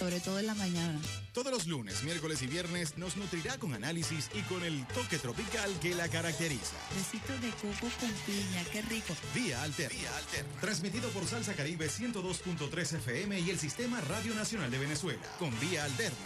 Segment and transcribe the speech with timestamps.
[0.00, 0.98] Sobre todo en la mañana.
[1.34, 5.70] Todos los lunes, miércoles y viernes nos nutrirá con análisis y con el toque tropical
[5.78, 6.74] que la caracteriza.
[6.96, 9.14] Besito de coco con piña, qué rico.
[9.34, 9.98] Vía Alterna.
[9.98, 10.60] Vía Alterna.
[10.62, 15.20] Transmitido por Salsa Caribe 102.3 FM y el Sistema Radio Nacional de Venezuela.
[15.38, 16.16] Con Vía Alterna.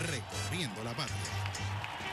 [0.00, 2.03] Recorriendo la patria.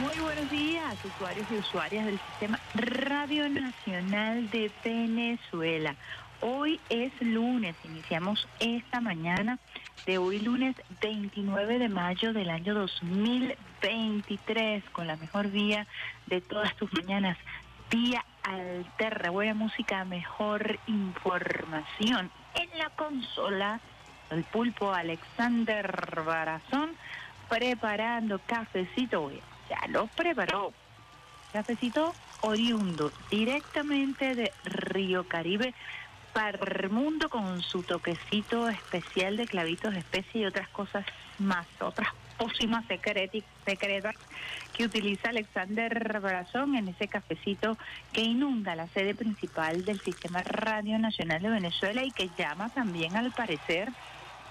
[0.00, 5.94] Muy buenos días, usuarios y usuarias del Sistema Radio Nacional de Venezuela.
[6.40, 9.58] Hoy es lunes, iniciamos esta mañana
[10.06, 15.86] de hoy lunes 29 de mayo del año 2023 con la mejor vía
[16.28, 17.36] de todas tus mañanas,
[17.90, 22.30] vía alterna, buena música, mejor información.
[22.54, 23.80] En la consola,
[24.30, 26.96] el pulpo Alexander Barazón
[27.50, 29.30] preparando cafecito,
[29.70, 30.72] ya lo preparó.
[31.52, 35.74] Cafecito oriundo, directamente de Río Caribe
[36.32, 41.04] para el mundo con su toquecito especial de clavitos de especie y otras cosas
[41.38, 44.14] más, otras pócimas secretas
[44.74, 47.76] que utiliza Alexander Brazón en ese cafecito
[48.12, 53.16] que inunda la sede principal del Sistema Radio Nacional de Venezuela y que llama también
[53.16, 53.90] al parecer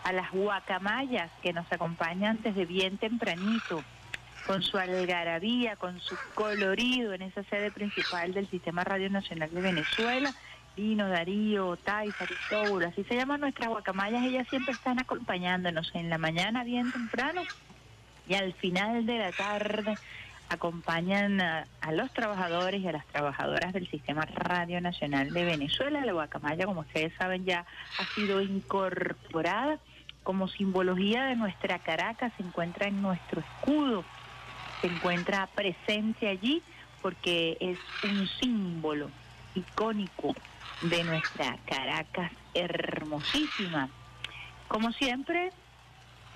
[0.03, 3.83] a las guacamayas que nos acompañan desde bien tempranito
[4.49, 9.61] con su algarabía, con su colorido en esa sede principal del Sistema Radio Nacional de
[9.61, 10.33] Venezuela.
[10.75, 16.17] Lino, Darío, Taisa, Cristóbal, así se llaman nuestras guacamayas, ellas siempre están acompañándonos en la
[16.17, 17.43] mañana bien temprano
[18.27, 19.95] y al final de la tarde
[20.49, 26.03] acompañan a los trabajadores y a las trabajadoras del Sistema Radio Nacional de Venezuela.
[26.03, 27.67] La guacamaya, como ustedes saben, ya
[27.99, 29.77] ha sido incorporada
[30.23, 34.03] como simbología de nuestra Caracas, se encuentra en nuestro escudo,
[34.81, 36.63] se encuentra presente allí
[37.01, 39.11] porque es un símbolo
[39.55, 40.35] icónico
[40.81, 43.89] de nuestra Caracas hermosísima.
[44.67, 45.51] Como siempre,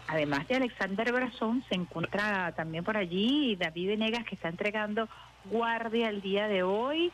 [0.08, 5.08] además de Alexander Brazón, se encuentra también por allí David Venegas que está entregando
[5.46, 7.12] guardia el día de hoy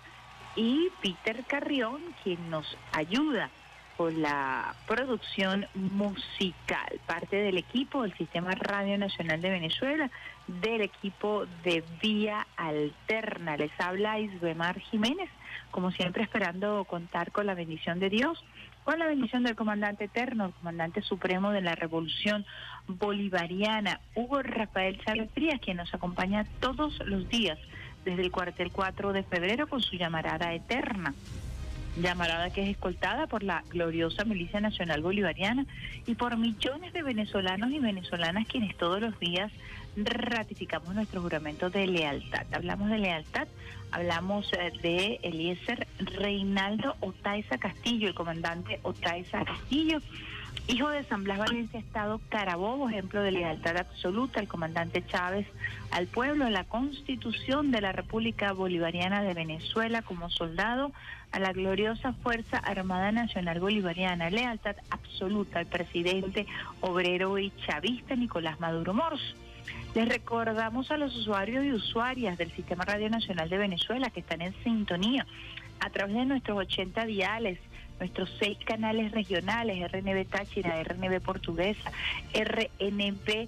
[0.55, 3.49] y Peter Carrión quien nos ayuda
[3.99, 10.09] con la producción musical, parte del equipo del Sistema Radio Nacional de Venezuela,
[10.47, 13.57] del equipo de Vía Alterna.
[13.57, 15.29] Les habla Isbemar Jiménez,
[15.69, 18.41] como siempre esperando contar con la bendición de Dios,
[18.85, 22.45] con la bendición del comandante eterno, el comandante supremo de la Revolución
[22.87, 27.59] Bolivariana, Hugo Rafael Chávez Frías, quien nos acompaña todos los días
[28.05, 31.13] desde el cuartel 4 de febrero con su llamarada eterna
[32.01, 35.65] llamarada que es escoltada por la gloriosa Milicia Nacional Bolivariana
[36.05, 39.51] y por millones de venezolanos y venezolanas quienes todos los días
[39.95, 42.45] ratificamos nuestro juramento de lealtad.
[42.51, 43.47] Hablamos de lealtad,
[43.91, 49.99] hablamos eh, de Eliezer Reinaldo Otaiza Castillo, el comandante Otaiza Castillo,
[50.67, 55.47] hijo de San Blas Valencia Estado Carabobo, ejemplo de lealtad absoluta, el comandante Chávez
[55.91, 60.91] al pueblo, a la constitución de la República Bolivariana de Venezuela como soldado,
[61.31, 66.45] a la gloriosa Fuerza Armada Nacional Bolivariana, lealtad absoluta al presidente
[66.81, 69.35] obrero y chavista Nicolás Maduro Moros.
[69.95, 74.41] Les recordamos a los usuarios y usuarias del Sistema Radio Nacional de Venezuela que están
[74.41, 75.25] en sintonía
[75.79, 77.59] a través de nuestros 80 diales,
[77.99, 81.91] nuestros seis canales regionales, RNB Táchira, RNB Portuguesa,
[82.33, 83.47] RNB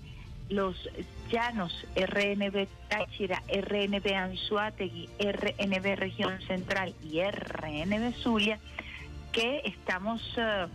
[0.49, 0.89] Los
[1.31, 8.59] Llanos, RNB Táchira, RNB Anzuategui, RNB Región Central y RNB Zulia,
[9.31, 10.67] que estamos eh,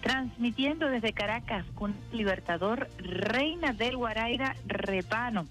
[0.00, 5.46] transmitiendo desde Caracas con Libertador Reina del Guaraira Repano.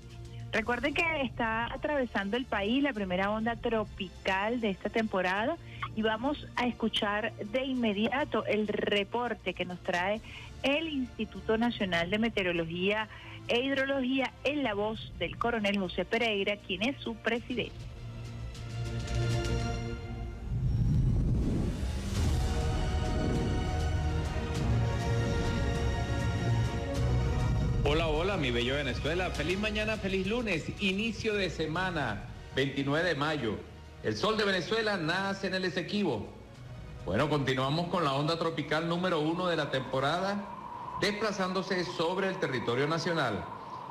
[0.51, 5.57] Recuerden que está atravesando el país la primera onda tropical de esta temporada
[5.99, 10.21] y vamos a escuchar de inmediato el reporte que nos trae
[10.63, 13.09] el Instituto Nacional de Meteorología
[13.49, 17.73] e Hidrología en la voz del coronel José Pereira, quien es su presidente.
[27.83, 29.31] Hola, hola, mi bello Venezuela.
[29.31, 32.23] Feliz mañana, feliz lunes, inicio de semana.
[32.55, 33.68] 29 de mayo.
[34.01, 36.25] El sol de Venezuela nace en el Esequibo.
[37.05, 40.45] Bueno, continuamos con la onda tropical número uno de la temporada,
[41.01, 43.43] desplazándose sobre el territorio nacional.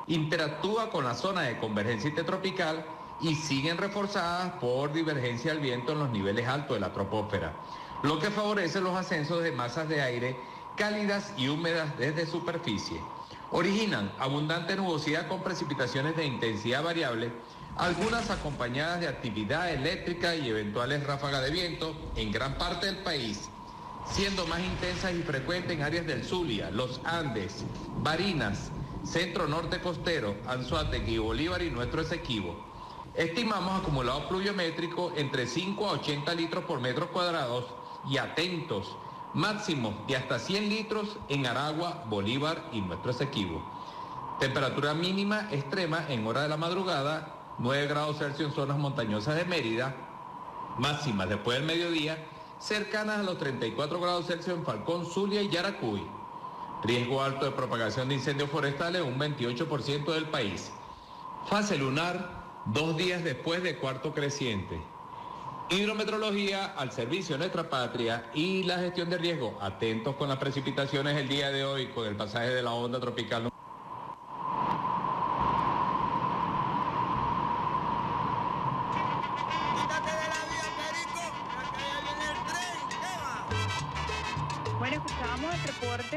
[0.06, 2.86] Interactúa con la zona de convergencia intertropical
[3.20, 7.52] y siguen reforzadas por divergencia del viento en los niveles altos de la troposfera,
[8.02, 10.42] lo que favorece los ascensos de masas de aire
[10.74, 13.02] cálidas y húmedas desde superficie.
[13.50, 17.32] Originan abundante nubosidad con precipitaciones de intensidad variable,
[17.78, 23.48] algunas acompañadas de actividad eléctrica y eventuales ráfagas de viento en gran parte del país,
[24.10, 27.64] siendo más intensas y frecuentes en áreas del Zulia, los Andes,
[28.02, 28.72] Barinas,
[29.04, 32.66] Centro Norte Costero, Anzuategui, Bolívar y nuestro Esequibo.
[33.14, 37.64] Estimamos acumulado pluviométrico entre 5 a 80 litros por metro cuadrados
[38.08, 38.96] y atentos,
[39.34, 43.62] máximos de hasta 100 litros en Aragua, Bolívar y nuestro Esequibo.
[44.40, 49.44] Temperatura mínima extrema en hora de la madrugada, 9 grados Celsius en zonas montañosas de
[49.44, 49.94] Mérida,
[50.78, 52.16] máximas después del mediodía,
[52.60, 56.06] cercanas a los 34 grados Celsius en Falcón, Zulia y Yaracuy.
[56.84, 60.70] Riesgo alto de propagación de incendios forestales, un 28% del país.
[61.48, 64.80] Fase lunar, dos días después de cuarto creciente.
[65.70, 69.58] Hidrometrología al servicio de nuestra patria y la gestión de riesgo.
[69.60, 73.50] Atentos con las precipitaciones el día de hoy con el pasaje de la onda tropical.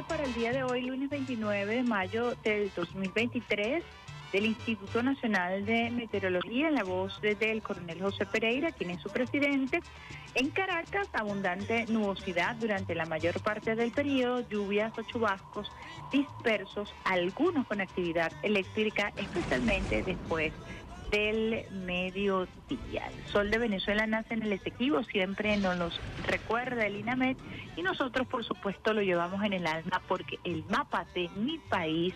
[0.07, 3.83] Para el día de hoy, lunes 29 de mayo del 2023,
[4.31, 9.09] del Instituto Nacional de Meteorología, en la voz de- del coronel José Pereira, quien su
[9.09, 9.79] presidente.
[10.35, 15.69] En Caracas, abundante nubosidad durante la mayor parte del periodo, lluvias o chubascos
[16.11, 20.53] dispersos, algunos con actividad eléctrica, especialmente después
[21.11, 23.07] del mediodía.
[23.07, 27.35] El sol de Venezuela nace en el Esequibo, siempre nos los recuerda el INAMED
[27.75, 32.13] y nosotros por supuesto lo llevamos en el alma porque el mapa de mi país,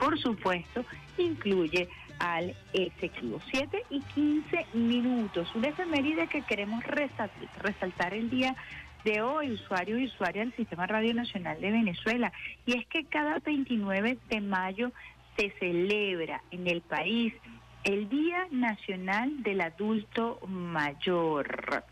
[0.00, 0.84] por supuesto,
[1.16, 1.88] incluye
[2.18, 3.40] al Esequibo.
[3.50, 7.30] 7 y 15 minutos, una efeméride que queremos resal-
[7.60, 8.54] resaltar el día
[9.04, 12.32] de hoy, usuario y usuaria del Sistema Radio Nacional de Venezuela,
[12.66, 14.92] y es que cada 29 de mayo
[15.36, 17.34] se celebra en el país
[17.84, 21.84] el Día Nacional del Adulto Mayor.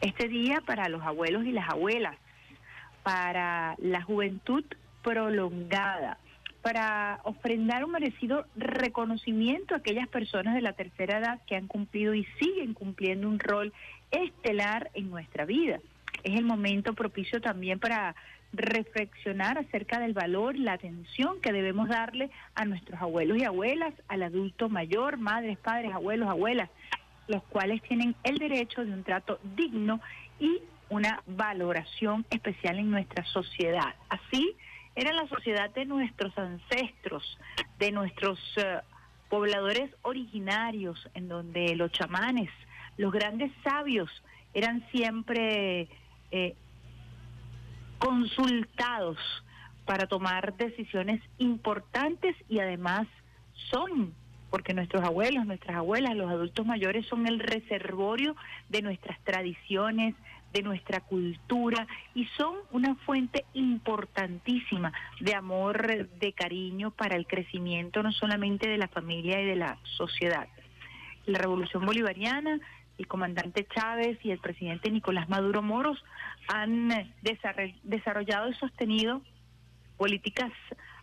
[0.00, 2.16] Este día para los abuelos y las abuelas,
[3.02, 4.64] para la juventud
[5.02, 6.18] prolongada,
[6.62, 12.14] para ofrendar un merecido reconocimiento a aquellas personas de la tercera edad que han cumplido
[12.14, 13.72] y siguen cumpliendo un rol
[14.12, 15.80] estelar en nuestra vida.
[16.22, 18.14] Es el momento propicio también para
[18.56, 24.22] reflexionar acerca del valor, la atención que debemos darle a nuestros abuelos y abuelas, al
[24.22, 26.70] adulto mayor, madres, padres, abuelos, abuelas,
[27.26, 30.00] los cuales tienen el derecho de un trato digno
[30.38, 33.94] y una valoración especial en nuestra sociedad.
[34.08, 34.54] Así
[34.94, 37.38] era la sociedad de nuestros ancestros,
[37.78, 38.80] de nuestros eh,
[39.28, 42.50] pobladores originarios, en donde los chamanes,
[42.96, 44.10] los grandes sabios,
[44.52, 45.88] eran siempre
[46.30, 46.54] eh,
[48.04, 49.16] consultados
[49.86, 53.06] para tomar decisiones importantes y además
[53.70, 54.12] son,
[54.50, 58.36] porque nuestros abuelos, nuestras abuelas, los adultos mayores son el reservorio
[58.68, 60.14] de nuestras tradiciones,
[60.52, 68.02] de nuestra cultura y son una fuente importantísima de amor, de cariño para el crecimiento
[68.02, 70.46] no solamente de la familia y de la sociedad.
[71.24, 72.60] La revolución bolivariana,
[72.98, 76.02] el comandante Chávez y el presidente Nicolás Maduro Moros
[76.48, 76.90] han
[77.22, 79.20] desarroll- desarrollado y sostenido
[79.96, 80.52] políticas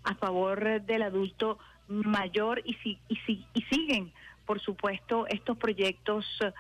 [0.04, 4.12] a favor del adulto mayor y, si- y, si- y siguen,
[4.46, 6.52] por supuesto, estos proyectos eh,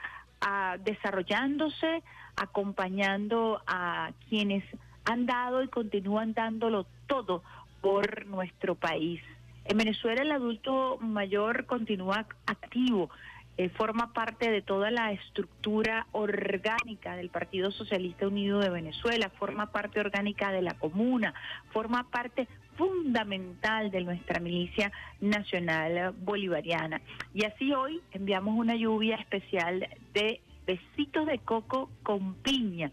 [0.83, 2.03] desarrollándose,
[2.35, 4.63] acompañando a quienes
[5.05, 7.43] han dado y continúan dándolo todo
[7.81, 9.21] por nuestro país.
[9.65, 13.09] En Venezuela el adulto mayor continúa activo,
[13.57, 19.71] eh, forma parte de toda la estructura orgánica del Partido Socialista Unido de Venezuela, forma
[19.71, 21.33] parte orgánica de la comuna,
[21.71, 27.01] forma parte fundamental de nuestra milicia nacional bolivariana.
[27.33, 32.91] Y así hoy enviamos una lluvia especial de besitos de coco con piña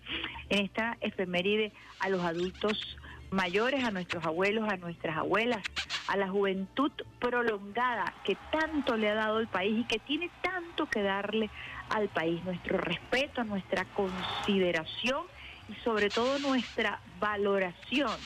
[0.48, 2.98] en esta efeméride a los adultos
[3.30, 5.62] mayores, a nuestros abuelos, a nuestras abuelas,
[6.08, 10.86] a la juventud prolongada que tanto le ha dado el país y que tiene tanto
[10.86, 11.50] que darle
[11.90, 12.42] al país.
[12.44, 15.22] Nuestro respeto, nuestra consideración
[15.68, 18.16] y sobre todo nuestra valoración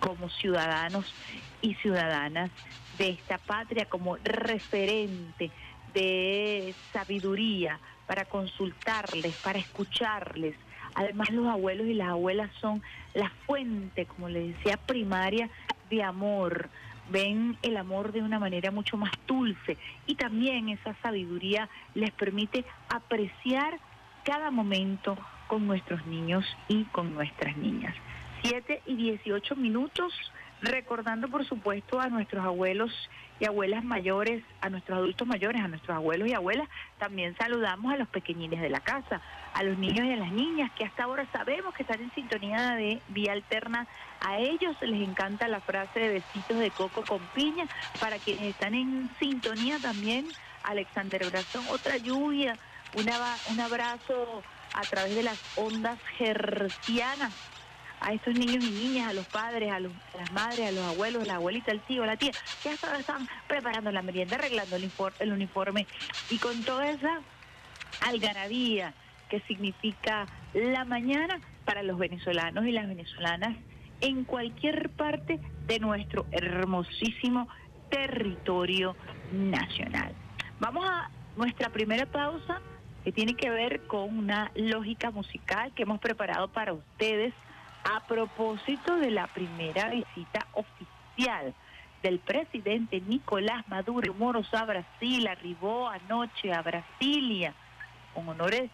[0.00, 1.14] como ciudadanos
[1.62, 2.50] y ciudadanas
[2.98, 5.50] de esta patria, como referente
[5.94, 10.56] de sabiduría, para consultarles, para escucharles.
[10.96, 15.50] Además, los abuelos y las abuelas son la fuente, como le decía, primaria
[15.90, 16.70] de amor.
[17.10, 19.76] Ven el amor de una manera mucho más dulce
[20.06, 23.78] y también esa sabiduría les permite apreciar
[24.24, 27.94] cada momento con nuestros niños y con nuestras niñas.
[28.42, 30.12] 7 y 18 minutos,
[30.62, 32.90] recordando por supuesto a nuestros abuelos
[33.38, 37.96] y abuelas mayores, a nuestros adultos mayores, a nuestros abuelos y abuelas, también saludamos a
[37.96, 39.20] los pequeñines de la casa,
[39.52, 42.74] a los niños y a las niñas que hasta ahora sabemos que están en sintonía
[42.74, 43.86] de vía alterna.
[44.20, 47.66] A ellos les encanta la frase de besitos de coco con piña.
[48.00, 50.26] Para quienes están en sintonía también,
[50.64, 52.56] Alexander Brazón, otra lluvia,
[52.94, 53.12] una,
[53.50, 54.42] un abrazo
[54.74, 57.32] a través de las ondas gercianas
[58.00, 61.36] a estos niños y niñas, a los padres, a, las madres, a los abuelos, la
[61.36, 65.86] abuelita, el tío, la tía, que hasta están preparando la merienda, arreglando el, el uniforme
[66.30, 67.20] y con toda esa
[68.06, 68.94] algarabía
[69.28, 73.56] que significa la mañana para los venezolanos y las venezolanas
[74.00, 77.48] en cualquier parte de nuestro hermosísimo
[77.90, 78.94] territorio
[79.32, 80.12] nacional.
[80.60, 82.60] Vamos a nuestra primera pausa
[83.04, 87.32] que tiene que ver con una lógica musical que hemos preparado para ustedes
[87.86, 91.54] a propósito de la primera visita oficial
[92.02, 97.54] del presidente Nicolás Maduro Moros a Brasil, arribó anoche a Brasilia
[98.12, 98.70] con honores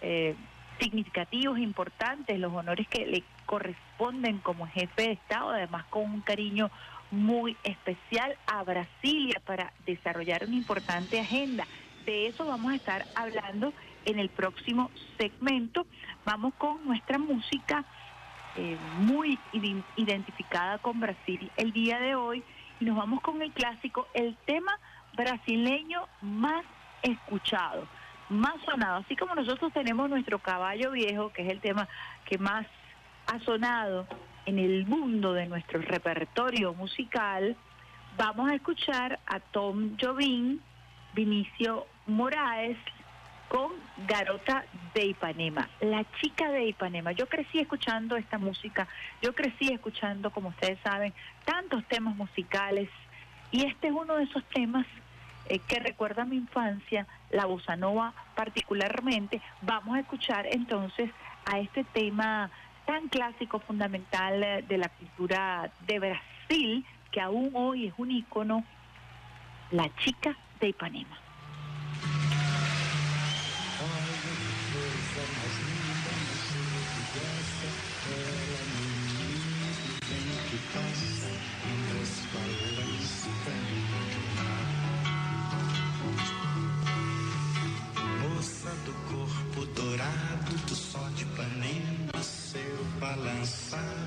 [0.00, 0.34] eh,
[0.80, 6.70] significativos, importantes, los honores que le corresponden como jefe de Estado, además con un cariño
[7.10, 11.66] muy especial a Brasilia para desarrollar una importante agenda.
[12.04, 13.72] De eso vamos a estar hablando
[14.04, 15.86] en el próximo segmento.
[16.24, 17.84] Vamos con nuestra música
[18.56, 19.38] eh, muy
[19.96, 22.42] identificada con Brasil el día de hoy
[22.80, 24.78] y nos vamos con el clásico, el tema
[25.16, 26.64] brasileño más
[27.02, 27.86] escuchado,
[28.28, 28.98] más sonado.
[28.98, 31.88] Así como nosotros tenemos nuestro caballo viejo, que es el tema
[32.24, 32.66] que más
[33.26, 34.06] ha sonado
[34.46, 37.56] en el mundo de nuestro repertorio musical,
[38.16, 40.60] vamos a escuchar a Tom Jobim,
[41.14, 42.76] Vinicio Moraes,
[43.54, 43.70] con
[44.08, 47.12] Garota de Ipanema, la chica de Ipanema.
[47.12, 48.88] Yo crecí escuchando esta música,
[49.22, 52.88] yo crecí escuchando, como ustedes saben, tantos temas musicales
[53.52, 54.84] y este es uno de esos temas
[55.46, 59.40] eh, que recuerda mi infancia, la bossa nova particularmente.
[59.62, 61.08] Vamos a escuchar entonces
[61.44, 62.50] a este tema
[62.86, 68.64] tan clásico, fundamental eh, de la cultura de Brasil, que aún hoy es un ícono,
[69.70, 71.23] la chica de Ipanema.
[93.44, 94.03] Balançada é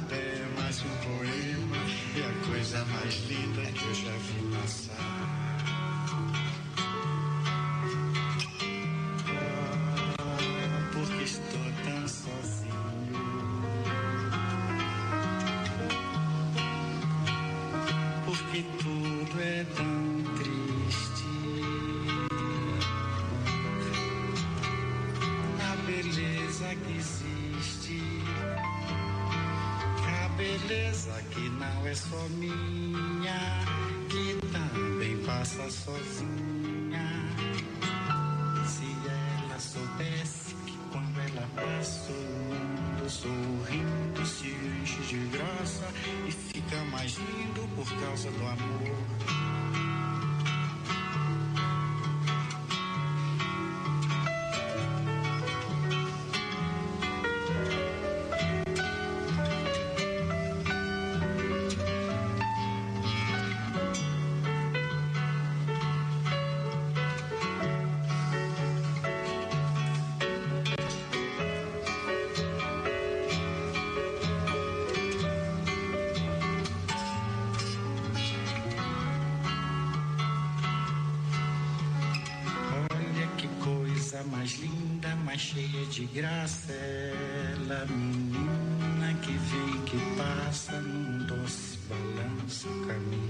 [85.97, 93.26] de graça ela, menina que vem, que passa num doce balanço, caminho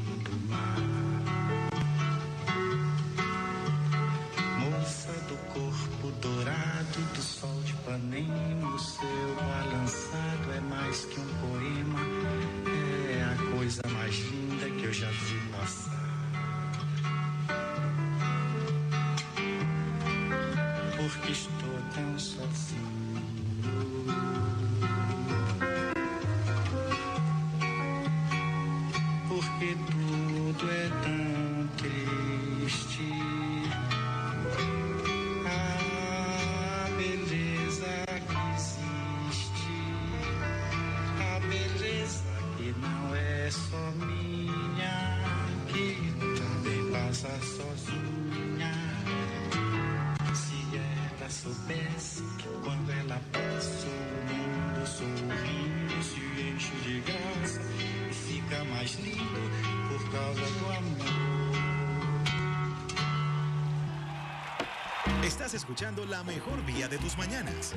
[65.58, 67.74] escuchando la mejor vía de tus mañanas.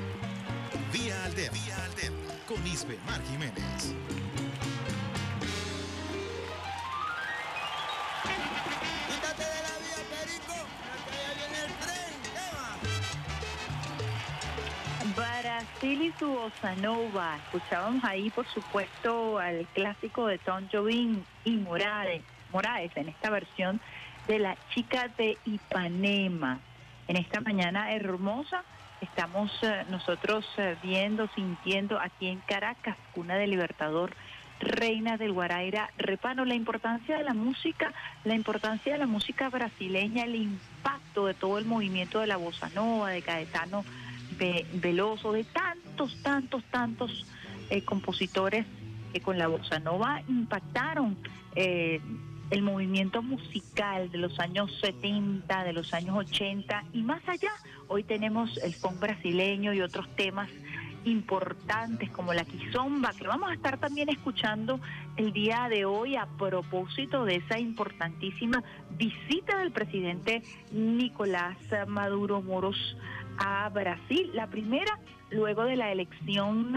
[0.93, 1.57] Vía Alterna.
[1.65, 2.33] Vía Alterna.
[2.47, 3.95] Con Isbe Mar Jiménez.
[9.09, 10.57] Quítate de la vía, Perico,
[11.03, 12.13] que allá viene el tren.
[12.35, 12.47] ¿Qué
[15.25, 15.41] va?
[15.41, 17.37] Brasil y su bossa nova.
[17.45, 22.21] Escuchábamos ahí, por supuesto, al clásico de Tom Jobim y Morales,
[22.53, 23.81] Morales en esta versión
[24.27, 26.59] de La chica de Ipanema.
[27.11, 28.63] En esta mañana hermosa.
[29.01, 34.15] Estamos eh, nosotros eh, viendo, sintiendo aquí en Caracas, cuna del Libertador,
[34.61, 37.91] Reina del Guaraira, Repano, la importancia de la música,
[38.23, 42.69] la importancia de la música brasileña, el impacto de todo el movimiento de la bossa
[42.69, 43.83] nova, de Caetano
[44.37, 47.25] Ve- Veloso, de tantos, tantos, tantos
[47.69, 48.65] eh, compositores
[49.11, 51.17] que con la bossa nova impactaron
[52.51, 57.51] el movimiento musical de los años 70, de los años 80 y más allá.
[57.87, 60.49] Hoy tenemos el funk brasileño y otros temas
[61.05, 64.79] importantes como la quizomba, que vamos a estar también escuchando
[65.17, 68.63] el día de hoy a propósito de esa importantísima
[68.97, 72.97] visita del presidente Nicolás Maduro Moros
[73.43, 74.97] a Brasil, la primera
[75.31, 76.75] luego de la elección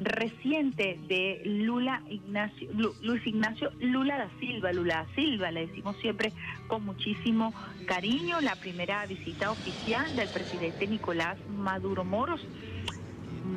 [0.00, 5.96] reciente de Lula Ignacio, Lu- Luis Ignacio Lula da Silva, Lula da Silva, le decimos
[6.00, 6.32] siempre
[6.68, 7.52] con muchísimo
[7.86, 12.40] cariño, la primera visita oficial del presidente Nicolás Maduro Moros.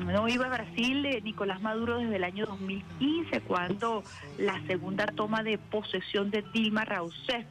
[0.05, 4.03] No iba a Brasil eh, Nicolás Maduro desde el año 2015, cuando
[4.37, 7.45] la segunda toma de posesión de Dilma Rousseff,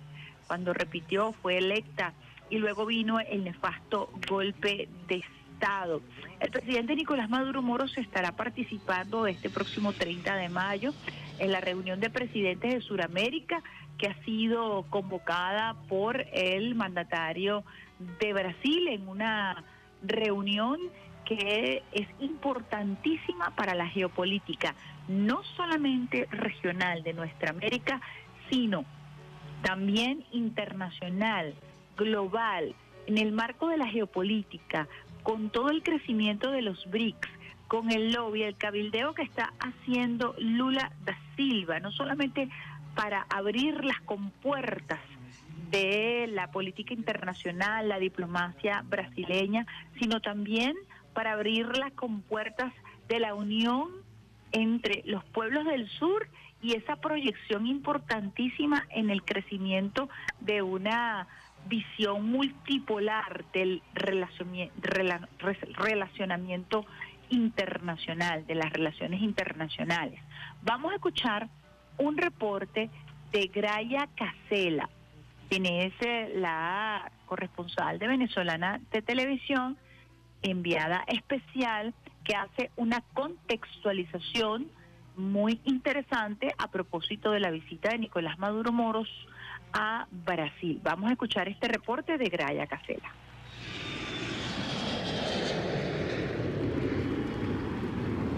[0.46, 2.12] cuando repitió, fue electa,
[2.50, 5.22] y luego vino el nefasto golpe de
[5.58, 6.00] Estado.
[6.40, 10.94] El presidente Nicolás Maduro Moros estará participando este próximo 30 de mayo
[11.38, 13.62] en la reunión de presidentes de Sudamérica
[13.98, 17.64] que ha sido convocada por el mandatario
[18.20, 19.64] de Brasil en una
[20.02, 20.78] reunión
[21.24, 24.74] que es importantísima para la geopolítica,
[25.08, 28.00] no solamente regional de nuestra América,
[28.48, 28.84] sino
[29.62, 31.54] también internacional,
[31.98, 32.74] global,
[33.06, 34.88] en el marco de la geopolítica,
[35.22, 37.28] con todo el crecimiento de los BRICS,
[37.66, 42.48] con el lobby, el cabildeo que está haciendo Lula da Silva, no solamente
[42.94, 45.00] para abrir las compuertas
[45.70, 49.66] de la política internacional, la diplomacia brasileña,
[50.00, 50.74] sino también
[51.12, 52.72] para abrir las compuertas
[53.08, 53.90] de la unión
[54.52, 56.28] entre los pueblos del sur
[56.62, 60.08] y esa proyección importantísima en el crecimiento
[60.40, 61.28] de una
[61.66, 66.86] visión multipolar del relacionamiento
[67.30, 70.20] internacional, de las relaciones internacionales.
[70.62, 71.48] Vamos a escuchar
[71.98, 72.90] un reporte
[73.32, 74.88] de Graya Casela,
[75.48, 79.76] quien es eh, la corresponsal de venezolana de televisión,
[80.42, 81.94] enviada especial,
[82.24, 84.68] que hace una contextualización
[85.16, 89.08] muy interesante a propósito de la visita de Nicolás Maduro Moros
[89.72, 90.80] a Brasil.
[90.82, 93.12] Vamos a escuchar este reporte de Graya Casela.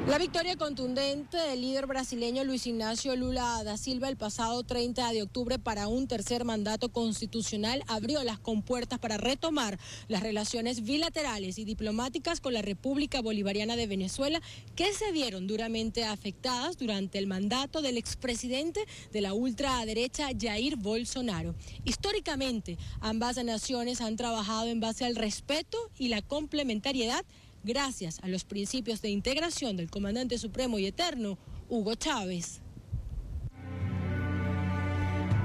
[0.06, 5.22] La victoria contundente del líder brasileño Luis Ignacio Lula da Silva el pasado 30 de
[5.22, 11.64] octubre para un tercer mandato constitucional abrió las compuertas para retomar las relaciones bilaterales y
[11.64, 14.40] diplomáticas con la República Bolivariana de Venezuela
[14.74, 18.80] que se vieron duramente afectadas durante el mandato del expresidente
[19.12, 21.54] de la ultraderecha Jair Bolsonaro.
[21.84, 27.24] Históricamente, ambas naciones han trabajado en base al respeto y la complementariedad
[27.62, 32.60] gracias a los principios de integración del comandante supremo y eterno, Hugo Chávez.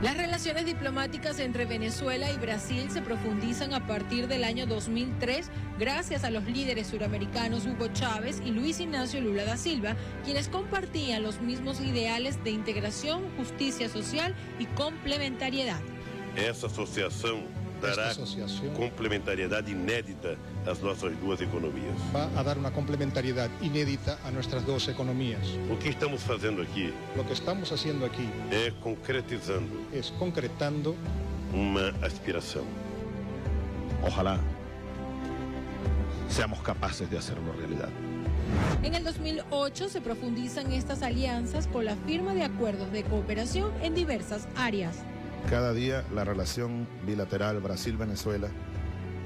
[0.02, 5.50] Las relaciones diplomáticas entre Venezuela y Brasil se profundizan a partir del año 2003
[5.80, 11.24] gracias a los líderes suramericanos Hugo Chávez y Luis Ignacio Lula da Silva, quienes compartían
[11.24, 15.82] los mismos ideales de integración, justicia social y complementariedad.
[16.36, 18.14] Essa associação dará
[18.76, 21.96] complementariedade inédita às nossas duas economias.
[22.14, 25.46] va a dar una complementariedad inédita a nuestras dos economías.
[25.72, 30.96] O que estamos fazendo aqui Lo que estamos haciendo aquí é concretizando es concretando
[31.54, 32.66] uma aspiração.
[34.04, 34.40] Ojalá
[36.30, 37.90] seamos capaces de hacerlo realidad.
[38.84, 43.96] En el 2008 se profundizan estas alianzas con la firma de acuerdos de cooperación en
[43.96, 44.98] diversas áreas.
[45.50, 48.48] Cada día la relación bilateral Brasil-Venezuela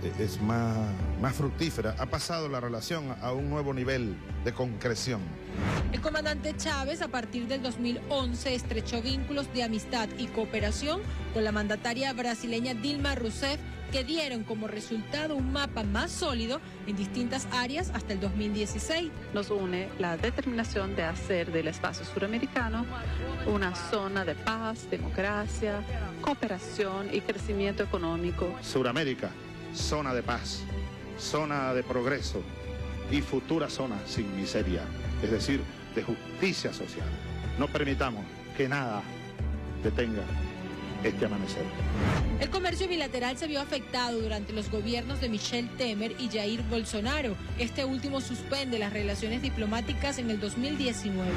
[0.03, 0.77] eh, es más,
[1.21, 1.95] más fructífera.
[1.97, 5.21] Ha pasado la relación a un nuevo nivel de concreción.
[5.93, 11.01] El comandante Chávez a partir del 2011 estrechó vínculos de amistad y cooperación
[11.33, 13.59] con la mandataria brasileña Dilma Rousseff
[13.91, 19.11] que dieron como resultado un mapa más sólido en distintas áreas hasta el 2016.
[19.33, 22.85] Nos une la determinación de hacer del espacio suramericano
[23.47, 25.81] una zona de paz, democracia,
[26.21, 28.55] cooperación y crecimiento económico.
[28.61, 29.31] Suramérica,
[29.73, 30.63] zona de paz,
[31.17, 32.41] zona de progreso
[33.11, 34.83] y futura zona sin miseria,
[35.23, 35.61] es decir,
[35.95, 37.07] de justicia social.
[37.57, 38.23] No permitamos
[38.55, 39.01] que nada
[39.83, 40.23] detenga
[41.03, 41.63] este amanecer.
[42.39, 47.35] El comercio bilateral se vio afectado durante los gobiernos de Michel Temer y Jair Bolsonaro.
[47.57, 51.29] Este último suspende las relaciones diplomáticas en el 2019.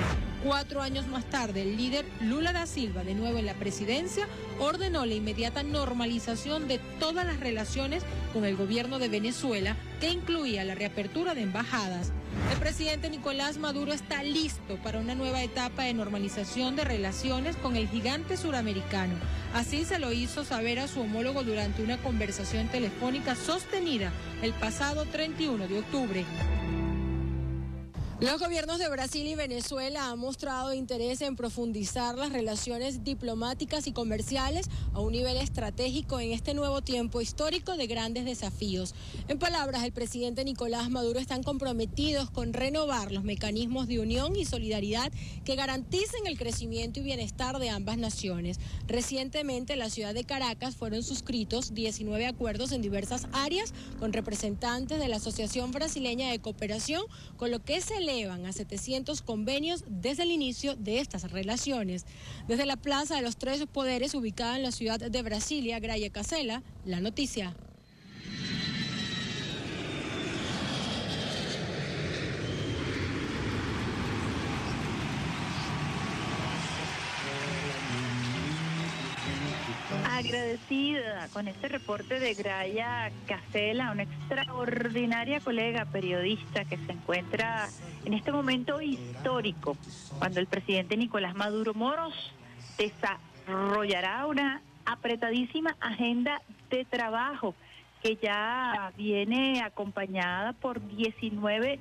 [0.45, 4.27] Cuatro años más tarde, el líder Lula da Silva, de nuevo en la presidencia,
[4.59, 10.65] ordenó la inmediata normalización de todas las relaciones con el gobierno de Venezuela, que incluía
[10.65, 12.13] la reapertura de embajadas.
[12.51, 17.77] El presidente Nicolás Maduro está listo para una nueva etapa de normalización de relaciones con
[17.77, 19.15] el gigante suramericano.
[19.55, 25.05] Así se lo hizo saber a su homólogo durante una conversación telefónica sostenida el pasado
[25.07, 26.25] 31 de octubre.
[28.23, 33.93] Los gobiernos de Brasil y Venezuela han mostrado interés en profundizar las relaciones diplomáticas y
[33.93, 38.95] comerciales a un nivel estratégico en este nuevo tiempo histórico de grandes desafíos.
[39.27, 44.45] En palabras del presidente Nicolás Maduro, están comprometidos con renovar los mecanismos de unión y
[44.45, 45.11] solidaridad
[45.45, 48.61] que garanticen el crecimiento y bienestar de ambas naciones.
[48.87, 55.01] Recientemente en la ciudad de Caracas fueron suscritos 19 acuerdos en diversas áreas con representantes
[55.01, 57.03] de la Asociación Brasileña de Cooperación,
[57.37, 62.05] con lo que se le elevan a 700 convenios desde el inicio de estas relaciones.
[62.49, 66.63] Desde la Plaza de los Tres Poderes, ubicada en la ciudad de Brasilia, Graye Casela,
[66.85, 67.55] la noticia.
[80.33, 87.69] Agradecida con este reporte de Graya Casela, una extraordinaria colega periodista que se encuentra
[88.07, 89.77] en este momento histórico,
[90.19, 92.15] cuando el presidente Nicolás Maduro Moros
[92.79, 96.41] desarrollará una apretadísima agenda
[96.71, 97.55] de trabajo
[98.03, 101.79] que ya viene acompañada por 19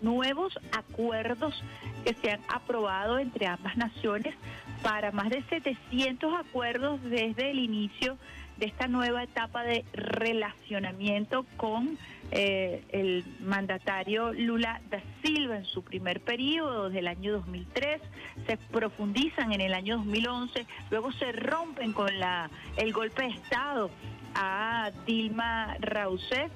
[0.00, 1.62] nuevos acuerdos
[2.04, 4.34] que se han aprobado entre ambas naciones
[4.82, 8.16] para más de 700 acuerdos desde el inicio
[8.58, 11.96] de esta nueva etapa de relacionamiento con
[12.30, 18.02] eh, el mandatario Lula da Silva en su primer periodo desde el año 2003,
[18.46, 23.90] se profundizan en el año 2011, luego se rompen con la el golpe de Estado
[24.34, 26.50] a Dilma Rousseff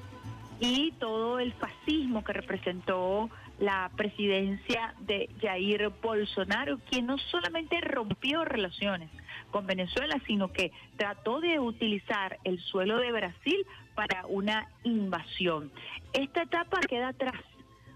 [0.62, 8.44] y todo el fascismo que representó la presidencia de Jair Bolsonaro, quien no solamente rompió
[8.44, 9.10] relaciones
[9.50, 15.72] con Venezuela, sino que trató de utilizar el suelo de Brasil para una invasión.
[16.12, 17.42] Esta etapa queda atrás.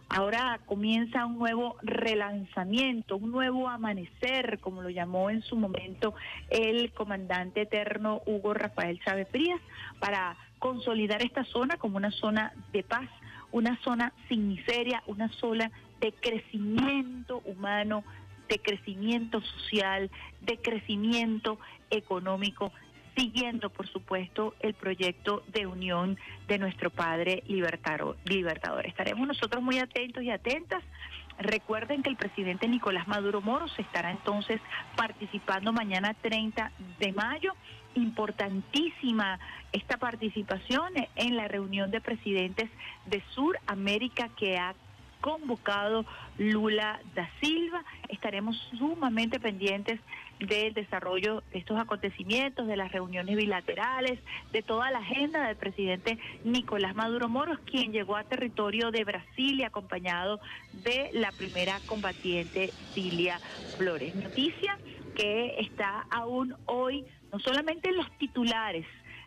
[0.09, 6.15] Ahora comienza un nuevo relanzamiento, un nuevo amanecer, como lo llamó en su momento
[6.51, 9.61] el comandante eterno Hugo Rafael Chávez Frías,
[10.01, 13.09] para consolidar esta zona como una zona de paz,
[13.53, 18.05] una zona sin miseria, una zona de crecimiento humano,
[18.49, 20.11] de crecimiento social,
[20.43, 21.59] de crecimiento
[21.91, 22.73] económico,
[23.17, 28.87] siguiendo, por supuesto, el proyecto de unión de nuestro Padre libertador.
[28.87, 30.83] Estaremos nosotros muy atentos y atentas.
[31.39, 34.61] Recuerden que el presidente Nicolás Maduro Moros estará entonces
[34.97, 37.55] participando mañana 30 de mayo
[37.97, 39.39] importantísima
[39.73, 42.71] esta participación en la reunión de presidentes
[43.07, 44.75] de Suramérica que ha
[45.21, 46.05] convocado
[46.39, 47.85] Lula da Silva.
[48.09, 49.99] Estaremos sumamente pendientes
[50.39, 54.21] del desarrollo de estos acontecimientos, de las reuniones bilaterales,
[54.53, 59.59] de toda la agenda del presidente Nicolás Maduro Moros, quien llegó a territorio de Brasil
[59.59, 60.41] y acompañado
[60.73, 63.39] de la primera combatiente Cilia
[63.79, 64.15] Flores.
[64.15, 64.79] Noticia
[65.17, 67.07] que está aún hoy
[67.37, 68.87] no solamente en los titulares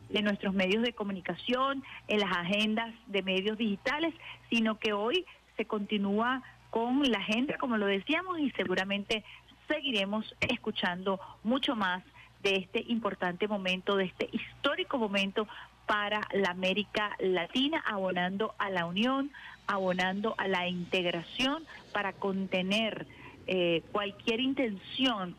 [0.09, 4.15] de nuestros medios de comunicación, en las agendas de medios digitales,
[4.49, 5.25] sino que hoy
[5.57, 6.41] se continúa
[6.71, 9.23] con la agenda, como lo decíamos, y seguramente
[9.67, 12.03] seguiremos escuchando mucho más
[12.41, 15.47] de este importante momento, de este histórico momento
[15.85, 19.31] para la América Latina, abonando a la unión,
[19.67, 23.05] abonando a la integración para contener
[23.45, 25.35] eh, cualquier intención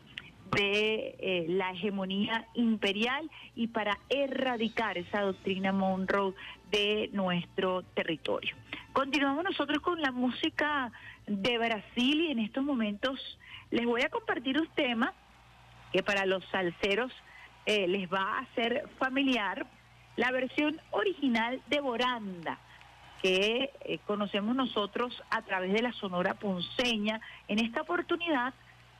[0.51, 6.33] de eh, la hegemonía imperial y para erradicar esa doctrina Monroe
[6.71, 8.55] de nuestro territorio.
[8.93, 10.91] Continuamos nosotros con la música
[11.27, 13.19] de Brasil y en estos momentos
[13.69, 15.13] les voy a compartir un tema
[15.93, 17.11] que para los salseros
[17.65, 19.65] eh, les va a ser familiar,
[20.15, 22.59] la versión original de Boranda
[23.21, 27.21] que eh, conocemos nosotros a través de la Sonora Ponceña.
[27.47, 28.53] En esta oportunidad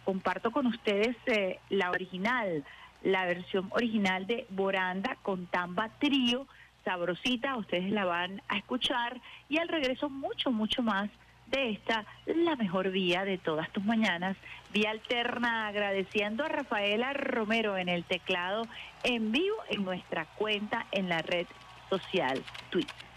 [0.03, 2.63] comparto con ustedes eh, la original,
[3.03, 6.47] la versión original de Boranda con Tamba Trío,
[6.83, 11.09] sabrosita, ustedes la van a escuchar y al regreso mucho, mucho más
[11.47, 14.37] de esta, la mejor vía de todas tus mañanas,
[14.73, 18.63] vía alterna, agradeciendo a Rafaela Romero en el teclado
[19.03, 21.45] en vivo en nuestra cuenta en la red
[21.89, 23.10] social Twitter.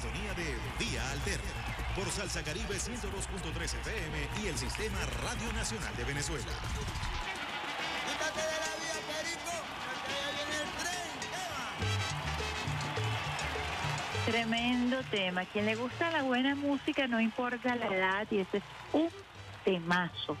[0.00, 1.50] Sintonía de Vía Alterna
[1.94, 6.46] por Salsa Caribe 102.3 FM y el Sistema Radio Nacional de Venezuela.
[8.06, 9.52] Quítate de la vía, Perico,
[9.84, 11.08] porque viene el tren.
[14.32, 15.44] Tremendo tema.
[15.44, 19.10] Quien le gusta la buena música, no importa la edad, y ese es un
[19.64, 20.36] temazo.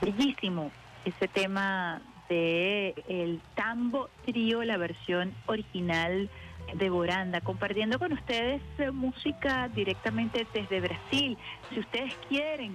[0.00, 0.72] Bellísimo
[1.04, 6.28] ese tema de el Tambo Trío, la versión original
[6.78, 11.38] de Boranda, compartiendo con ustedes eh, música directamente desde Brasil.
[11.70, 12.72] Si ustedes quieren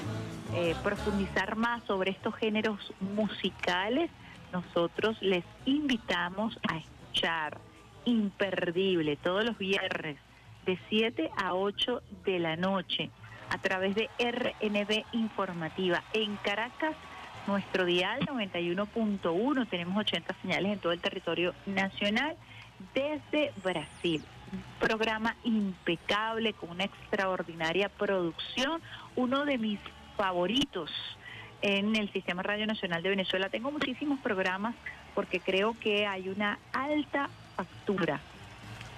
[0.55, 4.09] eh, profundizar más sobre estos géneros musicales,
[4.51, 7.57] nosotros les invitamos a escuchar
[8.05, 10.17] imperdible todos los viernes
[10.65, 13.09] de 7 a 8 de la noche
[13.49, 16.03] a través de RNB Informativa.
[16.13, 16.95] En Caracas,
[17.47, 22.35] nuestro dial 91.1, tenemos 80 señales en todo el territorio nacional
[22.93, 24.23] desde Brasil.
[24.51, 28.81] Un programa impecable con una extraordinaria producción,
[29.15, 29.79] uno de mis
[30.17, 30.91] favoritos
[31.61, 33.49] en el Sistema Radio Nacional de Venezuela.
[33.49, 34.75] Tengo muchísimos programas
[35.15, 38.19] porque creo que hay una alta factura,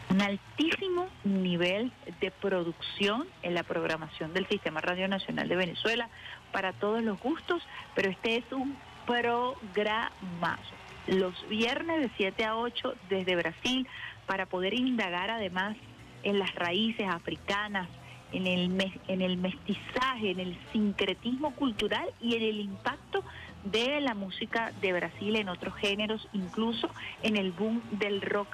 [0.09, 1.91] un altísimo nivel
[2.21, 6.09] de producción en la programación del Sistema Radio Nacional de Venezuela
[6.51, 7.61] para todos los gustos,
[7.95, 10.82] pero este es un programazo.
[11.07, 13.87] Los viernes de 7 a 8 desde Brasil
[14.25, 15.75] para poder indagar además
[16.23, 17.89] en las raíces africanas,
[18.31, 23.23] en el, mes- en el mestizaje, en el sincretismo cultural y en el impacto
[23.65, 26.89] de la música de Brasil en otros géneros, incluso
[27.21, 28.47] en el boom del rock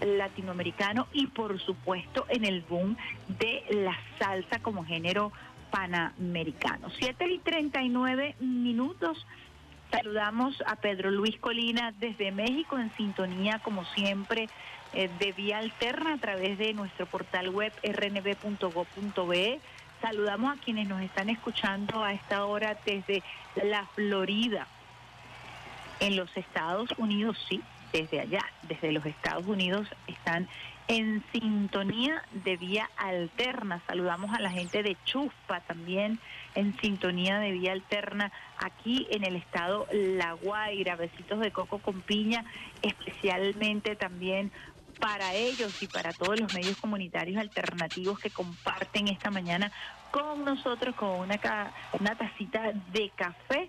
[0.00, 2.96] latinoamericano y por supuesto en el boom
[3.40, 5.32] de la salsa como género
[5.70, 6.88] panamericano.
[6.98, 9.26] 7 y 39 minutos.
[9.90, 14.48] Saludamos a Pedro Luis Colina desde México en sintonía como siempre
[14.92, 19.60] eh, de vía alterna a través de nuestro portal web rnb.go.be.
[20.00, 23.22] Saludamos a quienes nos están escuchando a esta hora desde
[23.62, 24.66] la Florida,
[26.00, 30.48] en los Estados Unidos, sí, desde allá, desde los Estados Unidos están
[30.88, 33.82] en sintonía de vía alterna.
[33.86, 36.18] Saludamos a la gente de Chuspa también
[36.54, 40.96] en sintonía de vía alterna aquí en el estado La Guaira.
[40.96, 42.44] Besitos de coco con piña,
[42.82, 44.52] especialmente también
[45.00, 49.70] para ellos y para todos los medios comunitarios alternativos que comparten esta mañana
[50.10, 51.38] con nosotros con una,
[51.92, 53.68] una tacita de café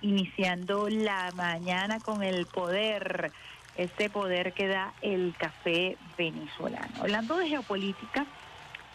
[0.00, 3.32] iniciando la mañana con el poder,
[3.76, 6.88] ese poder que da el café venezolano.
[7.00, 8.26] Hablando de geopolítica,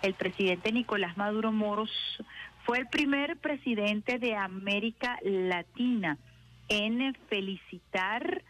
[0.02, 1.91] el presidente Nicolás Maduro Moros
[2.65, 6.17] fue el primer presidente de América Latina
[6.70, 8.44] en felicitar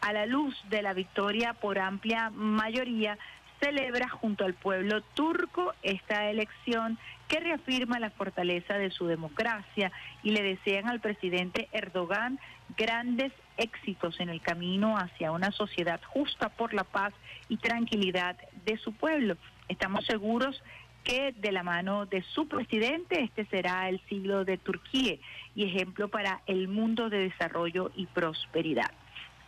[0.00, 3.18] a la luz de la victoria por amplia mayoría,
[3.60, 10.30] celebra junto al pueblo turco esta elección que reafirma la fortaleza de su democracia y
[10.30, 12.38] le desean al presidente Erdogan
[12.76, 17.12] grandes éxitos en el camino hacia una sociedad justa por la paz
[17.48, 19.36] y tranquilidad de su pueblo.
[19.68, 20.62] Estamos seguros
[21.04, 25.16] que de la mano de su presidente este será el siglo de Turquía
[25.54, 28.90] y ejemplo para el mundo de desarrollo y prosperidad.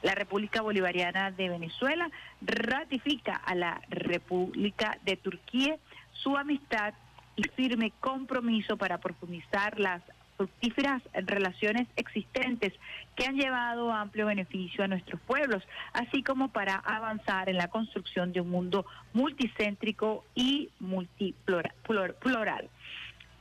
[0.03, 2.11] La República Bolivariana de Venezuela
[2.41, 5.77] ratifica a la República de Turquía
[6.13, 6.95] su amistad
[7.37, 10.03] y firme compromiso para profundizar las
[10.41, 12.73] fructíferas relaciones existentes
[13.15, 18.33] que han llevado amplio beneficio a nuestros pueblos, así como para avanzar en la construcción
[18.33, 22.71] de un mundo multicéntrico y multiplural, plural,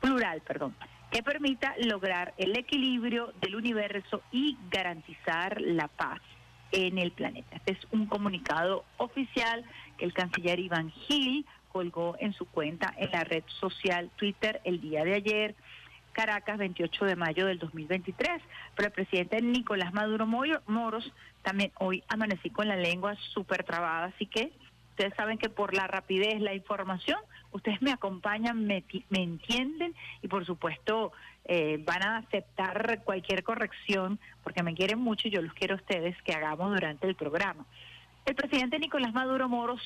[0.02, 0.76] plural, perdón,
[1.10, 6.20] que permita lograr el equilibrio del universo y garantizar la paz
[6.72, 7.56] en el planeta.
[7.56, 9.64] Este es un comunicado oficial
[9.98, 14.82] que el canciller Iván Gil colgó en su cuenta en la red social Twitter el
[14.82, 15.56] día de ayer.
[16.12, 18.42] Caracas, 28 de mayo del 2023.
[18.76, 21.14] Pero el presidente Nicolás Maduro Moros
[21.44, 24.52] también hoy amanecí con la lengua súper trabada, así que
[25.00, 27.18] ustedes saben que por la rapidez, la información,
[27.54, 31.14] ustedes me acompañan, me, me entienden y por supuesto
[31.46, 35.78] eh, van a aceptar cualquier corrección porque me quieren mucho y yo los quiero a
[35.78, 37.66] ustedes que hagamos durante el programa.
[38.26, 39.82] El presidente Nicolás Maduro Moros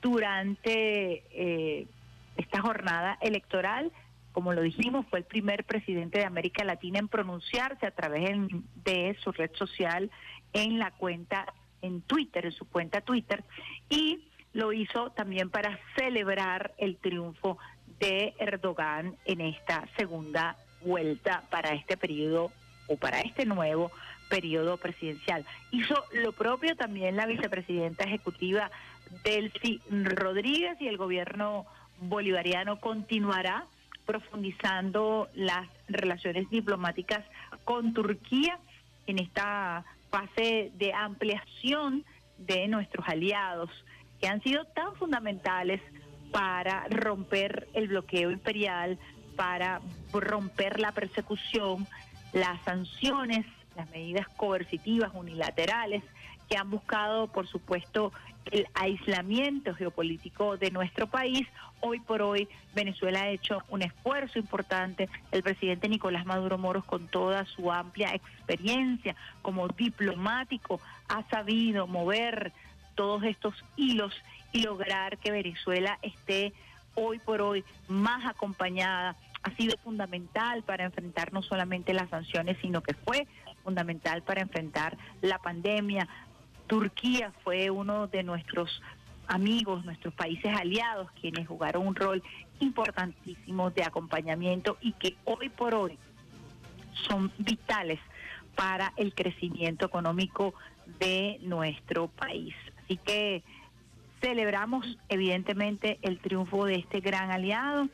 [0.00, 1.88] durante eh,
[2.36, 3.90] esta jornada electoral
[4.30, 8.36] como lo dijimos, fue el primer presidente de América Latina en pronunciarse a través
[8.84, 10.10] de su red social
[10.52, 11.46] en la cuenta
[11.80, 13.44] en Twitter, en su cuenta Twitter,
[13.88, 14.24] y
[14.56, 17.58] lo hizo también para celebrar el triunfo
[18.00, 22.50] de Erdogan en esta segunda vuelta para este periodo
[22.86, 23.92] o para este nuevo
[24.30, 25.44] periodo presidencial.
[25.72, 28.70] Hizo lo propio también la vicepresidenta ejecutiva
[29.24, 31.66] Delcy Rodríguez y el gobierno
[32.00, 33.66] bolivariano continuará
[34.06, 37.22] profundizando las relaciones diplomáticas
[37.64, 38.58] con Turquía
[39.06, 42.06] en esta fase de ampliación
[42.38, 43.70] de nuestros aliados
[44.26, 45.80] han sido tan fundamentales
[46.32, 48.98] para romper el bloqueo imperial,
[49.36, 49.80] para
[50.12, 51.86] romper la persecución,
[52.32, 53.46] las sanciones,
[53.76, 56.02] las medidas coercitivas unilaterales
[56.48, 58.12] que han buscado, por supuesto,
[58.50, 61.46] el aislamiento geopolítico de nuestro país.
[61.80, 65.08] Hoy por hoy Venezuela ha hecho un esfuerzo importante.
[65.32, 72.52] El presidente Nicolás Maduro Moros, con toda su amplia experiencia como diplomático, ha sabido mover
[72.96, 74.12] todos estos hilos
[74.52, 76.52] y lograr que Venezuela esté
[76.94, 79.14] hoy por hoy más acompañada.
[79.44, 83.28] Ha sido fundamental para enfrentar no solamente las sanciones, sino que fue
[83.62, 86.08] fundamental para enfrentar la pandemia,
[86.66, 88.82] Turquía fue uno de nuestros
[89.28, 92.22] amigos, nuestros países aliados, quienes jugaron un rol
[92.60, 95.98] importantísimo de acompañamiento y que hoy por hoy
[97.08, 98.00] son vitales
[98.54, 100.54] para el crecimiento económico
[100.98, 102.54] de nuestro país.
[102.86, 103.42] Así que
[104.20, 107.88] celebramos evidentemente el triunfo de este gran aliado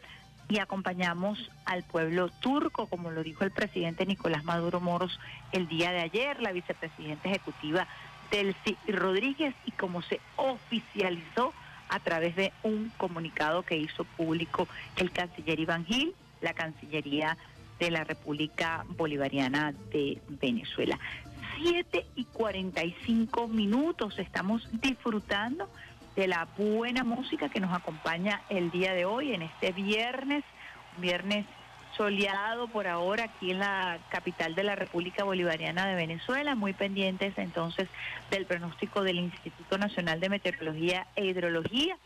[0.48, 5.18] y acompañamos al pueblo turco, como lo dijo el presidente Nicolás Maduro Moros
[5.52, 7.86] el día de ayer, la vicepresidenta ejecutiva
[8.30, 11.54] Delcy Rodríguez y como se oficializó
[11.88, 17.38] a través de un comunicado que hizo público el canciller Iván Gil, la Cancillería
[17.78, 20.98] de la República Bolivariana de Venezuela.
[21.56, 24.18] Siete y 45 minutos.
[24.18, 25.68] Estamos disfrutando
[26.16, 30.44] de la buena música que nos acompaña el día de hoy, en este viernes,
[30.98, 31.46] viernes
[31.96, 37.36] soleado por ahora aquí en la capital de la República Bolivariana de Venezuela, muy pendientes
[37.36, 37.88] entonces
[38.30, 41.98] del pronóstico del Instituto Nacional de Meteorología e Hidrología,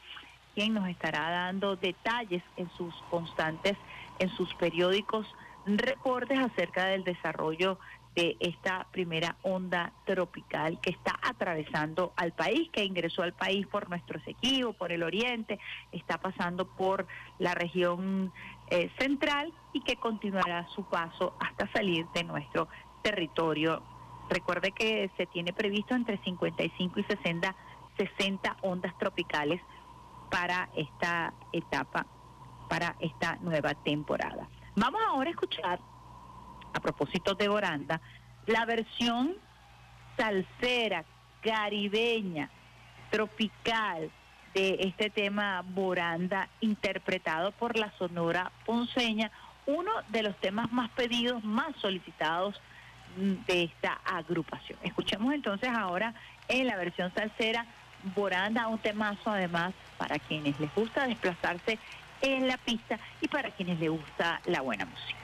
[0.54, 3.76] quien nos estará dando detalles en sus constantes,
[4.18, 5.26] en sus periódicos
[5.66, 7.78] reportes acerca del desarrollo
[8.16, 13.90] de esta primera onda tropical que está atravesando al país, que ingresó al país por
[13.90, 15.60] nuestro sequivo, por el oriente,
[15.92, 17.06] está pasando por
[17.38, 18.32] la región
[18.70, 22.68] eh, central y que continuará su paso hasta salir de nuestro
[23.02, 23.82] territorio.
[24.30, 27.54] Recuerde que se tiene previsto entre 55 y 60,
[27.98, 29.60] 60 ondas tropicales
[30.30, 32.06] para esta etapa,
[32.70, 34.48] para esta nueva temporada.
[34.74, 35.80] Vamos ahora a escuchar
[36.72, 38.00] a propósito de Oranda,
[38.46, 39.34] la versión
[40.16, 41.04] salsera,
[41.42, 42.50] caribeña,
[43.10, 44.10] tropical
[44.54, 49.30] de este tema Boranda, interpretado por la Sonora Ponceña,
[49.66, 52.60] uno de los temas más pedidos, más solicitados
[53.16, 54.78] de esta agrupación.
[54.82, 56.14] Escuchemos entonces ahora
[56.48, 57.66] en la versión salsera
[58.14, 61.78] Boranda, un temazo además para quienes les gusta desplazarse
[62.22, 65.16] en la pista y para quienes les gusta la buena música.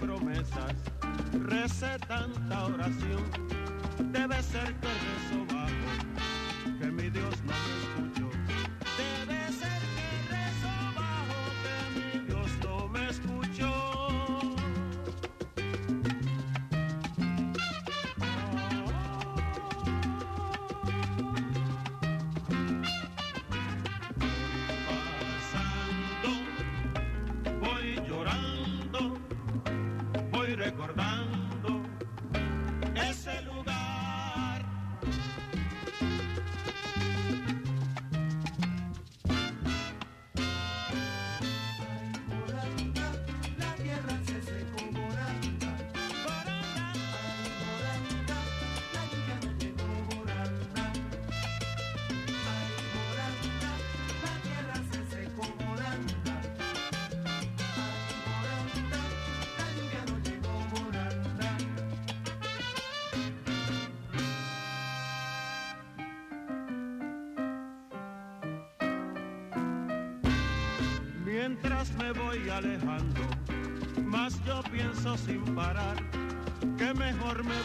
[0.00, 0.74] Promesas,
[1.32, 3.22] recé tanta oración.
[4.12, 5.59] Debe ser que rezo
[75.16, 75.96] sin parar
[76.78, 77.59] que mejor me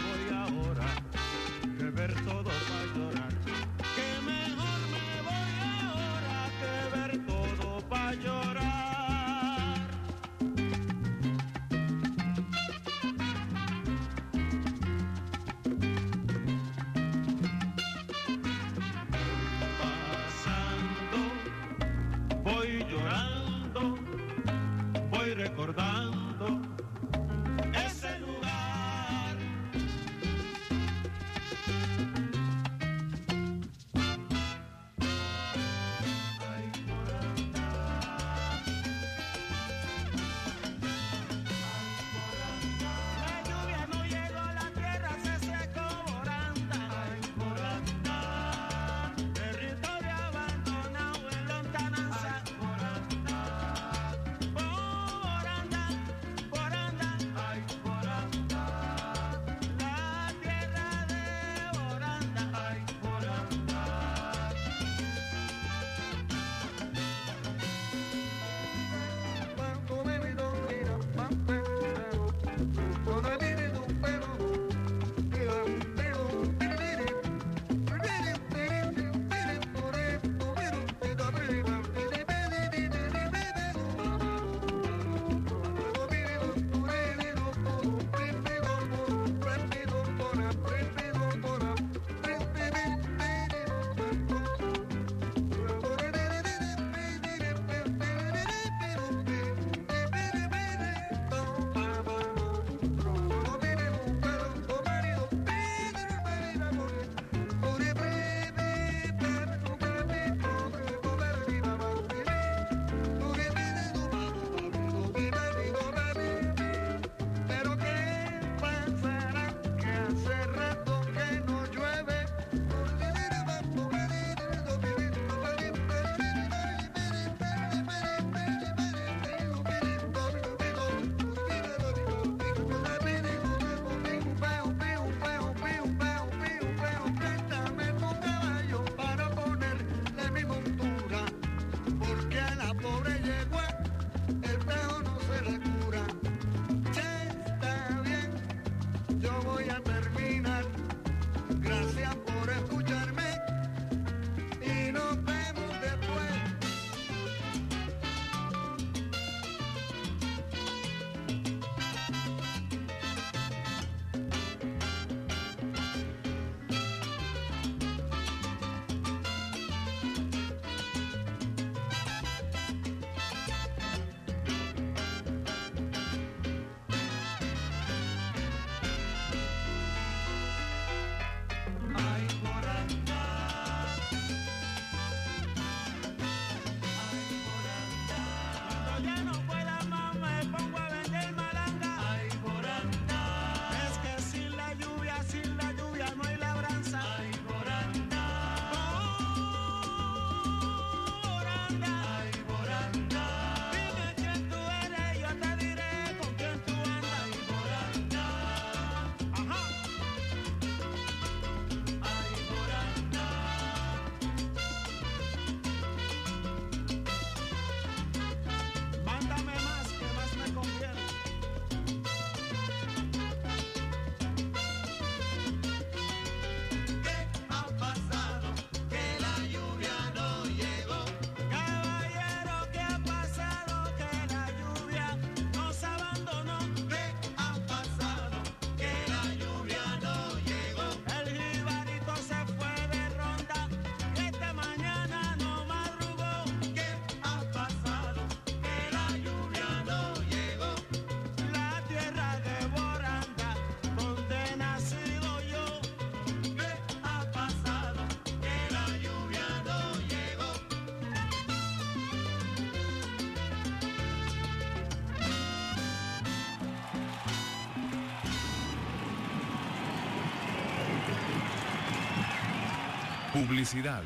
[273.35, 274.01] Publicidad.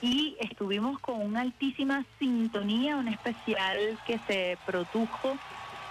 [0.00, 5.36] y estuvimos con una altísima sintonía, un especial que se produjo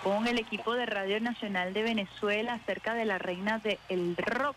[0.04, 4.56] con el equipo de Radio Nacional de Venezuela acerca de la reina del rock,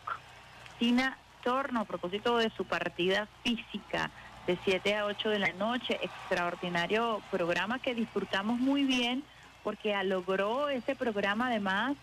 [0.79, 4.11] Tina Torno, a propósito de su partida física
[4.47, 9.25] de 7 a 8 de la noche, extraordinario programa que disfrutamos muy bien
[9.63, 11.97] porque logró ese programa además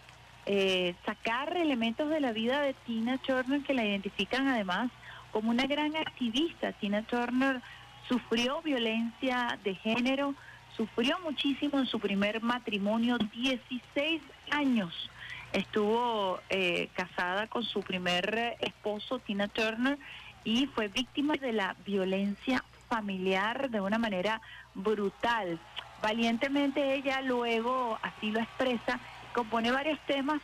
[0.46, 4.92] eh, sacar elementos de la vida de Tina Turner que la identifican además
[5.32, 6.72] como una gran activista.
[6.74, 7.62] Tina Turner
[8.08, 10.36] sufrió violencia de género,
[10.76, 14.22] sufrió muchísimo en su primer matrimonio, 16
[14.52, 15.10] años
[15.54, 19.98] estuvo eh, casada con su primer eh, esposo, Tina Turner,
[20.44, 24.42] y fue víctima de la violencia familiar de una manera
[24.74, 25.60] brutal.
[26.02, 29.00] Valientemente ella luego así lo expresa,
[29.34, 30.42] compone varios temas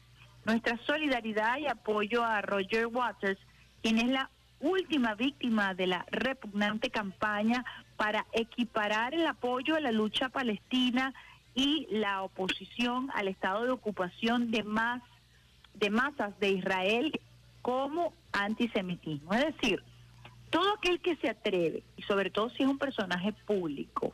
[0.45, 3.39] Nuestra solidaridad y apoyo a Roger Waters,
[3.81, 4.29] quien es la
[4.61, 7.65] última víctima de la repugnante campaña
[7.97, 11.13] para equiparar el apoyo a la lucha palestina
[11.53, 14.63] y la oposición al estado de ocupación de
[15.73, 17.19] de masas de Israel
[17.61, 19.33] como antisemitismo.
[19.33, 19.83] Es decir,
[20.49, 24.13] todo aquel que se atreve, y sobre todo si es un personaje público,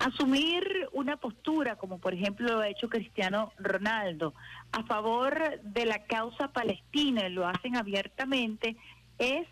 [0.00, 4.34] asumir una postura, como por ejemplo lo ha hecho Cristiano Ronaldo,
[4.72, 8.76] a favor de la causa palestina, y lo hacen abiertamente,
[9.18, 9.46] es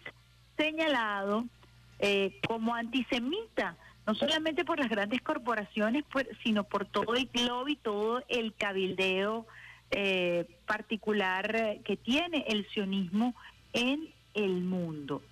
[0.57, 1.44] señalado
[1.99, 3.76] eh, como antisemita,
[4.07, 8.55] no solamente por las grandes corporaciones, pues, sino por todo el globo y todo el
[8.55, 9.46] cabildeo
[9.90, 13.34] eh, particular que tiene el sionismo
[13.74, 15.22] en el mundo.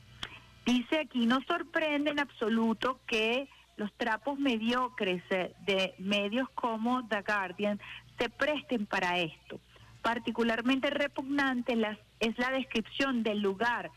[0.66, 7.22] Dice aquí, no sorprende en absoluto que los trapos mediocres eh, de medios como The
[7.22, 7.80] Guardian
[8.18, 9.60] se presten para esto.
[10.02, 13.90] Particularmente repugnante las- es la descripción del lugar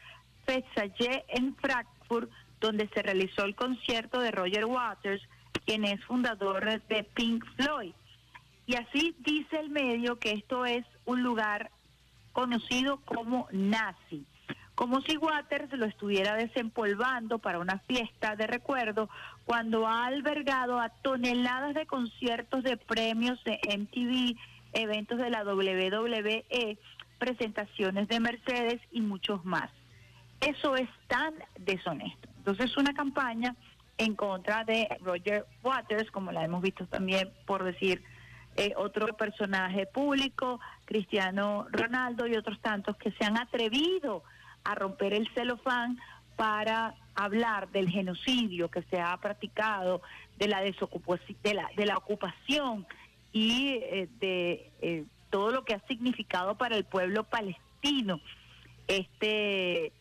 [0.46, 5.22] Fetsaye en Frankfurt, donde se realizó el concierto de Roger Waters,
[5.66, 7.94] quien es fundador de Pink Floyd.
[8.66, 11.72] Y así dice el medio que esto es un lugar
[12.34, 14.26] conocido como nazi,
[14.80, 19.10] como si Waters lo estuviera desempolvando para una fiesta de recuerdo
[19.44, 24.40] cuando ha albergado a toneladas de conciertos de premios de MTV,
[24.72, 26.78] eventos de la WWE,
[27.18, 29.70] presentaciones de Mercedes y muchos más.
[30.40, 32.30] Eso es tan deshonesto.
[32.38, 33.58] Entonces, una campaña
[33.98, 38.02] en contra de Roger Waters, como la hemos visto también, por decir
[38.56, 44.39] eh, otro personaje público, Cristiano Ronaldo y otros tantos que se han atrevido a
[44.76, 46.00] romper el celofán
[46.36, 50.02] para hablar del genocidio que se ha practicado,
[50.38, 52.88] de la de la, de la ocupación
[53.32, 58.20] y eh, de eh, todo lo que ha significado para el pueblo palestino
[58.88, 59.92] este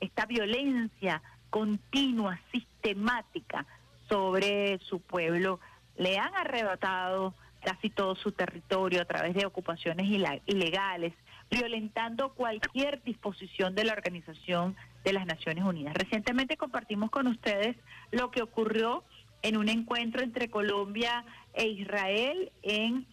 [0.00, 3.66] esta violencia continua, sistemática
[4.08, 5.60] sobre su pueblo.
[5.96, 10.06] Le han arrebatado casi todo su territorio a través de ocupaciones
[10.46, 11.12] ilegales,
[11.50, 15.94] violentando cualquier disposición de la Organización de las Naciones Unidas.
[15.94, 17.76] Recientemente compartimos con ustedes
[18.12, 19.02] lo que ocurrió
[19.42, 21.24] en un encuentro entre Colombia
[21.54, 23.06] e Israel en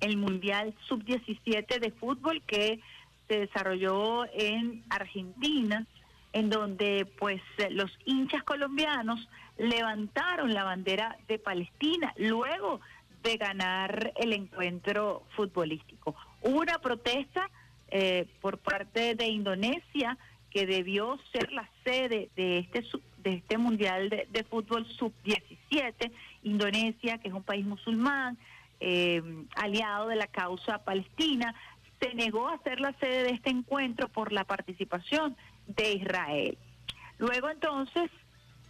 [0.00, 2.80] el Mundial Sub-17 de fútbol que
[3.28, 5.86] se desarrolló en Argentina,
[6.32, 12.80] en donde pues los hinchas colombianos levantaron la bandera de Palestina luego
[13.22, 16.14] de ganar el encuentro futbolístico.
[16.42, 17.48] Hubo una protesta
[17.96, 20.18] eh, por parte de Indonesia
[20.50, 22.84] que debió ser la sede de este
[23.22, 26.10] de este mundial de, fútbol sub 17
[26.42, 28.36] Indonesia que es un país musulmán
[28.80, 29.22] eh,
[29.54, 31.54] aliado de la causa palestina
[32.00, 35.36] se negó a ser la sede de este encuentro por la participación
[35.68, 36.58] de Israel.
[37.18, 38.10] Luego entonces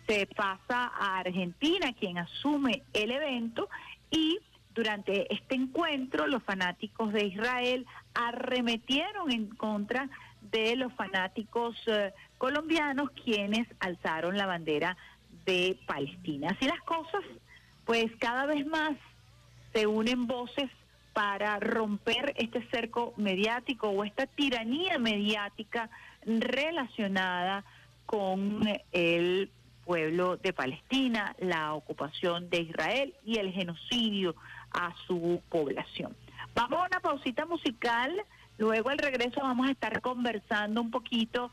[0.07, 3.71] se pasa a Argentina, quien asume el evento,
[4.11, 4.39] y
[4.75, 10.09] durante este encuentro los fanáticos de Israel arremetieron en contra
[10.51, 14.97] de los fanáticos eh, colombianos quienes alzaron la bandera
[15.47, 16.49] de Palestina.
[16.51, 17.23] Así las cosas,
[17.85, 18.97] pues cada vez más
[19.73, 20.71] se unen voces
[21.13, 25.89] para romper este cerco mediático o esta tiranía mediática
[26.27, 27.65] relacionada
[28.07, 29.51] con el
[29.85, 34.35] pueblo de Palestina, la ocupación de Israel y el genocidio
[34.75, 36.15] a su población.
[36.55, 38.13] Vamos a una pausita musical,
[38.59, 41.51] luego al regreso vamos a estar conversando un poquito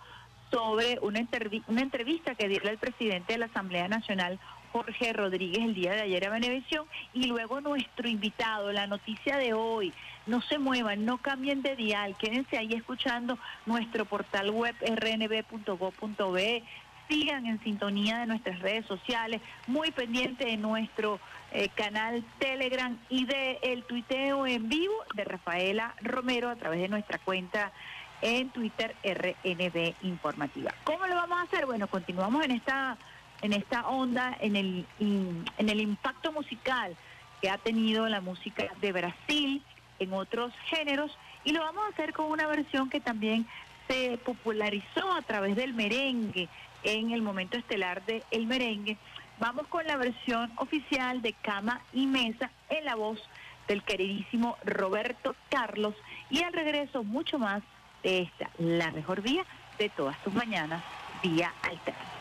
[0.52, 1.26] sobre una,
[1.68, 4.38] una entrevista que dio el presidente de la Asamblea Nacional,
[4.72, 9.54] Jorge Rodríguez el día de ayer a Benevisión y luego nuestro invitado, la noticia de
[9.54, 9.94] hoy.
[10.28, 16.64] No se muevan, no cambien de dial, quédense ahí escuchando nuestro portal web rnb.gov.be,
[17.12, 21.20] sigan en sintonía de nuestras redes sociales, muy pendiente de nuestro
[21.52, 26.88] eh, canal Telegram y de el tuiteo en vivo de Rafaela Romero a través de
[26.88, 27.74] nuestra cuenta
[28.22, 30.74] en Twitter RNB Informativa.
[30.86, 31.66] ¿Cómo lo vamos a hacer?
[31.66, 32.98] Bueno, continuamos en esta
[33.42, 36.96] en esta onda, en el, en el impacto musical
[37.42, 39.64] que ha tenido la música de Brasil
[39.98, 43.48] en otros géneros y lo vamos a hacer con una versión que también
[43.88, 46.48] se popularizó a través del merengue
[46.84, 48.98] en el momento estelar de El Merengue.
[49.40, 53.20] Vamos con la versión oficial de Cama y Mesa en la voz
[53.68, 55.96] del queridísimo Roberto Carlos
[56.30, 57.64] y al regreso mucho más
[58.04, 59.46] de esta, la mejor vía
[59.78, 60.84] de todas tus mañanas,
[61.24, 62.21] vía alterna.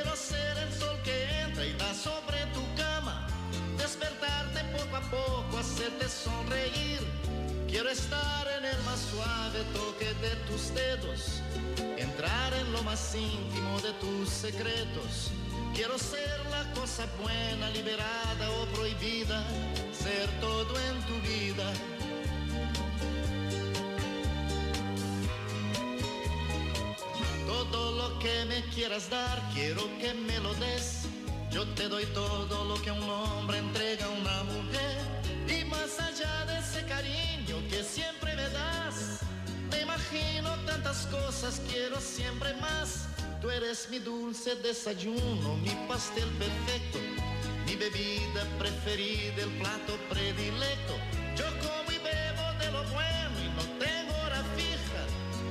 [5.81, 6.99] hacerte sonreír.
[7.67, 11.41] Quiero estar en el más suave toque de tus dedos,
[11.97, 15.31] entrar en lo más íntimo de tus secretos.
[15.73, 19.43] Quiero ser la cosa buena, liberada o prohibida,
[19.91, 21.73] ser todo en tu vida.
[27.47, 31.07] Todo lo que me quieras dar, quiero que me lo des
[31.51, 35.00] yo te doy todo lo que un hombre entrega a una mujer.
[35.51, 39.19] Y más allá de ese cariño que siempre me das,
[39.69, 43.07] me imagino tantas cosas, quiero siempre más.
[43.41, 46.99] Tú eres mi dulce desayuno, mi pastel perfecto,
[47.65, 50.93] mi bebida preferida, el plato predilecto.
[51.35, 55.01] Yo como y bebo de lo bueno y no tengo hora fija.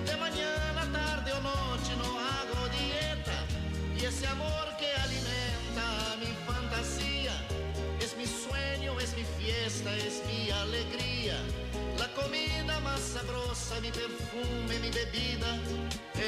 [0.06, 3.38] De mañana, tarde o noche no hago dieta.
[4.00, 4.70] Y ese amor
[9.20, 11.36] mi fiesta es mi alegría.
[11.98, 15.58] La comida más sabrosa, mi perfume, mi bebida,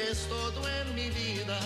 [0.09, 1.59] es todo en mi vida.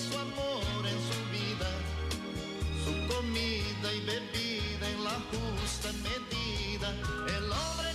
[0.00, 1.70] Su amor en su vida,
[2.84, 6.88] su comida y bebida en la justa medida.
[7.36, 7.89] El hombre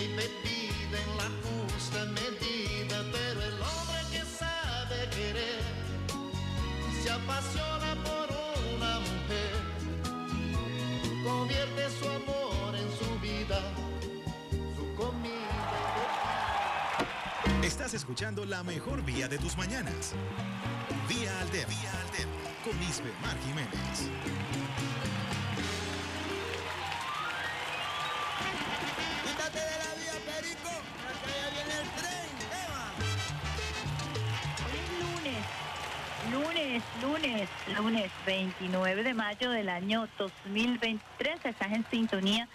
[0.00, 5.62] comida y bebida en la justa medida, pero el hombre que sabe querer
[7.02, 8.28] se apasiona por
[8.76, 9.54] una mujer,
[11.24, 13.60] convierte su amor en su vida,
[14.76, 15.38] su comida.
[17.62, 20.14] Estás escuchando la mejor vía de tus mañanas.
[21.08, 21.68] Vía Alterna.
[21.68, 22.34] Vía Alterna.
[22.64, 24.10] Con Isbe Mar Jiménez.
[29.24, 29.89] Quítate de la
[30.36, 30.70] Perico.
[34.64, 35.42] Hoy es lunes,
[36.30, 41.44] lunes, lunes, lunes 29 de mayo del año 2023.
[41.44, 42.48] Estás en sintonía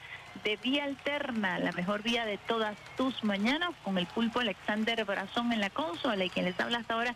[0.44, 5.52] de Vía Alterna, la mejor vía de todas tus mañanas, con el pulpo Alexander Brazón
[5.52, 7.16] en la consola y quien les habla hasta ahora,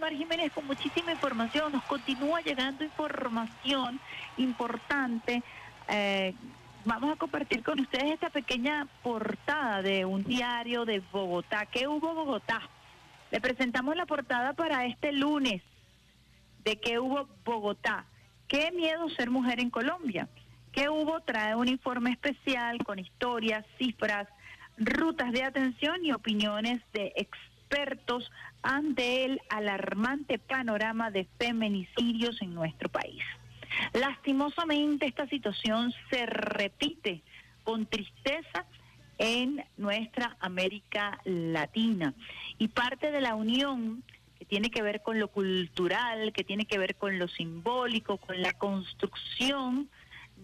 [0.00, 1.72] Mar Jiménez, con muchísima información.
[1.72, 4.00] Nos continúa llegando información
[4.36, 5.42] importante.
[5.88, 6.34] Eh,
[6.86, 11.66] vamos a compartir con ustedes esta pequeña portada de un diario de Bogotá.
[11.66, 12.62] ¿Qué hubo Bogotá?
[13.30, 15.62] Le presentamos la portada para este lunes
[16.64, 18.06] de qué hubo Bogotá.
[18.46, 20.28] ¿Qué miedo ser mujer en Colombia?
[20.72, 21.20] ¿Qué hubo?
[21.20, 24.28] Trae un informe especial con historias, cifras,
[24.78, 28.30] rutas de atención y opiniones de expertos
[28.62, 33.22] ante el alarmante panorama de feminicidios en nuestro país.
[33.92, 37.22] Lastimosamente esta situación se repite
[37.64, 38.66] con tristeza
[39.18, 42.14] en nuestra América Latina.
[42.58, 44.02] Y parte de la unión
[44.38, 48.42] que tiene que ver con lo cultural, que tiene que ver con lo simbólico, con
[48.42, 49.88] la construcción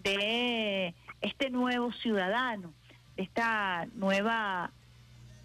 [0.03, 2.73] de este nuevo ciudadano,
[3.15, 4.71] de esta nueva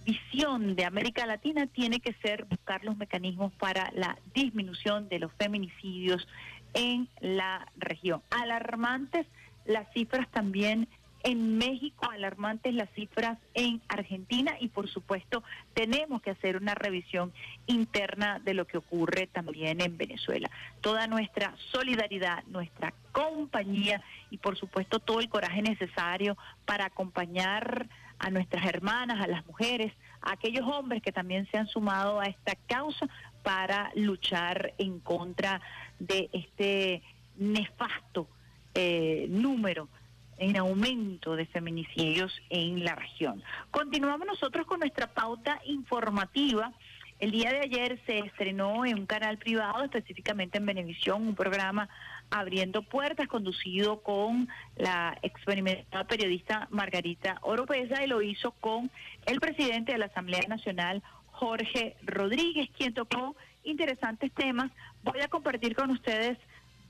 [0.05, 5.31] visión de América Latina tiene que ser buscar los mecanismos para la disminución de los
[5.35, 6.27] feminicidios
[6.75, 8.23] en la región.
[8.31, 9.27] Alarmantes
[9.65, 10.89] las cifras también
[11.25, 15.43] en México, alarmantes las cifras en Argentina y por supuesto
[15.75, 17.33] tenemos que hacer una revisión
[17.67, 20.51] interna de lo que ocurre también en Venezuela.
[20.81, 27.89] Toda nuestra solidaridad, nuestra compañía y por supuesto todo el coraje necesario para acompañar
[28.19, 32.27] a nuestras hermanas, a las mujeres, a aquellos hombres que también se han sumado a
[32.27, 33.09] esta causa
[33.49, 35.63] para luchar en contra
[35.99, 37.03] de este
[37.39, 38.29] nefasto
[38.75, 39.89] eh, número
[40.37, 43.43] en aumento de feminicidios en la región.
[43.71, 46.75] Continuamos nosotros con nuestra pauta informativa.
[47.21, 51.89] El día de ayer se estrenó en un canal privado, específicamente en Venevisión, un programa
[52.31, 54.47] Abriendo Puertas, conducido con
[54.77, 58.91] la experimentada periodista Margarita Oropesa, y lo hizo con
[59.25, 61.03] el presidente de la Asamblea Nacional,
[61.39, 64.73] Jorge Rodríguez, quien tocó interesantes temas.
[65.05, 66.37] Voy a compartir con ustedes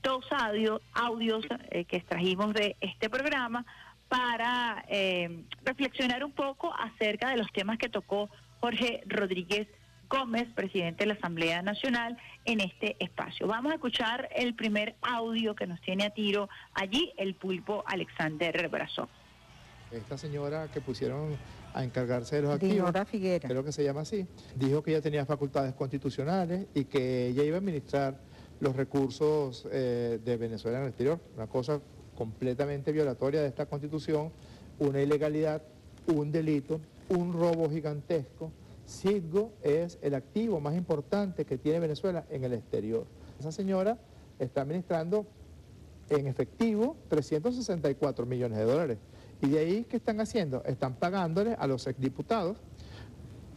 [0.01, 3.63] dos audio, audios eh, que extrajimos de este programa
[4.07, 8.27] para eh, reflexionar un poco acerca de los temas que tocó
[8.59, 9.67] Jorge Rodríguez
[10.09, 13.45] Gómez, presidente de la Asamblea Nacional, en este espacio.
[13.45, 18.67] Vamos a escuchar el primer audio que nos tiene a tiro allí el pulpo Alexander
[18.67, 19.07] Brazón.
[19.91, 21.37] Esta señora que pusieron
[21.79, 23.47] a encargarse de los activos, Dinora Figuera.
[23.47, 27.55] creo que se llama así, dijo que ella tenía facultades constitucionales y que ella iba
[27.55, 28.19] a administrar
[28.59, 31.79] los recursos eh, de Venezuela en el exterior, una cosa
[32.17, 34.31] completamente violatoria de esta constitución,
[34.79, 35.61] una ilegalidad,
[36.07, 38.51] un delito, un robo gigantesco.
[38.85, 43.05] Citgo es el activo más importante que tiene Venezuela en el exterior.
[43.39, 43.97] Esa señora
[44.37, 45.25] está administrando
[46.09, 48.97] en efectivo 364 millones de dólares.
[49.41, 50.63] Y de ahí, ¿qué están haciendo?
[50.65, 52.57] Están pagándole a los exdiputados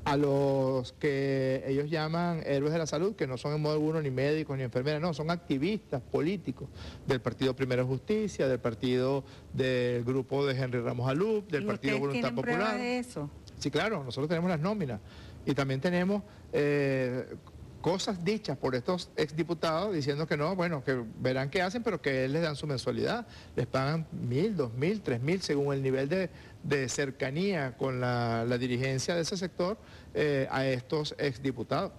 [0.04, 4.02] a los que ellos llaman héroes de la salud, que no son en modo alguno
[4.02, 6.68] ni médicos ni enfermeras, no, son activistas políticos
[7.06, 9.22] del Partido Primero Justicia, del partido
[9.52, 12.76] del grupo de Henry Ramos Alup, del Partido Voluntad Popular.
[12.76, 13.30] de eso?
[13.58, 15.00] Sí, claro, nosotros tenemos las nóminas
[15.46, 16.22] y también tenemos
[16.52, 17.36] eh,
[17.82, 22.26] cosas dichas por estos exdiputados diciendo que no, bueno, que verán qué hacen, pero que
[22.28, 26.30] les dan su mensualidad, les pagan mil, dos mil, tres mil, según el nivel de,
[26.62, 29.76] de cercanía con la, dirigencia de ese sector
[30.14, 31.92] eh, a estos exdiputados.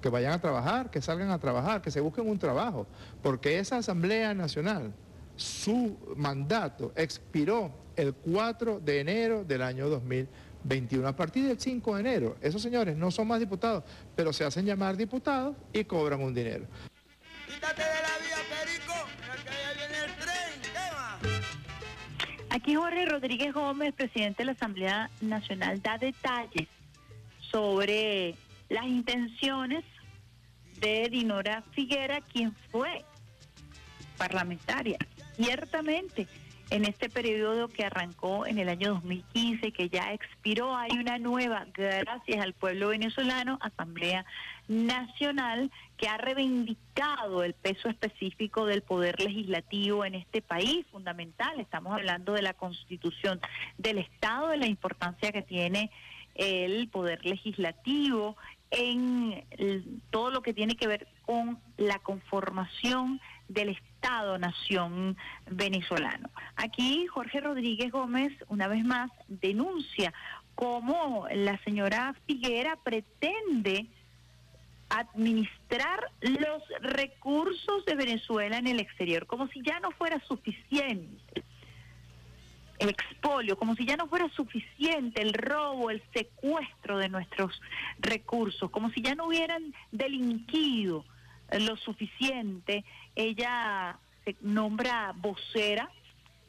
[0.00, 2.86] Que vayan a trabajar, que salgan a trabajar, que se busquen un trabajo,
[3.22, 4.92] porque esa Asamblea Nacional,
[5.36, 9.90] su mandato expiró el 4 de enero del año
[10.64, 11.08] 2021.
[11.08, 13.84] A partir del 5 de enero, esos señores no son más diputados,
[14.14, 16.66] pero se hacen llamar diputados y cobran un dinero.
[17.46, 18.94] Quítate de la vía, Perico,
[19.42, 21.18] que allá viene el tren, ¿qué va?
[22.50, 26.68] Aquí Jorge Rodríguez Gómez, presidente de la Asamblea Nacional, da detalles
[27.40, 28.34] sobre
[28.68, 29.84] las intenciones
[30.80, 33.04] de Dinora Figuera, quien fue
[34.16, 34.98] parlamentaria.
[35.36, 36.26] Ciertamente,
[36.70, 41.66] en este periodo que arrancó en el año 2015, que ya expiró, hay una nueva,
[41.72, 44.26] gracias al pueblo venezolano, Asamblea
[44.68, 51.58] Nacional, que ha reivindicado el peso específico del poder legislativo en este país, fundamental.
[51.58, 53.40] Estamos hablando de la constitución
[53.78, 55.90] del Estado, de la importancia que tiene
[56.34, 58.36] el poder legislativo
[58.70, 59.44] en
[60.10, 65.16] todo lo que tiene que ver con la conformación del Estado-nación
[65.50, 66.30] venezolano.
[66.56, 70.12] Aquí Jorge Rodríguez Gómez, una vez más, denuncia
[70.54, 73.86] cómo la señora Figuera pretende
[74.88, 81.44] administrar los recursos de Venezuela en el exterior, como si ya no fuera suficiente
[82.78, 87.60] el expolio, como si ya no fuera suficiente el robo, el secuestro de nuestros
[87.98, 91.04] recursos, como si ya no hubieran delinquido
[91.52, 92.84] lo suficiente.
[93.14, 95.90] Ella se nombra vocera,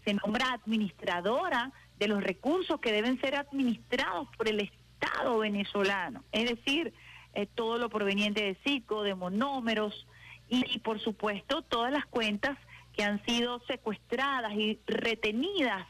[0.06, 6.50] se nombra administradora de los recursos que deben ser administrados por el Estado venezolano, es
[6.50, 6.94] decir,
[7.34, 10.08] eh, todo lo proveniente de CICO, de monómeros
[10.50, 12.58] y, y, por supuesto todas las cuentas
[12.94, 15.86] que han sido secuestradas y retenidas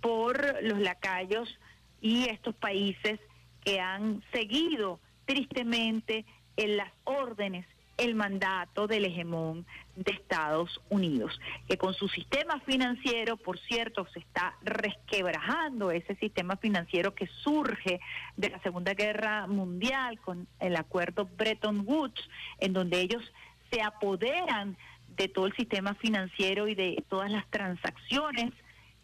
[0.00, 1.58] por los lacayos
[2.00, 3.20] y estos países
[3.64, 6.24] que han seguido tristemente
[6.56, 7.66] en las órdenes,
[8.00, 11.38] el mandato del hegemón de Estados Unidos,
[11.68, 18.00] que con su sistema financiero, por cierto, se está resquebrajando ese sistema financiero que surge
[18.38, 22.26] de la Segunda Guerra Mundial con el acuerdo Bretton Woods,
[22.58, 23.22] en donde ellos
[23.70, 24.78] se apoderan
[25.16, 28.52] de todo el sistema financiero y de todas las transacciones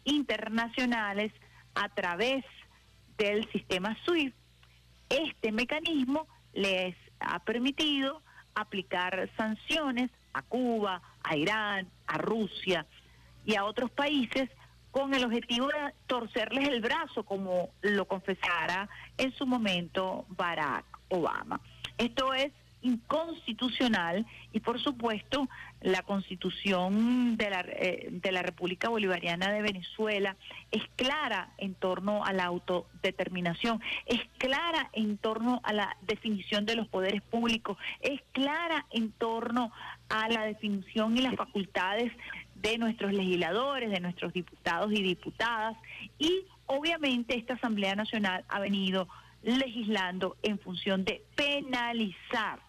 [0.05, 1.31] internacionales
[1.75, 2.43] a través
[3.19, 4.35] del sistema SWIFT,
[5.09, 8.23] este mecanismo les ha permitido
[8.61, 12.85] aplicar sanciones a Cuba, a Irán, a Rusia
[13.45, 14.49] y a otros países
[14.91, 21.61] con el objetivo de torcerles el brazo, como lo confesara en su momento Barack Obama.
[21.97, 22.51] Esto es
[22.81, 25.49] inconstitucional y por supuesto
[25.81, 30.35] la constitución de la, eh, de la República Bolivariana de Venezuela
[30.71, 36.75] es clara en torno a la autodeterminación, es clara en torno a la definición de
[36.75, 39.71] los poderes públicos, es clara en torno
[40.09, 42.11] a la definición y las facultades
[42.55, 45.77] de nuestros legisladores, de nuestros diputados y diputadas.
[46.17, 49.07] Y obviamente esta Asamblea Nacional ha venido
[49.43, 52.59] legislando en función de penalizar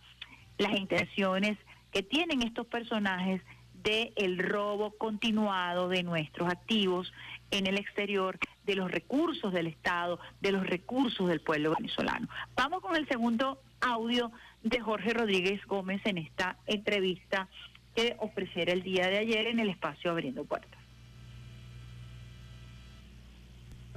[0.59, 1.57] las intenciones
[1.93, 3.41] que tienen estos personajes
[3.83, 7.13] de el robo continuado de nuestros activos
[7.51, 12.29] en el exterior, de los recursos del Estado, de los recursos del pueblo venezolano.
[12.55, 14.31] Vamos con el segundo audio
[14.63, 17.49] de Jorge Rodríguez Gómez en esta entrevista
[17.95, 20.78] que ofreciera el día de ayer en el espacio Abriendo Puertas.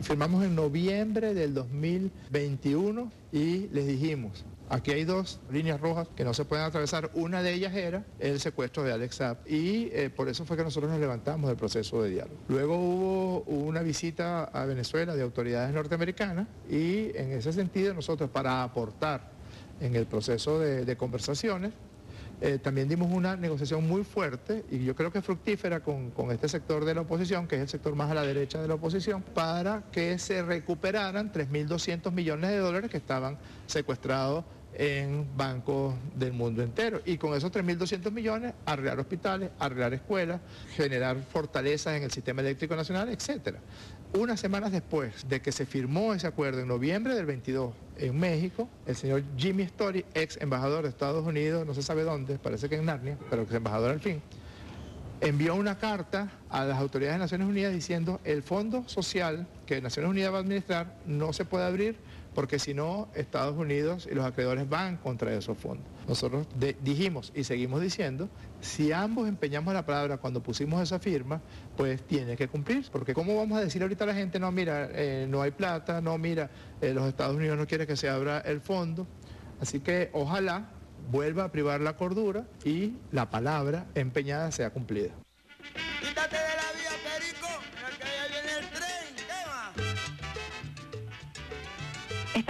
[0.03, 6.33] Firmamos en noviembre del 2021 y les dijimos, aquí hay dos líneas rojas que no
[6.33, 7.11] se pueden atravesar.
[7.13, 10.63] Una de ellas era el secuestro de Alex Saab y eh, por eso fue que
[10.63, 12.37] nosotros nos levantamos del proceso de diálogo.
[12.47, 18.63] Luego hubo una visita a Venezuela de autoridades norteamericanas y en ese sentido nosotros para
[18.63, 19.29] aportar
[19.79, 21.73] en el proceso de, de conversaciones
[22.41, 26.49] eh, también dimos una negociación muy fuerte y yo creo que fructífera con, con, este
[26.49, 29.21] sector de la oposición, que es el sector más a la derecha de la oposición,
[29.21, 33.37] para que se recuperaran 3.200 millones de dólares que estaban
[33.67, 37.01] secuestrados en bancos del mundo entero.
[37.05, 40.41] Y con esos 3.200 millones, arreglar hospitales, arreglar escuelas,
[40.75, 43.57] generar fortalezas en el sistema eléctrico nacional, etc.
[44.13, 48.67] Unas semanas después de que se firmó ese acuerdo en noviembre del 22 en México,
[48.85, 52.75] el señor Jimmy Story, ex embajador de Estados Unidos, no se sabe dónde, parece que
[52.75, 54.21] en Narnia, pero que es embajador al fin,
[55.21, 60.11] envió una carta a las autoridades de Naciones Unidas diciendo el fondo social que Naciones
[60.11, 61.95] Unidas va a administrar no se puede abrir
[62.35, 65.87] porque si no Estados Unidos y los acreedores van contra esos fondos.
[66.07, 66.47] Nosotros
[66.81, 68.29] dijimos y seguimos diciendo,
[68.59, 71.41] si ambos empeñamos la palabra cuando pusimos esa firma,
[71.77, 74.89] pues tiene que cumplir, porque ¿cómo vamos a decir ahorita a la gente, no, mira,
[74.91, 76.49] eh, no hay plata, no, mira,
[76.81, 79.07] eh, los Estados Unidos no quieren que se abra el fondo?
[79.61, 80.69] Así que ojalá
[81.11, 85.11] vuelva a privar la cordura y la palabra empeñada sea cumplida.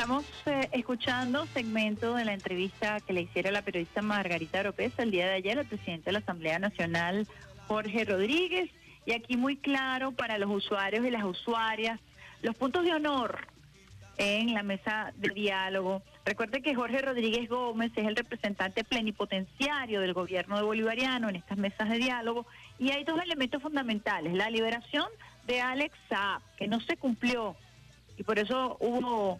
[0.02, 5.12] Estamos eh, escuchando segmento de la entrevista que le hiciera la periodista Margarita López el
[5.12, 7.28] día de ayer al presidente de la Asamblea Nacional,
[7.68, 8.72] Jorge Rodríguez.
[9.06, 12.00] Y aquí muy claro para los usuarios y las usuarias,
[12.42, 13.46] los puntos de honor
[14.18, 16.02] en la mesa de diálogo.
[16.26, 21.60] Recuerde que Jorge Rodríguez Gómez es el representante plenipotenciario del gobierno de bolivariano en estas
[21.60, 22.48] mesas de diálogo
[22.80, 24.34] y hay dos elementos fundamentales.
[24.34, 25.06] La liberación
[25.46, 27.56] de Alex Saab, que no se cumplió
[28.18, 29.40] y por eso hubo,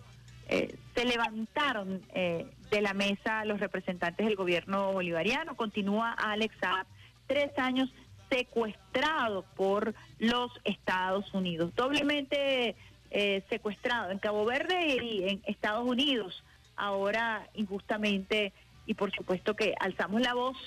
[0.52, 5.56] eh, se levantaron eh, de la mesa los representantes del gobierno bolivariano.
[5.56, 6.86] Continúa Alex Saab
[7.26, 7.90] tres años
[8.30, 11.74] secuestrado por los Estados Unidos.
[11.74, 12.76] Doblemente
[13.12, 16.44] eh, secuestrado en Cabo Verde y en Estados Unidos,
[16.76, 18.52] ahora injustamente,
[18.86, 20.58] y por supuesto que alzamos la voz,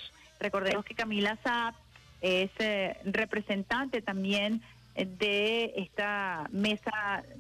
[0.41, 1.75] recordemos que Camila Saab
[2.23, 4.63] es eh, representante también
[4.95, 7.37] de esta mesa eh,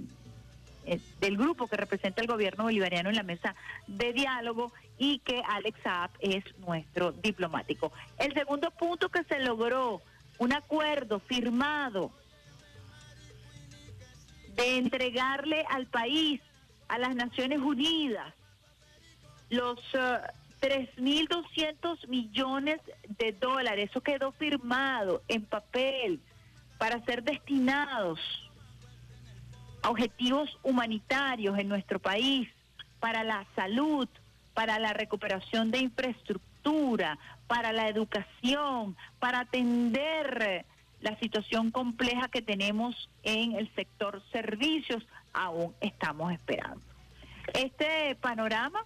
[1.20, 3.54] del grupo que representa el gobierno bolivariano en la mesa
[3.86, 7.92] de diálogo y que Alex Saab es nuestro diplomático.
[8.18, 10.02] El segundo punto que se logró,
[10.38, 12.10] un acuerdo firmado
[14.56, 16.40] de entregarle al país,
[16.88, 18.34] a las Naciones Unidas,
[19.50, 19.78] los
[20.60, 22.80] 3.200 millones
[23.18, 23.90] de dólares.
[23.90, 26.20] Eso quedó firmado en papel
[26.78, 28.20] para ser destinados
[29.88, 32.48] objetivos humanitarios en nuestro país,
[33.00, 34.08] para la salud,
[34.54, 40.64] para la recuperación de infraestructura, para la educación, para atender
[41.00, 46.80] la situación compleja que tenemos en el sector servicios, aún estamos esperando.
[47.52, 48.84] Este panorama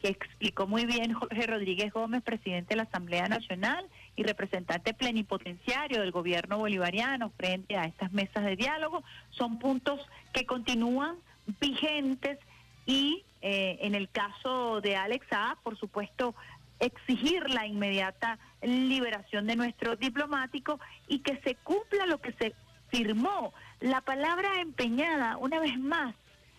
[0.00, 3.84] que explicó muy bien Jorge Rodríguez Gómez, presidente de la Asamblea Nacional
[4.18, 10.00] y representante plenipotenciario del gobierno bolivariano frente a estas mesas de diálogo, son puntos
[10.32, 11.14] que continúan
[11.60, 12.38] vigentes
[12.84, 16.34] y eh, en el caso de Alex A, por supuesto,
[16.80, 22.56] exigir la inmediata liberación de nuestro diplomático y que se cumpla lo que se
[22.88, 23.54] firmó.
[23.78, 26.16] La palabra empeñada, una vez más,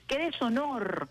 [0.08, 1.10] qué deshonor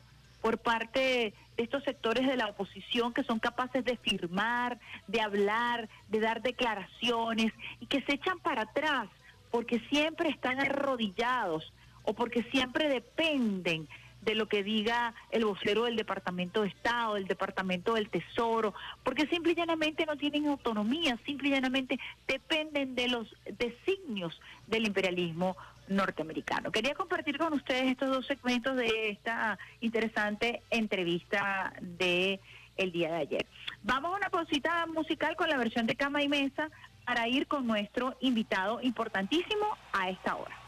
[0.48, 5.90] por parte de estos sectores de la oposición que son capaces de firmar, de hablar,
[6.08, 9.10] de dar declaraciones y que se echan para atrás
[9.50, 11.70] porque siempre están arrodillados
[12.02, 13.88] o porque siempre dependen
[14.22, 18.72] de lo que diga el vocero del Departamento de Estado, del Departamento del Tesoro,
[19.04, 24.86] porque simple y llanamente no tienen autonomía, simple y llanamente dependen de los designios del
[24.86, 25.58] imperialismo
[25.89, 26.70] norteamericano.
[26.70, 32.40] Quería compartir con ustedes estos dos segmentos de esta interesante entrevista de
[32.77, 33.47] el día de ayer.
[33.82, 36.70] Vamos a una pausita musical con la versión de cama y mesa
[37.05, 40.68] para ir con nuestro invitado importantísimo a esta hora.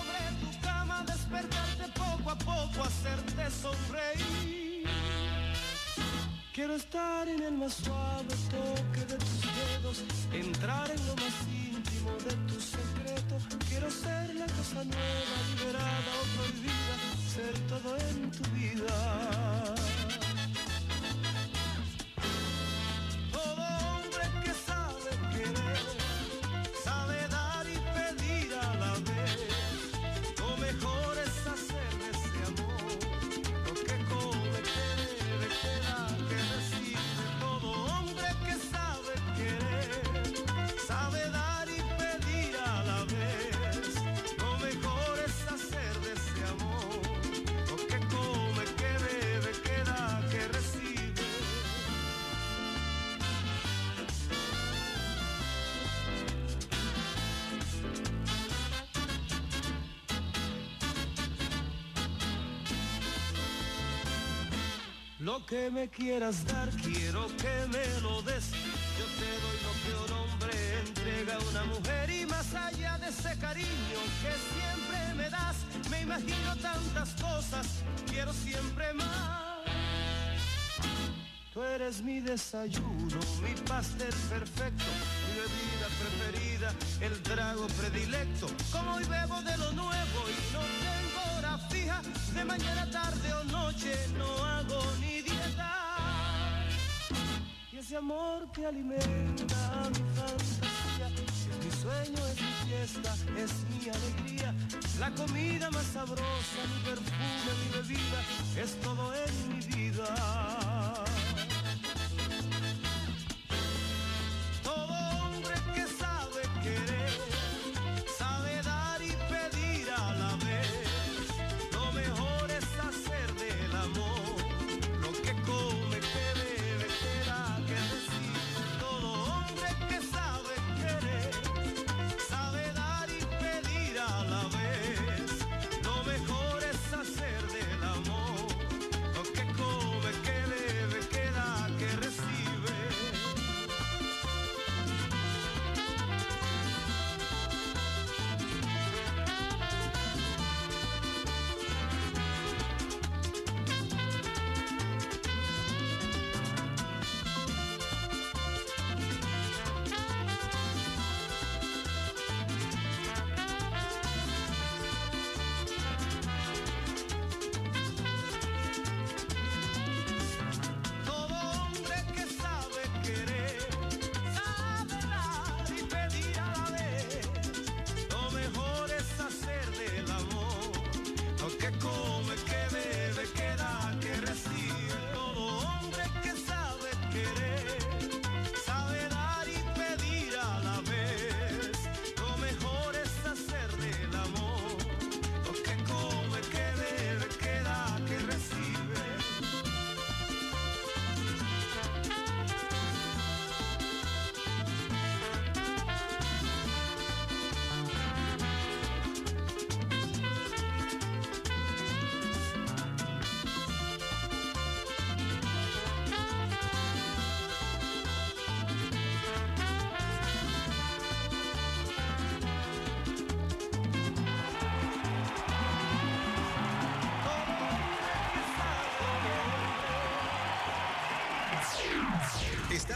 [1.31, 4.87] despertarte poco a poco, hacerte sonreír.
[6.53, 10.03] Quiero estar en el más suave toque de tus dedos,
[10.33, 13.37] entrar en lo más íntimo de tu secreto.
[13.69, 16.95] Quiero ser la cosa nueva, liberada o prohibida,
[17.33, 19.80] ser todo en tu vida.
[65.21, 68.49] Lo que me quieras dar, quiero que me lo des.
[68.97, 73.09] Yo te doy lo que un hombre entrega a una mujer y más allá de
[73.09, 75.57] ese cariño que siempre me das,
[75.91, 77.67] me imagino tantas cosas,
[78.09, 79.59] quiero siempre más.
[81.53, 84.91] Tú eres mi desayuno, mi pastel perfecto,
[85.27, 88.47] mi bebida preferida, el trago predilecto.
[88.71, 91.00] Como hoy bebo de lo nuevo y no tengo
[92.33, 95.73] de mañana, tarde o noche no hago ni dieta.
[97.71, 101.07] Y ese amor que alimenta mi fantasía,
[101.63, 104.53] mi sueño, es mi fiesta, es mi alegría.
[104.99, 108.19] La comida más sabrosa, mi perfume, mi bebida,
[108.63, 111.10] es todo en mi vida.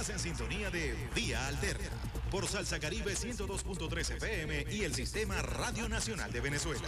[0.06, 1.90] Estás en sintonía de Vía Alterna
[2.30, 6.88] por Salsa Caribe 102.3 FM y el Sistema Radio Nacional de Venezuela.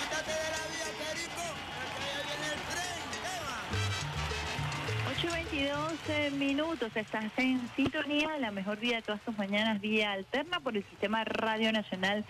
[0.00, 1.42] Quítate de la vía, Perico,
[2.24, 3.00] viene el tren.
[3.20, 3.36] ¿qué
[5.34, 5.90] va?
[5.90, 10.60] 8.22 eh, minutos, estás en sintonía la mejor vida de todas tus mañanas, vía alterna
[10.60, 12.24] por el Sistema Radio Nacional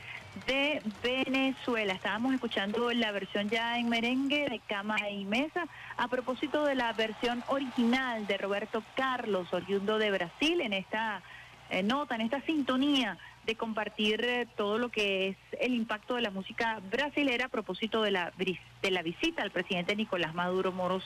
[0.49, 1.93] de Venezuela.
[1.93, 5.69] Estábamos escuchando la versión ya en merengue de cama y mesa
[6.01, 11.21] a propósito de la versión original de Roberto Carlos, oriundo de Brasil, en esta
[11.69, 16.23] eh, nota, en esta sintonía de compartir eh, todo lo que es el impacto de
[16.23, 21.05] la música brasilera a propósito de la, de la visita al presidente Nicolás Maduro Moros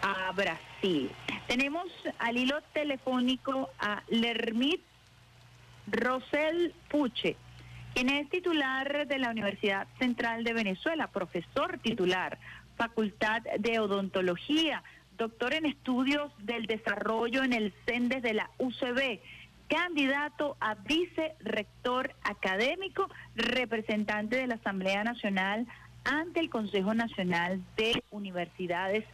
[0.00, 1.10] a Brasil.
[1.46, 1.88] Tenemos
[2.18, 4.80] al hilo telefónico a Lermit
[5.88, 7.36] Rosel Puche,
[7.92, 12.38] quien es titular de la Universidad Central de Venezuela, profesor titular,
[12.82, 14.82] Facultad de Odontología,
[15.16, 19.20] doctor en estudios del desarrollo en el CENDES de la UCB,
[19.68, 25.68] candidato a vicerrector académico, representante de la Asamblea Nacional
[26.02, 29.04] ante el Consejo Nacional de Universidades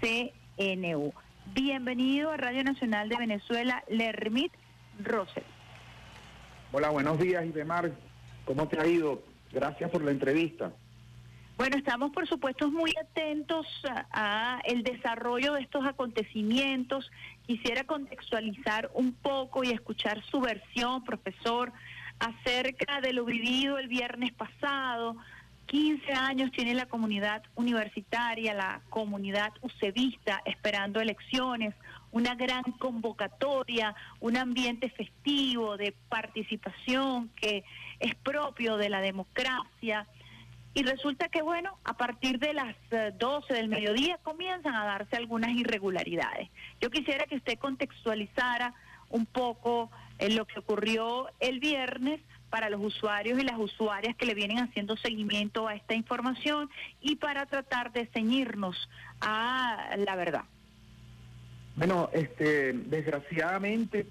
[0.00, 1.12] CNU.
[1.52, 4.54] Bienvenido a Radio Nacional de Venezuela, Lermit
[4.98, 5.44] Rosel.
[6.72, 7.92] Hola, buenos días, Idemar.
[8.46, 9.22] ¿Cómo te ha ido?
[9.52, 10.72] Gracias por la entrevista.
[11.60, 13.66] Bueno, estamos por supuesto muy atentos
[14.12, 17.10] a, el desarrollo de estos acontecimientos.
[17.46, 21.70] Quisiera contextualizar un poco y escuchar su versión, profesor,
[22.18, 25.18] acerca de lo vivido el viernes pasado.
[25.66, 31.74] 15 años tiene la comunidad universitaria, la comunidad ucebista esperando elecciones,
[32.10, 37.64] una gran convocatoria, un ambiente festivo de participación que
[37.98, 40.06] es propio de la democracia.
[40.72, 45.16] Y resulta que, bueno, a partir de las eh, 12 del mediodía comienzan a darse
[45.16, 46.48] algunas irregularidades.
[46.80, 48.74] Yo quisiera que usted contextualizara
[49.08, 52.20] un poco eh, lo que ocurrió el viernes
[52.50, 56.68] para los usuarios y las usuarias que le vienen haciendo seguimiento a esta información
[57.00, 58.88] y para tratar de ceñirnos
[59.20, 60.44] a la verdad.
[61.76, 64.06] Bueno, este, desgraciadamente,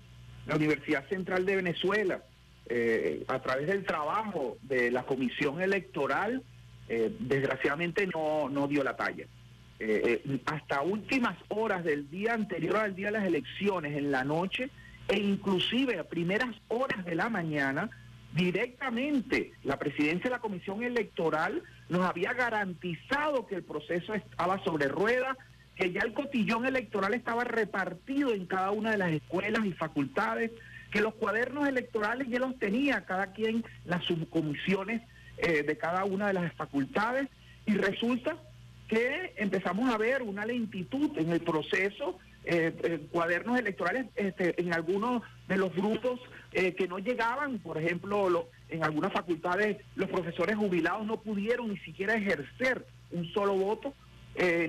[0.48, 2.24] la Universidad Central de Venezuela,
[2.70, 6.44] eh, a través del trabajo de la Comisión Electoral,
[6.88, 9.26] eh, desgraciadamente no, no dio la talla.
[9.82, 14.24] Eh, eh, hasta últimas horas del día anterior al día de las elecciones, en la
[14.24, 14.70] noche,
[15.08, 17.90] e inclusive a primeras horas de la mañana,
[18.34, 24.88] directamente la presidencia de la Comisión Electoral nos había garantizado que el proceso estaba sobre
[24.88, 25.38] ruedas,
[25.76, 30.52] que ya el cotillón electoral estaba repartido en cada una de las escuelas y facultades,
[30.92, 35.02] que los cuadernos electorales ya los tenía cada quien las subcomisiones
[35.38, 37.28] eh, de cada una de las facultades
[37.66, 38.38] y resulta
[38.88, 45.22] que empezamos a ver una lentitud en el proceso, eh, cuadernos electorales este, en algunos
[45.48, 46.20] de los grupos
[46.54, 51.70] eh, que no llegaban, por ejemplo, lo- en algunas facultades los profesores jubilados no pudieron
[51.70, 53.94] ni siquiera ejercer un solo voto,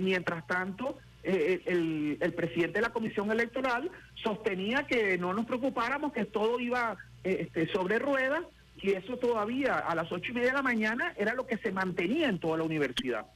[0.01, 3.91] mientras tanto eh, el, el presidente de la comisión electoral
[4.23, 8.43] sostenía que no nos preocupáramos, que todo iba eh, este, sobre ruedas
[8.83, 11.73] y eso todavía a las ocho y media de la mañana era lo que se
[11.73, 13.27] mantenía en toda la universidad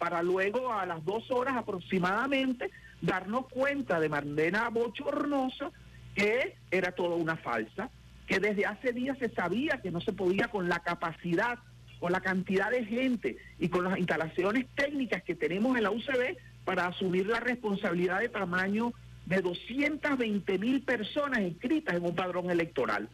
[0.00, 2.70] para luego a las dos horas aproximadamente
[3.02, 5.70] darnos cuenta de manera bochornosa
[6.14, 7.90] que era toda una falsa,
[8.26, 11.58] que desde hace días se sabía que no se podía con la capacidad,
[11.98, 16.36] con la cantidad de gente y con las instalaciones técnicas que tenemos en la UCB
[16.64, 18.92] para asumir la responsabilidad de tamaño
[19.26, 23.08] de 220 mil personas inscritas en un padrón electoral.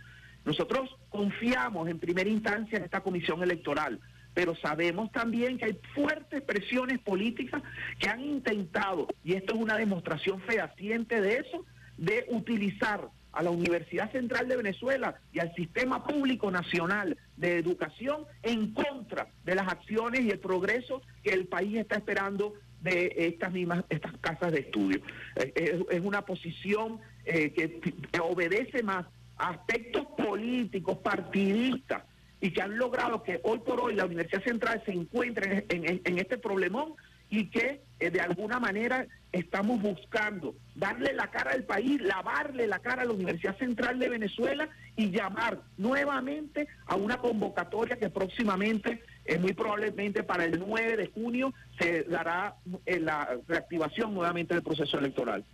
[0.44, 4.00] Nosotros confiamos en primera instancia en esta comisión electoral,
[4.32, 7.62] pero sabemos también que hay fuertes presiones políticas
[7.98, 11.64] que han intentado, y esto es una demostración fehaciente de eso,
[11.96, 18.24] de utilizar a la Universidad Central de Venezuela y al Sistema Público Nacional de Educación
[18.42, 22.54] en contra de las acciones y el progreso que el país está esperando
[22.86, 25.00] de estas mismas estas casas de estudio.
[25.36, 29.04] Eh, Es, es una posición eh, que, obedece más
[29.36, 32.04] a aspectos políticos, partidistas,
[32.40, 36.38] y que han logrado que hoy por hoy la Universidad Central se encuentre en, este
[36.38, 36.94] problemón
[37.28, 42.78] y que eh, de alguna manera estamos buscando darle la cara al país, lavarle la
[42.78, 49.02] cara a la Universidad Central de Venezuela y llamar nuevamente a una convocatoria que próximamente,
[49.26, 54.62] eh, muy probablemente para el 9 de junio, se dará eh, la reactivación nuevamente del
[54.62, 55.44] proceso electoral.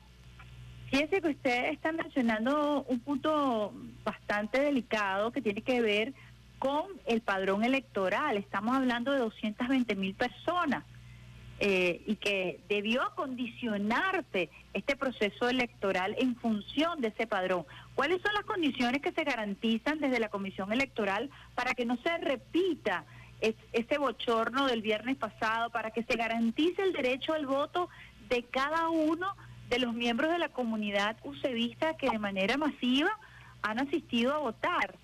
[0.91, 3.73] Fíjense que usted está mencionando un punto
[4.05, 6.13] bastante delicado que tiene que ver
[6.59, 8.37] con el padrón electoral.
[8.37, 10.85] Estamos hablando de 220 mil personas
[11.59, 17.65] eh, y que debió acondicionarse este proceso electoral en función de ese padrón.
[17.95, 22.19] ¿Cuáles son las condiciones que se garantizan desde la Comisión Electoral para que no se
[22.19, 23.05] repita
[23.43, 27.89] es- ese bochorno del viernes pasado, para que se garantice el derecho al voto
[28.29, 29.35] de cada uno
[29.69, 33.11] de los miembros de la comunidad usevista que de manera masiva
[33.63, 34.95] han asistido a votar?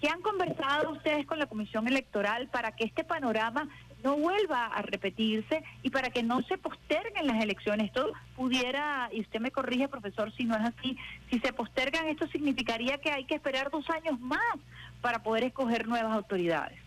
[0.00, 3.68] ¿Qué han conversado ustedes con la Comisión Electoral para que este panorama
[4.04, 7.86] no vuelva a repetirse y para que no se posterguen las elecciones?
[7.86, 10.96] Esto pudiera, y usted me corrige, profesor, si no es así,
[11.30, 14.56] si se postergan, esto significaría que hay que esperar dos años más
[15.00, 16.78] para poder escoger nuevas autoridades.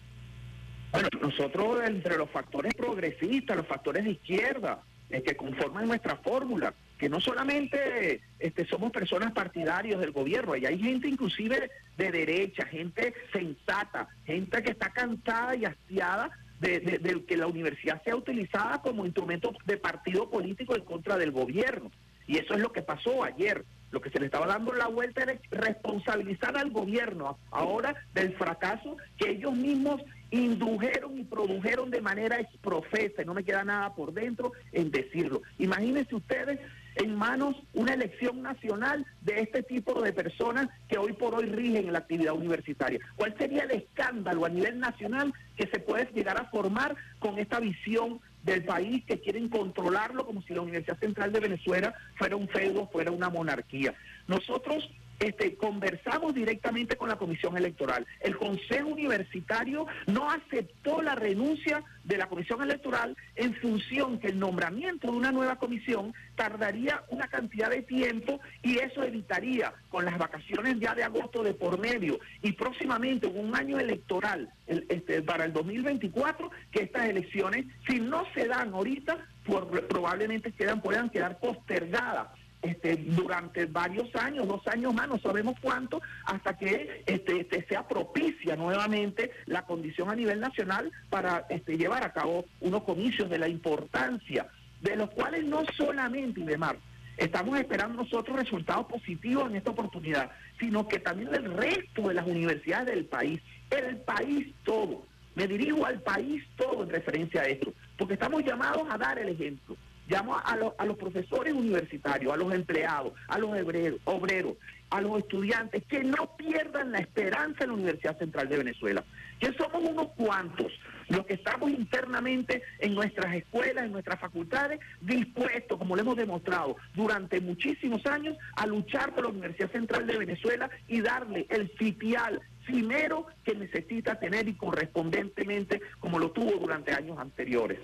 [0.93, 6.73] Bueno, nosotros entre los factores progresistas, los factores de izquierda, eh, que conforman nuestra fórmula,
[6.99, 12.65] que no solamente este, somos personas partidarios del gobierno, y hay gente inclusive de derecha,
[12.67, 16.29] gente sensata, gente que está cansada y hastiada
[16.59, 21.31] de, de- que la universidad sea utilizada como instrumento de partido político en contra del
[21.31, 21.91] gobierno.
[22.27, 23.65] Y eso es lo que pasó ayer.
[23.91, 28.95] Lo que se le estaba dando la vuelta era responsabilizar al gobierno ahora del fracaso
[29.17, 30.01] que ellos mismos
[30.33, 35.43] indujeron y produjeron de manera exprofesa, y no me queda nada por dentro en decirlo.
[35.59, 36.59] Imagínense ustedes
[36.95, 41.91] en manos una elección nacional de este tipo de personas que hoy por hoy rigen
[41.91, 42.99] la actividad universitaria.
[43.15, 47.59] ¿Cuál sería el escándalo a nivel nacional que se puede llegar a formar con esta
[47.59, 52.47] visión del país que quieren controlarlo como si la Universidad Central de Venezuela fuera un
[52.47, 53.93] feudo, fuera una monarquía?
[54.27, 54.89] Nosotros
[55.19, 58.05] este, conversamos directamente con la Comisión Electoral.
[58.19, 64.39] El Consejo Universitario no aceptó la renuncia de la Comisión Electoral en función que el
[64.39, 70.17] nombramiento de una nueva comisión tardaría una cantidad de tiempo y eso evitaría con las
[70.17, 75.21] vacaciones ya de agosto de por medio y próximamente en un año electoral el- este,
[75.21, 81.09] para el 2024 que estas elecciones si no se dan ahorita por- probablemente quedan puedan
[81.09, 82.27] quedar postergadas
[82.63, 87.87] este, durante varios años, dos años más, no sabemos cuánto, hasta que este, este, sea
[87.87, 93.37] propicia nuevamente la condición a nivel nacional para este, llevar a cabo unos comicios de
[93.37, 94.47] la importancia,
[94.81, 96.77] de los cuales no solamente, Idemar,
[97.17, 102.25] estamos esperando nosotros resultados positivos en esta oportunidad, sino que también el resto de las
[102.25, 107.73] universidades del país, el país todo, me dirijo al país todo en referencia a esto,
[107.97, 109.75] porque estamos llamados a dar el ejemplo.
[110.13, 114.57] Llamo a, los- a los profesores universitarios, a los empleados, a los obreros, obreros,
[114.91, 119.03] a los estudiantes, que no pierdan la esperanza en la Universidad Central de Venezuela,
[119.39, 120.71] que somos unos cuantos
[121.09, 126.75] los que estamos internamente en nuestras escuelas, en nuestras facultades, dispuestos, como lo hemos demostrado
[126.93, 132.39] durante muchísimos años, a luchar por la Universidad Central de Venezuela y darle el sitial
[132.65, 137.79] primero que necesita tener y correspondentemente como lo tuvo durante años anteriores.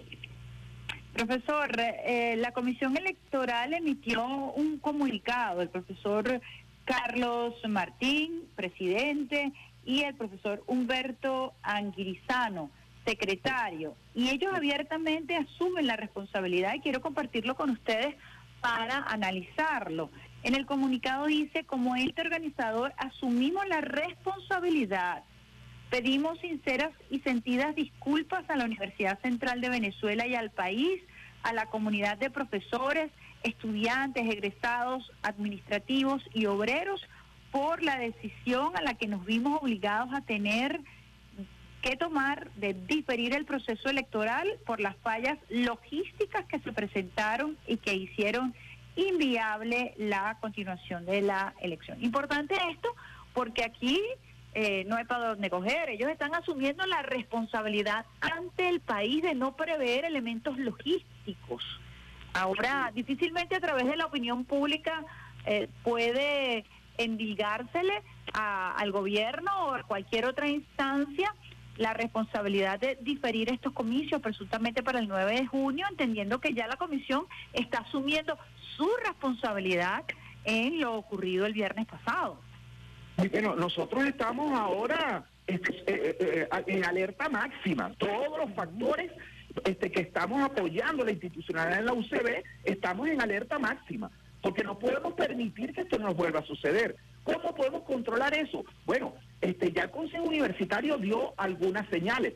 [1.14, 6.40] Profesor, eh, la Comisión Electoral emitió un comunicado, el profesor
[6.86, 9.52] Carlos Martín, presidente,
[9.86, 12.70] y el profesor Humberto Anguirizano,
[13.06, 18.16] secretario, y ellos abiertamente asumen la responsabilidad y quiero compartirlo con ustedes
[18.62, 20.12] para analizarlo.
[20.44, 25.24] En el comunicado dice, como ente organizador, asumimos la responsabilidad
[25.90, 31.02] Pedimos sinceras y sentidas disculpas a la Universidad Central de Venezuela y al país,
[31.42, 33.12] a la comunidad de profesores,
[33.44, 37.02] estudiantes, egresados, administrativos y obreros
[37.52, 40.80] por la decisión a la que nos vimos obligados a tener
[41.82, 47.78] que tomar de diferir el proceso electoral por las fallas logísticas que se presentaron y
[47.78, 48.54] que hicieron
[48.96, 52.04] inviable la continuación de la elección.
[52.04, 52.90] Importante esto
[53.34, 54.00] porque aquí
[54.62, 55.90] eh, no hay para dónde coger.
[55.90, 61.64] Ellos están asumiendo la responsabilidad ante el país de no prever elementos logísticos.
[62.34, 65.06] Ahora, difícilmente a través de la opinión pública
[65.46, 66.66] eh, puede
[66.98, 68.04] endilgársele
[68.34, 71.34] a- al gobierno o a cualquier otra instancia
[71.78, 76.68] la responsabilidad de diferir estos comicios presuntamente para el 9 de junio, entendiendo que ya
[76.68, 78.38] la comisión está asumiendo
[78.76, 80.04] su responsabilidad
[80.44, 82.42] en lo ocurrido el viernes pasado.
[83.28, 87.92] Bueno, nosotros estamos ahora este, eh, eh, eh, en alerta máxima.
[87.98, 89.12] Todos los factores
[89.66, 94.10] este, que estamos apoyando la institucionalidad en la UCB, estamos en alerta máxima,
[94.42, 96.96] porque no podemos permitir que esto nos vuelva a suceder.
[97.24, 98.64] ¿Cómo podemos controlar eso?
[98.86, 102.34] Bueno, este, ya el Consejo Universitario dio algunas señales.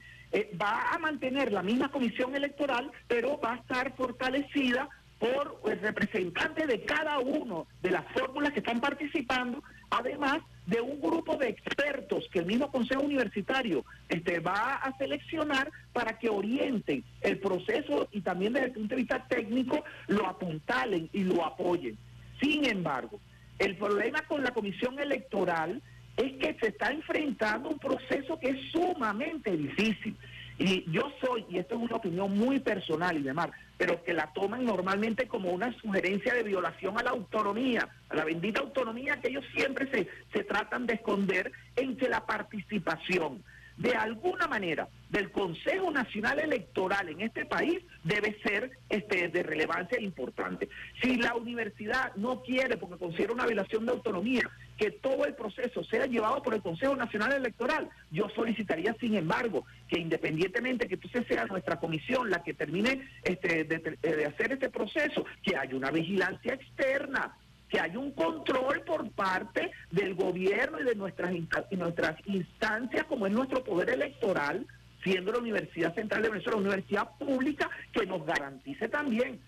[0.59, 4.89] Va a mantener la misma comisión electoral, pero va a estar fortalecida
[5.23, 9.63] por el representante de cada uno de las fórmulas que están participando,
[9.93, 15.71] además de un grupo de expertos que el mismo Consejo Universitario este, va a seleccionar
[15.91, 21.09] para que orienten el proceso y también desde el punto de vista técnico lo apuntalen
[21.13, 21.97] y lo apoyen.
[22.41, 23.19] Sin embargo,
[23.59, 25.81] el problema con la Comisión Electoral
[26.17, 30.15] es que se está enfrentando un proceso que es sumamente difícil.
[30.57, 34.31] Y yo soy, y esto es una opinión muy personal y demás, pero que la
[34.33, 39.29] toman normalmente como una sugerencia de violación a la autonomía, a la bendita autonomía que
[39.29, 43.43] ellos siempre se, se tratan de esconder en que la participación
[43.77, 49.99] de alguna manera del Consejo Nacional Electoral en este país debe ser este, de relevancia
[50.01, 50.69] importante.
[51.01, 55.83] Si la universidad no quiere, porque considera una violación de autonomía, que todo el proceso
[55.83, 61.27] sea llevado por el Consejo Nacional Electoral, yo solicitaría, sin embargo, que independientemente que entonces
[61.27, 65.91] sea nuestra comisión la que termine este, de, de hacer este proceso, que haya una
[65.91, 67.37] vigilancia externa,
[67.73, 71.33] que haya un control por parte del gobierno y de nuestras,
[71.71, 74.67] y nuestras instancias, como es nuestro poder electoral,
[75.03, 79.39] siendo la Universidad Central de Venezuela una universidad pública que nos garantice también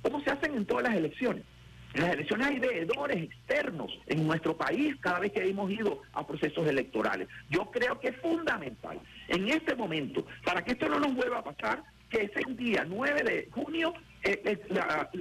[0.00, 1.44] cómo se hacen en todas las elecciones.
[1.92, 6.26] En las elecciones hay veedores externos en nuestro país cada vez que hemos ido a
[6.26, 7.28] procesos electorales.
[7.50, 8.98] Yo creo que es fundamental
[9.28, 13.22] en este momento, para que esto no nos vuelva a pasar, que ese día 9
[13.24, 13.92] de junio
[14.22, 14.58] eh, eh,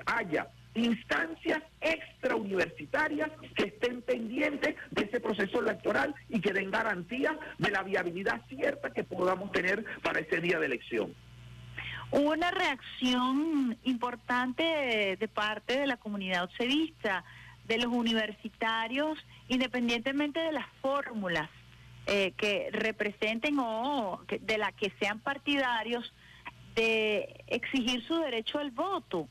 [0.06, 7.72] haya instancias extrauniversitarias que estén pendientes de ese proceso electoral y que den garantía de
[7.72, 11.14] la viabilidad cierta que podamos tener para ese día de elección.
[12.12, 17.24] Hubo una reacción importante de, parte de la comunidad obsedista,
[17.68, 19.18] de los universitarios,
[19.48, 21.50] independientemente de las fórmulas
[22.06, 26.14] eh, que representen o de la que sean partidarios,
[26.76, 29.28] de exigir su derecho al voto.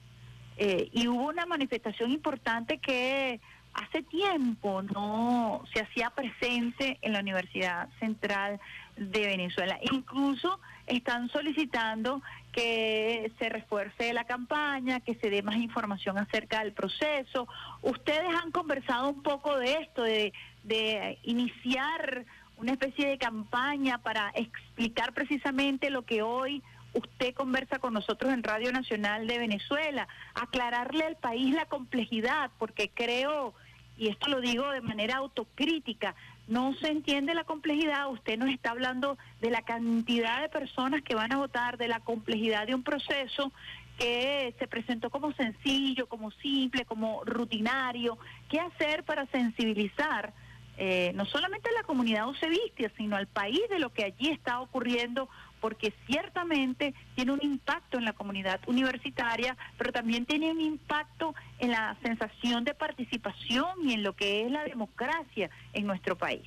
[0.64, 3.40] Eh, y hubo una manifestación importante que
[3.74, 8.60] hace tiempo no se hacía presente en la Universidad Central
[8.96, 9.76] de Venezuela.
[9.90, 12.22] Incluso están solicitando
[12.52, 17.48] que se refuerce la campaña, que se dé más información acerca del proceso.
[17.80, 20.32] Ustedes han conversado un poco de esto, de,
[20.62, 22.24] de iniciar
[22.56, 26.62] una especie de campaña para explicar precisamente lo que hoy
[26.94, 32.90] usted conversa con nosotros en Radio Nacional de Venezuela, aclararle al país la complejidad, porque
[32.92, 33.54] creo,
[33.96, 36.14] y esto lo digo de manera autocrítica,
[36.48, 41.14] no se entiende la complejidad, usted nos está hablando de la cantidad de personas que
[41.14, 43.52] van a votar, de la complejidad de un proceso
[43.98, 48.18] que se presentó como sencillo, como simple, como rutinario.
[48.48, 50.32] ¿Qué hacer para sensibilizar
[50.78, 54.60] eh, no solamente a la comunidad usevistia, sino al país de lo que allí está
[54.60, 55.28] ocurriendo?
[55.62, 61.70] Porque ciertamente tiene un impacto en la comunidad universitaria, pero también tiene un impacto en
[61.70, 66.42] la sensación de participación y en lo que es la democracia en nuestro país.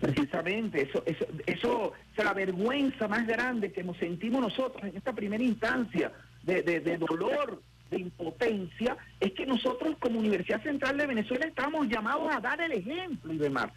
[0.00, 5.12] Precisamente, eso, eso, eso es la vergüenza más grande que nos sentimos nosotros en esta
[5.12, 11.06] primera instancia de, de, de dolor, de impotencia, es que nosotros como Universidad Central de
[11.06, 13.72] Venezuela estamos llamados a dar el ejemplo, Ibemar,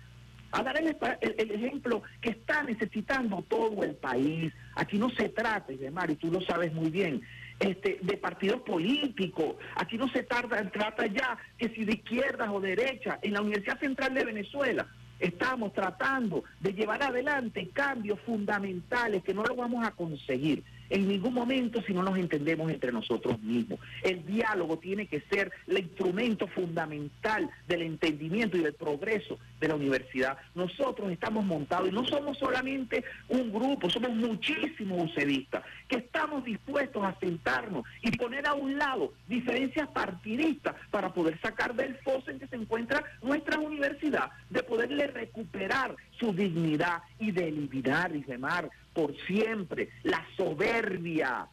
[0.51, 4.53] a dar el, ejemplo que está necesitando todo el país.
[4.75, 7.21] Aquí no se trata, y tú lo sabes muy bien,
[7.59, 9.55] este, de partidos políticos.
[9.75, 13.19] Aquí no se tarda, trata ya que si de izquierdas o derechas.
[13.21, 14.87] En la Universidad Central de Venezuela
[15.19, 21.33] estamos tratando de llevar adelante cambios fundamentales que no lo vamos a conseguir en ningún
[21.33, 23.79] momento si no nos entendemos entre nosotros mismos.
[24.03, 29.75] El diálogo tiene que ser el instrumento fundamental del entendimiento y del progreso de la
[29.75, 30.37] universidad.
[30.53, 37.03] Nosotros estamos montados y no somos solamente un grupo, somos muchísimos ucedistas que estamos dispuestos
[37.03, 42.39] a sentarnos y poner a un lado diferencias partidistas para poder sacar del foso en
[42.39, 48.69] que se encuentra nuestra universidad, de poderle recuperar su dignidad y de eliminar y remar
[48.93, 51.47] por siempre la soberbia,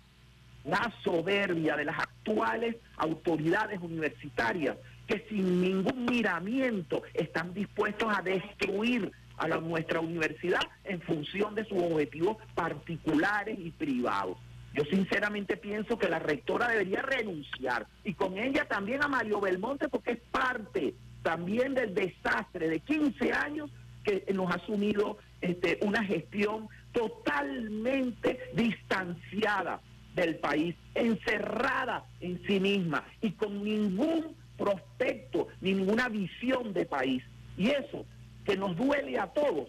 [0.65, 9.11] la soberbia de las actuales autoridades universitarias que sin ningún miramiento están dispuestos a destruir
[9.39, 14.37] a la- nuestra universidad en función de sus objetivos particulares y privados.
[14.75, 19.89] Yo sinceramente pienso que la rectora debería renunciar y con ella también a Mario Belmonte
[19.89, 23.71] porque es parte también del desastre de 15 años
[24.05, 29.81] que nos ha asumido este, una gestión totalmente distanciada
[30.15, 37.23] del país, encerrada en sí misma y con ningún prospecto, ni ninguna visión de país.
[37.57, 38.05] Y eso
[38.45, 39.69] que nos duele a todos,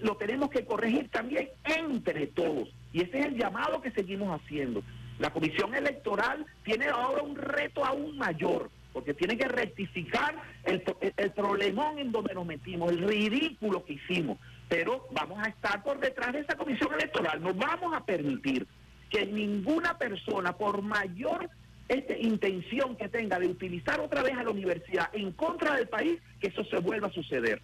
[0.00, 2.68] lo tenemos que corregir también entre todos.
[2.92, 4.82] Y ese es el llamado que seguimos haciendo.
[5.18, 10.34] La comisión electoral tiene ahora un reto aún mayor, porque tiene que rectificar
[10.64, 10.82] el-
[11.16, 14.38] el problemón en donde nos metimos, el ridículo que hicimos.
[14.70, 17.42] Pero vamos a estar por detrás de esa comisión electoral.
[17.42, 18.66] No vamos a permitir
[19.10, 21.50] que ninguna persona, por mayor
[21.88, 26.20] este, intención que tenga de utilizar otra vez a la universidad en contra del país,
[26.40, 27.60] que eso se vuelva a suceder.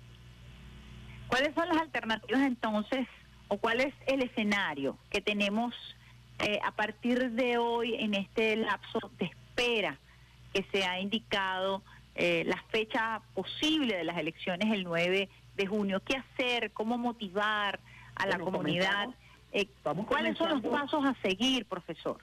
[1.28, 3.06] ¿Cuáles son las alternativas entonces
[3.48, 5.74] o cuál es el escenario que tenemos
[6.40, 9.98] eh, a partir de hoy en este lapso de espera
[10.52, 11.82] que se ha indicado
[12.16, 16.00] eh, la fecha posible de las elecciones el 9 de junio?
[16.04, 16.72] ¿Qué hacer?
[16.72, 17.80] ¿Cómo motivar
[18.14, 19.08] a la comunidad?
[19.52, 19.68] Eh,
[20.06, 22.18] ¿Cuáles son los pasos a seguir, profesor?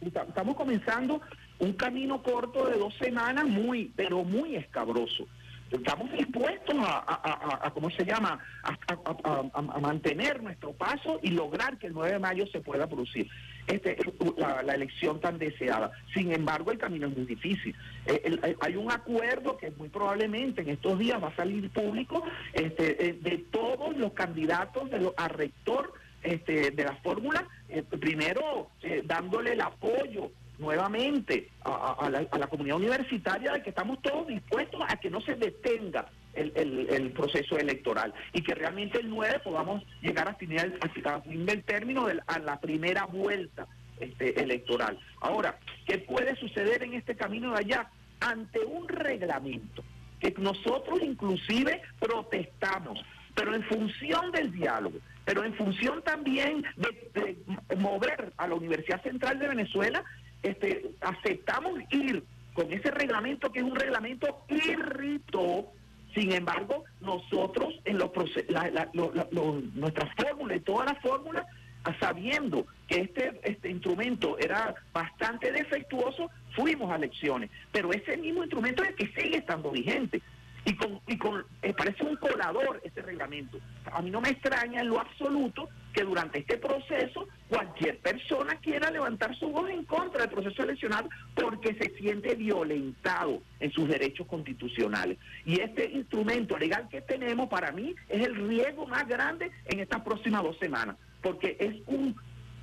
[0.00, 1.20] Esta- Estamos comenzando
[1.58, 5.26] un camino corto de dos semanas muy, pero muy escabroso.
[5.70, 11.92] Estamos dispuestos a, a- ¿cómo se llama?, a, mantener nuestro paso y lograr que el
[11.94, 13.28] 9 de mayo se pueda producir
[13.66, 13.96] este,
[14.36, 15.92] la, la elección tan deseada.
[16.12, 17.74] Sin embargo, el camino es muy difícil.
[18.06, 22.22] Eh, hay un acuerdo que muy probablemente en estos días va a salir público
[22.52, 25.92] este, eh, de todos los candidatos de lo- a rector
[26.22, 28.68] este, de la fórmula, eh, primero
[29.04, 30.30] dándole el apoyo
[30.60, 35.10] nuevamente a, a- la, a la comunidad universitaria de que estamos todos dispuestos a que
[35.10, 40.28] no se detenga el, el- el proceso electoral y que realmente el 9 podamos llegar
[40.28, 43.66] a fin, del- a fin del término de a la primera vuelta
[43.98, 44.98] este, electoral.
[45.20, 47.90] Ahora, ¿qué puede suceder en este camino de allá?
[48.20, 49.82] Ante un reglamento
[50.20, 53.02] que nosotros inclusive protestamos,
[53.34, 57.38] pero en función del diálogo, pero en función también de
[57.78, 60.04] mover a la Universidad Central de Venezuela,
[60.42, 62.22] este, aceptamos ir
[62.54, 65.66] con ese reglamento que es un reglamento irrito.
[66.14, 68.10] Sin embargo, nosotros en los
[68.48, 71.46] la- la- lo- la- lo- nuestra fórmula y todas las fórmulas,
[71.84, 77.48] a- sabiendo que este, este instrumento era bastante defectuoso, fuimos a elecciones.
[77.70, 80.20] Pero ese mismo instrumento es el que sigue estando vigente.
[80.64, 83.58] Y con, y con eh, parece un colador este reglamento.
[83.92, 88.90] A mí no me extraña en lo absoluto que durante este proceso cualquier persona quiera
[88.90, 94.26] levantar su voz en contra del proceso electoral porque se siente violentado en sus derechos
[94.26, 95.18] constitucionales.
[95.44, 100.02] Y este instrumento legal que tenemos para mí es el riesgo más grande en estas
[100.02, 102.14] próximas dos semanas, porque es un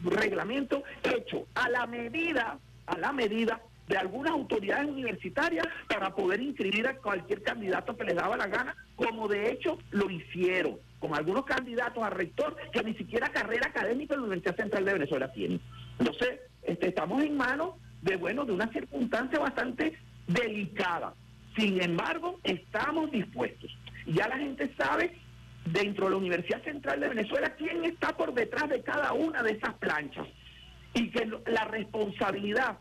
[0.03, 6.87] reglamento hecho a la medida, a la medida de algunas autoridades universitarias para poder inscribir
[6.87, 11.45] a cualquier candidato que les daba la gana, como de hecho lo hicieron con algunos
[11.45, 15.61] candidatos a rector que ni siquiera carrera académica en la Universidad Central de Venezuela tienen.
[15.99, 19.97] Entonces, este, estamos en manos de, bueno, de una circunstancia bastante
[20.27, 21.13] delicada.
[21.55, 23.75] Sin embargo, estamos dispuestos.
[24.05, 25.17] Ya la gente sabe
[25.65, 29.51] dentro de la Universidad Central de Venezuela quién está por detrás de cada una de
[29.51, 30.27] esas planchas.
[30.93, 32.77] Y que la responsabilidad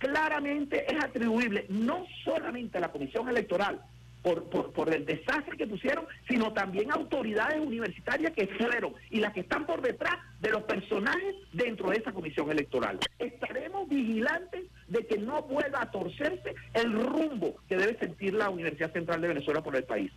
[0.00, 3.80] claramente es atribuible no solamente a la Comisión Electoral
[4.22, 9.20] por, por, por el desastre que pusieron, sino también a autoridades universitarias que fueron y
[9.20, 12.98] las que están por detrás de los personajes dentro de esa Comisión Electoral.
[13.18, 18.92] Estaremos vigilantes de que no vuelva a torcerse el rumbo que debe sentir la Universidad
[18.92, 20.10] Central de Venezuela por el país.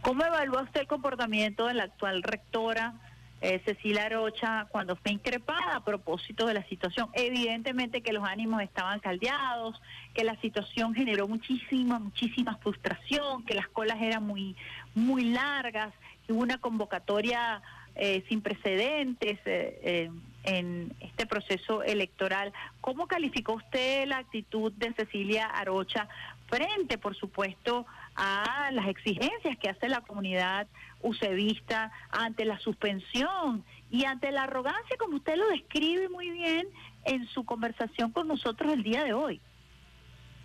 [0.00, 2.94] ¿Cómo evalúa usted el comportamiento de la actual rectora
[3.40, 7.08] eh, Cecilia Arocha cuando fue increpada a propósito de la situación?
[7.12, 9.80] Evidentemente que los ánimos estaban caldeados,
[10.14, 14.56] que la situación generó muchísima, muchísima frustración, que las colas eran muy,
[14.94, 15.92] muy largas,
[16.26, 17.62] que hubo una convocatoria
[17.98, 20.10] eh, sin precedentes eh, eh,
[20.44, 22.52] en este proceso electoral.
[22.82, 26.06] ¿Cómo calificó usted la actitud de Cecilia Arocha
[26.46, 30.66] frente, por supuesto, a las exigencias que hace la comunidad
[31.02, 36.66] usevista ante la suspensión y ante la arrogancia, como usted lo describe muy bien
[37.04, 39.40] en su conversación con nosotros el día de hoy?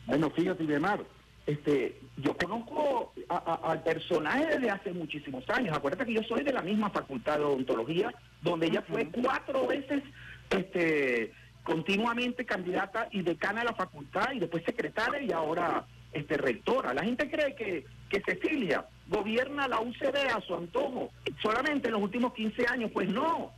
[0.05, 0.99] Bueno, fíjate, Idemar,
[1.47, 5.75] este, yo conozco a- a- al personaje desde hace muchísimos años.
[5.75, 10.03] Acuérdate que yo soy de la misma facultad de odontología, donde ella fue cuatro veces
[10.49, 11.31] este,
[11.63, 16.93] continuamente candidata y decana de la facultad y después secretaria y ahora este, rectora.
[16.93, 21.11] La gente cree que, que Cecilia gobierna la UCD a su antojo
[21.41, 22.91] solamente en los últimos 15 años.
[22.91, 23.51] Pues no.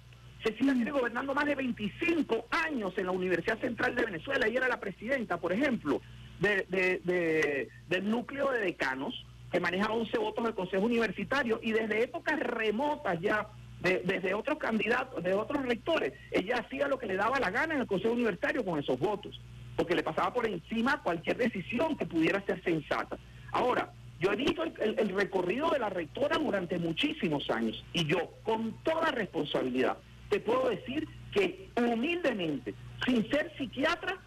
[0.44, 4.46] Cecilia tiene gobernando más de 25 años en la Universidad Central de Venezuela.
[4.48, 6.02] Ella era la presidenta, por ejemplo,
[6.40, 11.72] de- de- de- del núcleo de decanos que maneja 11 votos del Consejo Universitario y
[11.72, 13.48] desde épocas remotas ya,
[13.82, 17.76] de- desde otros candidatos, de otros rectores, ella hacía lo que le daba la gana
[17.76, 19.40] en el Consejo Universitario con esos votos,
[19.76, 23.18] porque le pasaba por encima cualquier decisión que pudiera ser sensata.
[23.52, 28.74] Ahora, yo he visto el, recorrido de la rectora durante muchísimos años y yo, con
[28.84, 29.98] toda responsabilidad,
[30.30, 32.74] te puedo decir que humildemente,
[33.06, 34.18] sin ser psiquiatra,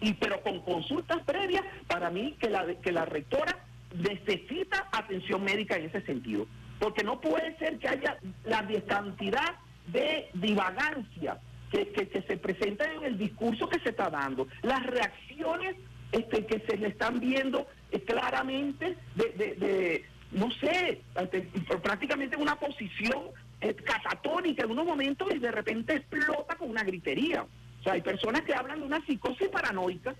[0.00, 3.58] y pero con consultas previas, para mí que la, que la rectora
[3.94, 6.46] necesita atención médica en ese sentido.
[6.80, 9.54] Porque no puede ser que haya la cantidad
[9.88, 11.38] de divagancia
[11.72, 15.76] que, que- se presenta en el discurso que se está dando, las reacciones
[16.12, 21.40] este, que se le están viendo eh, claramente de, no sé, este,
[21.82, 23.22] prácticamente una posición
[23.62, 27.42] eh, catatónica en unos momentos y de repente explota con una gritería.
[27.80, 30.14] O sea, hay personas que hablan de una psicosis paranoica.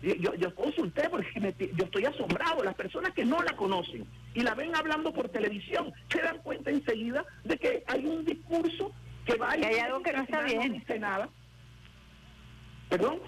[0.00, 1.28] Yo, yo consulté porque
[1.74, 2.62] yo estoy asombrado.
[2.62, 6.70] Las personas que no la conocen y la ven hablando por televisión se dan cuenta
[6.70, 8.92] enseguida de que hay un discurso
[9.36, 10.72] que hay algo que no está bien.
[10.72, 11.28] No dice nada.
[12.88, 13.20] ¿Perdón?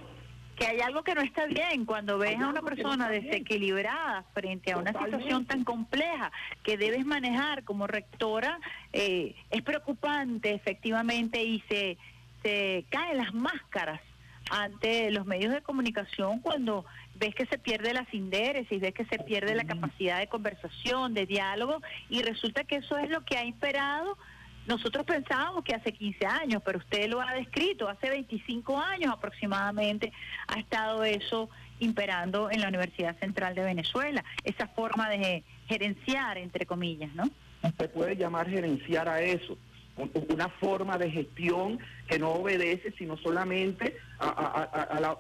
[0.61, 4.77] que hay algo que no está bien cuando ves a una persona desequilibrada frente a
[4.77, 6.31] una situación tan compleja
[6.63, 8.61] que debes manejar como rectora,
[8.93, 11.97] eh, es preocupante efectivamente y se,
[12.43, 14.03] se caen las máscaras
[14.51, 19.19] ante los medios de comunicación cuando ves que se pierde la sindéresis, ves que se
[19.19, 23.47] pierde la capacidad de conversación, de diálogo y resulta que eso es lo que ha
[23.47, 24.19] imperado
[24.71, 30.13] nosotros pensábamos que hace 15 años, pero usted lo ha descrito, hace 25 años aproximadamente
[30.47, 36.67] ha estado eso imperando en la Universidad Central de Venezuela, esa forma de gerenciar, entre
[36.67, 37.25] comillas, ¿no?
[37.79, 39.59] se puede llamar gerenciar a eso.
[39.97, 45.19] Un- Una forma de gestión que no obedece sino solamente a, la-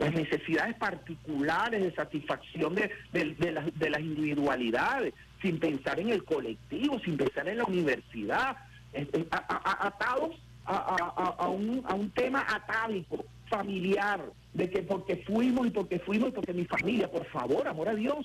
[0.00, 5.12] las necesidades particulares de satisfacción de las individualidades,
[5.42, 8.56] sin pensar en el colectivo, sin pensar en la universidad,
[8.92, 10.36] eh, eh, atados
[10.66, 14.22] a, un, a un tema atávico, familiar,
[14.52, 17.94] de que porque fuimos y porque fuimos y porque mi familia, por favor, amor a
[17.94, 18.18] Dios.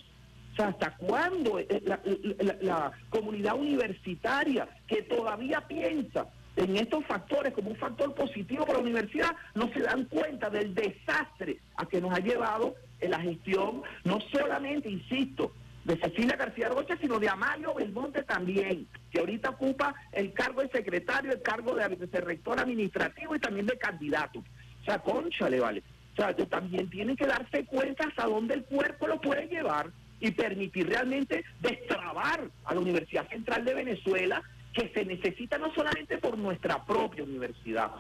[0.54, 2.00] O sea, ¿hasta cuándo eh, la,
[2.40, 8.78] la- la comunidad universitaria que todavía piensa en estos factores como un factor positivo para
[8.78, 13.20] la universidad no se dan cuenta del desastre a que nos ha llevado en la
[13.20, 15.52] gestión, no solamente, insisto,
[15.86, 20.70] de Cecilia García Rocha, sino de Amalio Belmonte también, que ahorita ocupa el cargo de
[20.70, 24.40] secretario, el cargo de vicerrector administrativo y también de candidato.
[24.40, 25.84] O sea, conchale, vale.
[26.14, 29.92] O sea, que también tienen que darse cuenta hasta dónde el cuerpo lo puede llevar
[30.20, 34.42] y permitir realmente destrabar a la Universidad Central de Venezuela,
[34.74, 37.92] que se necesita no solamente por nuestra propia universidad,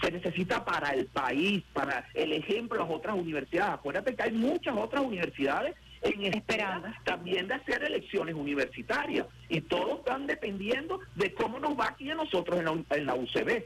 [0.00, 3.74] se necesita para el país, para el ejemplo las otras universidades.
[3.74, 9.98] Acuérdate que hay muchas otras universidades en espera también de hacer elecciones universitarias y todos
[9.98, 13.64] están dependiendo de cómo nos va aquí a nosotros en la, en la UCB.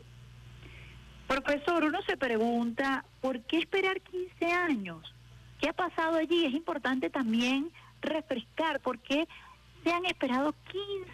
[1.27, 5.15] Profesor, uno se pregunta, ¿por qué esperar 15 años?
[5.61, 6.45] ¿Qué ha pasado allí?
[6.45, 9.27] Es importante también refrescar por qué
[9.83, 10.55] se han esperado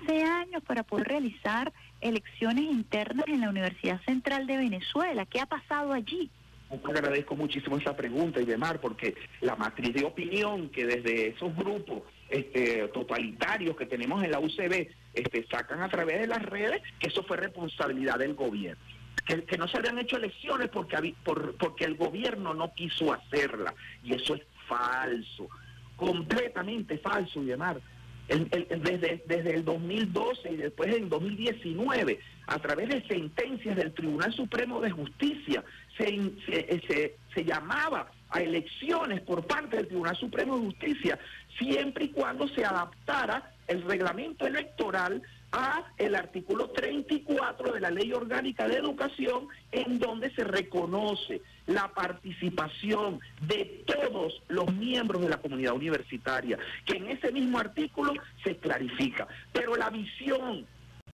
[0.03, 5.27] 15 años para poder realizar elecciones internas en la Universidad Central de Venezuela.
[5.27, 6.31] ¿Qué ha pasado allí?
[6.70, 12.89] Agradezco muchísimo esa pregunta, Idemar, porque la matriz de opinión que desde esos grupos este,
[12.89, 17.23] totalitarios que tenemos en la UCB este, sacan a través de las redes, que eso
[17.23, 18.82] fue responsabilidad del gobierno.
[19.24, 23.74] Que, no se habían hecho elecciones porque, por- porque el gobierno no quiso hacerla.
[24.03, 25.49] Y eso es falso,
[25.97, 27.81] completamente falso, Idemar.
[28.28, 33.93] El- el- desde, desde el 2012 y después en 2019, a través de sentencias del
[33.95, 35.65] Tribunal Supremo de Justicia,
[35.99, 41.19] se, in- se, llamaba a elecciones por parte del Tribunal Supremo de Justicia,
[41.59, 45.23] siempre y cuando se adaptara el reglamento electoral
[45.53, 51.89] a el artículo 34 de la Ley Orgánica de Educación, en donde se reconoce la
[51.89, 58.12] participación de todos los miembros de la comunidad universitaria, que en ese mismo artículo
[58.45, 59.27] se clarifica.
[59.53, 60.66] Pero la visión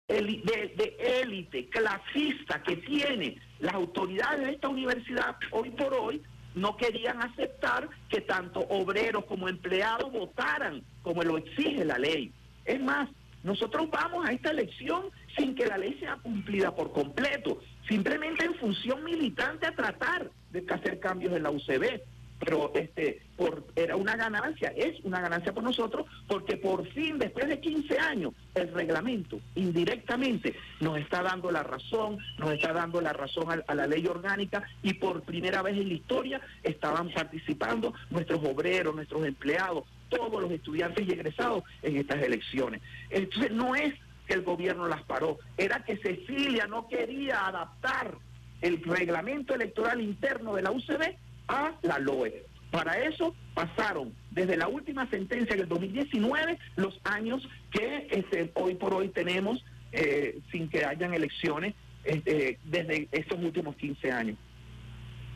[0.08, 6.22] de, élite, clasista que tiene las autoridades de esta universidad hoy por hoy,
[6.56, 12.32] no querían aceptar que tanto obreros como empleados votaran como lo exige la ley.
[12.66, 13.10] Es más,
[13.44, 18.56] nosotros vamos a esta elección sin que la ley sea cumplida por completo, simplemente en
[18.56, 22.02] función militante a tratar de hacer cambios en la UCB.
[22.44, 27.48] Pero este, por, era una ganancia, es una ganancia por nosotros, porque por fin, después
[27.48, 33.14] de 15 años, el reglamento indirectamente nos está dando la razón, nos está dando la
[33.14, 37.94] razón a, a la ley orgánica y por primera vez en la historia estaban participando
[38.10, 42.82] nuestros obreros, nuestros empleados, todos los estudiantes y egresados en estas elecciones.
[43.10, 43.94] Entonces no es
[44.28, 48.16] que el gobierno las paró, era que Cecilia no quería adaptar
[48.62, 51.18] el reglamento electoral interno de la UCB
[51.48, 52.46] a la LOE.
[52.72, 58.94] Para eso pasaron desde la última sentencia del 2019 los años que este, hoy por
[58.94, 64.38] hoy tenemos eh, sin que hayan elecciones este, desde estos últimos 15 años.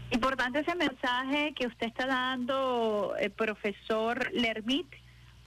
[0.09, 4.88] Importante ese mensaje que usted está dando, eh, profesor Lermit,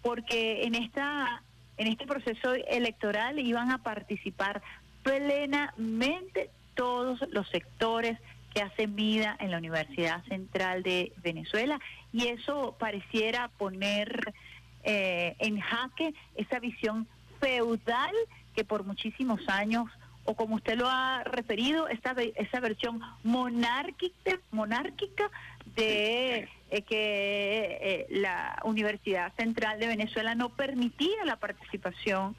[0.03, 1.43] porque en esta
[1.77, 4.61] en este proceso electoral iban a participar
[5.03, 8.19] plenamente todos los sectores
[8.55, 11.79] que hacen vida en la Universidad Central de Venezuela
[12.13, 14.35] y eso pareciera poner
[14.83, 17.07] eh, en jaque esa visión
[17.41, 18.15] feudal
[18.55, 19.87] que por muchísimos años
[20.25, 25.31] o como usted lo ha referido, esta, ve- esa versión monárquica, monárquica
[25.77, 32.37] de eh, que eh, la Universidad Central de Venezuela no permitía la participación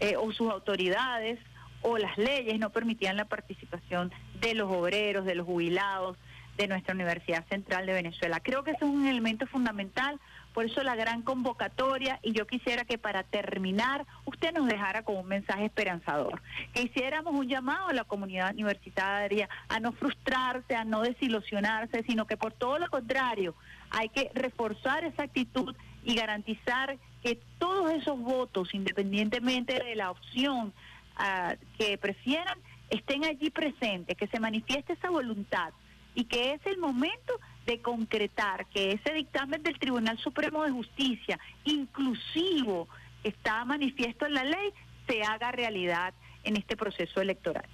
[0.00, 1.38] eh, o sus autoridades
[1.82, 4.10] o las leyes no permitían la participación
[4.44, 6.18] de los obreros, de los jubilados
[6.58, 8.40] de nuestra Universidad Central de Venezuela.
[8.40, 10.20] Creo que eso es un elemento fundamental,
[10.52, 15.16] por eso la gran convocatoria y yo quisiera que para terminar usted nos dejara con
[15.16, 16.40] un mensaje esperanzador,
[16.72, 22.26] que hiciéramos un llamado a la comunidad universitaria a no frustrarse, a no desilusionarse, sino
[22.26, 23.54] que por todo lo contrario
[23.90, 30.72] hay que reforzar esa actitud y garantizar que todos esos votos, independientemente de la opción
[31.16, 32.58] ah, que prefieran,
[32.90, 35.72] estén allí presentes, que se manifieste esa voluntad
[36.14, 41.38] y que es el momento de concretar que ese dictamen del Tribunal Supremo de Justicia,
[41.64, 42.88] inclusivo,
[43.22, 44.72] está manifiesto en la ley,
[45.08, 47.64] se haga realidad en este proceso electoral.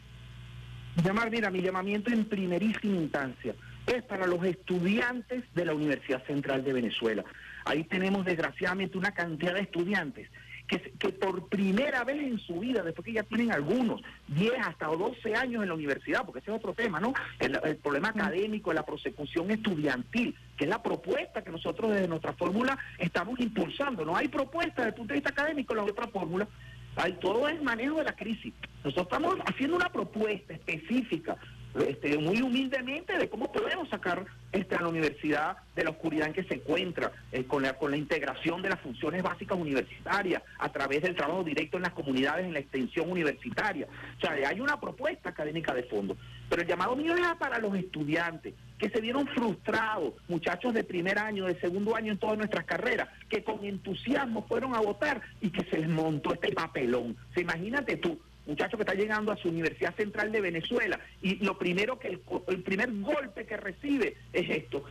[1.05, 3.55] Llamar, mira, mi llamamiento en primerísima instancia
[3.87, 7.25] es para los estudiantes de la Universidad Central de Venezuela.
[7.65, 10.31] Ahí tenemos desgraciadamente una cantidad de estudiantes
[10.71, 14.87] que, que por primera vez en su vida, después que ya tienen algunos, 10 hasta
[14.87, 17.13] 12 años en la universidad, porque ese es otro tema, ¿no?
[17.41, 22.33] El, el problema académico, la prosecución estudiantil, que es la propuesta que nosotros desde nuestra
[22.35, 24.05] fórmula estamos impulsando.
[24.05, 26.47] No hay propuesta desde el punto de vista académico en la otra fórmula.
[26.95, 28.55] Hay todo el manejo de la crisis.
[28.85, 31.37] Nosotros estamos haciendo una propuesta específica
[31.75, 36.33] este, muy humildemente de cómo podemos sacar este, a la universidad de la oscuridad en
[36.33, 40.69] que se encuentra, eh, con, la, con la integración de las funciones básicas universitarias, a
[40.71, 43.87] través del trabajo directo en las comunidades, en la extensión universitaria.
[44.19, 46.17] O sea, hay una propuesta académica de fondo.
[46.49, 51.19] Pero el llamado mío es para los estudiantes que se vieron frustrados, muchachos de primer
[51.19, 55.51] año, de segundo año en todas nuestras carreras, que con entusiasmo fueron a votar y
[55.51, 57.17] que se les montó este papelón.
[57.35, 58.19] Se imagínate tú,
[58.51, 62.21] muchacho que está llegando a su Universidad Central de Venezuela y lo primero que el,
[62.49, 64.85] el primer golpe que recibe es esto,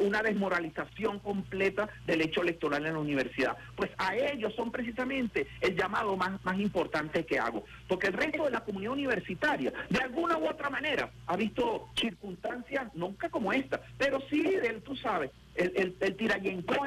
[0.00, 3.56] una desmoralización completa del hecho electoral en la universidad.
[3.76, 8.44] Pues a ellos son precisamente el llamado más, más importante que hago, porque el resto
[8.44, 13.80] de la comunidad universitaria, de alguna u otra manera, ha visto circunstancias nunca como esta,
[13.96, 16.16] pero sí, del, tú sabes, el, el, el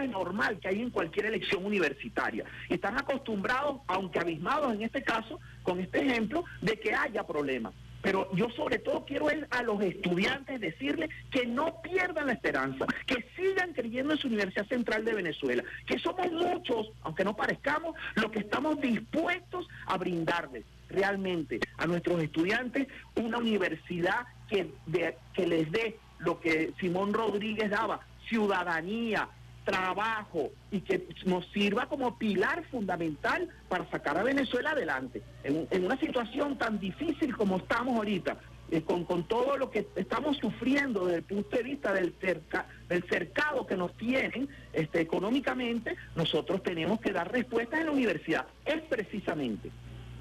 [0.07, 2.45] normal que hay en cualquier elección universitaria.
[2.69, 7.73] Y están acostumbrados, aunque abismados en este caso, con este ejemplo, de que haya problemas.
[8.01, 13.23] Pero yo sobre todo quiero a los estudiantes decirles que no pierdan la esperanza, que
[13.35, 18.31] sigan creyendo en su Universidad Central de Venezuela, que somos muchos, aunque no parezcamos, los
[18.31, 25.71] que estamos dispuestos a brindarles realmente a nuestros estudiantes una universidad que, de- que les
[25.71, 27.99] dé lo que Simón Rodríguez daba,
[28.31, 29.27] ciudadanía,
[29.65, 35.21] trabajo y que nos sirva como pilar fundamental para sacar a Venezuela adelante.
[35.43, 38.39] En, en una situación tan difícil como estamos ahorita,
[38.71, 42.67] eh, con, con todo lo que estamos sufriendo desde el punto de vista del, cerca-
[42.87, 48.47] del cercado que nos tienen este, económicamente, nosotros tenemos que dar respuestas en la universidad.
[48.65, 49.69] Es precisamente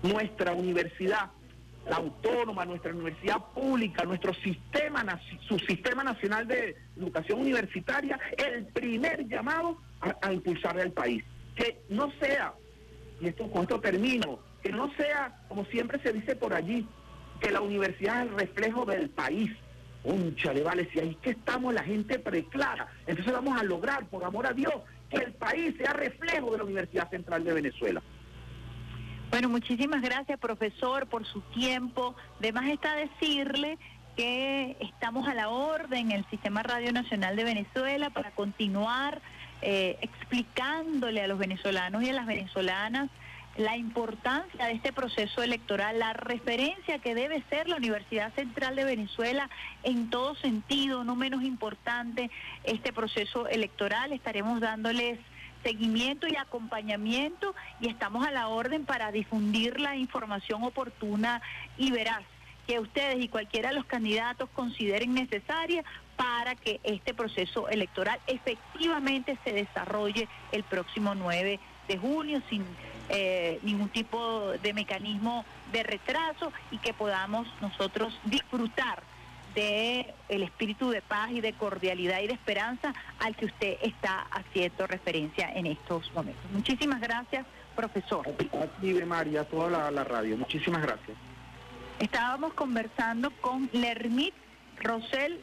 [0.02, 1.30] nuestra universidad
[1.90, 5.04] la autónoma, nuestra universidad pública, nuestro sistema,
[5.48, 11.24] su sistema nacional de educación universitaria, el primer llamado a, a impulsar al país.
[11.56, 12.54] Que no sea,
[13.20, 16.86] y esto con esto termino, que no sea, como siempre se dice por allí,
[17.40, 19.50] que la universidad es el reflejo del país.
[20.04, 24.46] Unchale, vale, si ahí que estamos la gente preclara, entonces vamos a lograr, por amor
[24.46, 24.74] a Dios,
[25.10, 28.00] que el país sea reflejo de la Universidad Central de Venezuela.
[29.30, 32.16] Bueno, muchísimas gracias, profesor, por su tiempo.
[32.40, 33.78] De más está decirle
[34.16, 39.22] que estamos a la orden en el Sistema Radio Nacional de Venezuela para continuar
[39.62, 43.08] eh, explicándole a los venezolanos y a las venezolanas
[43.56, 48.84] la importancia de este proceso electoral, la referencia que debe ser la Universidad Central de
[48.84, 49.48] Venezuela
[49.84, 52.30] en todo sentido, no menos importante
[52.64, 54.12] este proceso electoral.
[54.12, 55.20] Estaremos dándoles
[55.62, 61.42] seguimiento y acompañamiento y estamos a la orden para difundir la información oportuna
[61.76, 62.22] y veraz
[62.66, 65.84] que ustedes y cualquiera de los candidatos consideren necesaria
[66.16, 71.58] para que este proceso electoral efectivamente se desarrolle el próximo 9
[71.88, 72.64] de junio sin
[73.08, 79.02] eh, ningún tipo de mecanismo de retraso y que podamos nosotros disfrutar
[79.60, 84.26] de el espíritu de paz y de cordialidad y de esperanza al que usted está
[84.30, 86.50] haciendo referencia en estos momentos.
[86.52, 87.46] Muchísimas gracias,
[87.76, 88.26] profesor.
[88.80, 90.36] De María, toda la, la radio.
[90.36, 91.16] Muchísimas gracias.
[91.98, 94.34] Estábamos conversando con Lermit
[94.78, 95.40] Rosel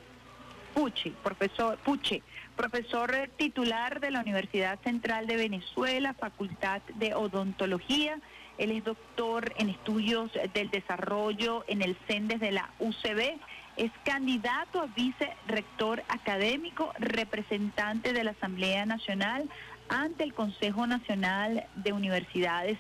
[0.74, 2.24] Pucci, profesor Puche,
[2.56, 8.20] profesor titular de la Universidad Central de Venezuela, Facultad de Odontología.
[8.58, 13.40] Él es doctor en estudios del desarrollo en el CENDES de la UCB.
[13.78, 19.48] Es candidato a vicerrector académico, representante de la Asamblea Nacional
[19.88, 22.80] ante el Consejo Nacional de Universidades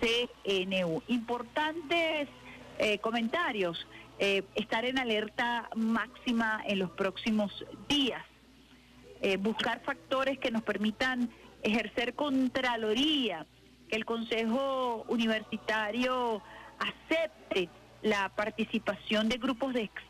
[0.00, 1.02] CNU.
[1.08, 2.28] Importantes
[2.78, 3.84] eh, comentarios.
[4.20, 8.22] Eh, estar en alerta máxima en los próximos días.
[9.20, 11.30] Eh, buscar factores que nos permitan
[11.62, 13.46] ejercer contraloría,
[13.88, 16.40] que el Consejo Universitario
[16.78, 17.68] acepte
[18.02, 20.07] la participación de grupos de expertos,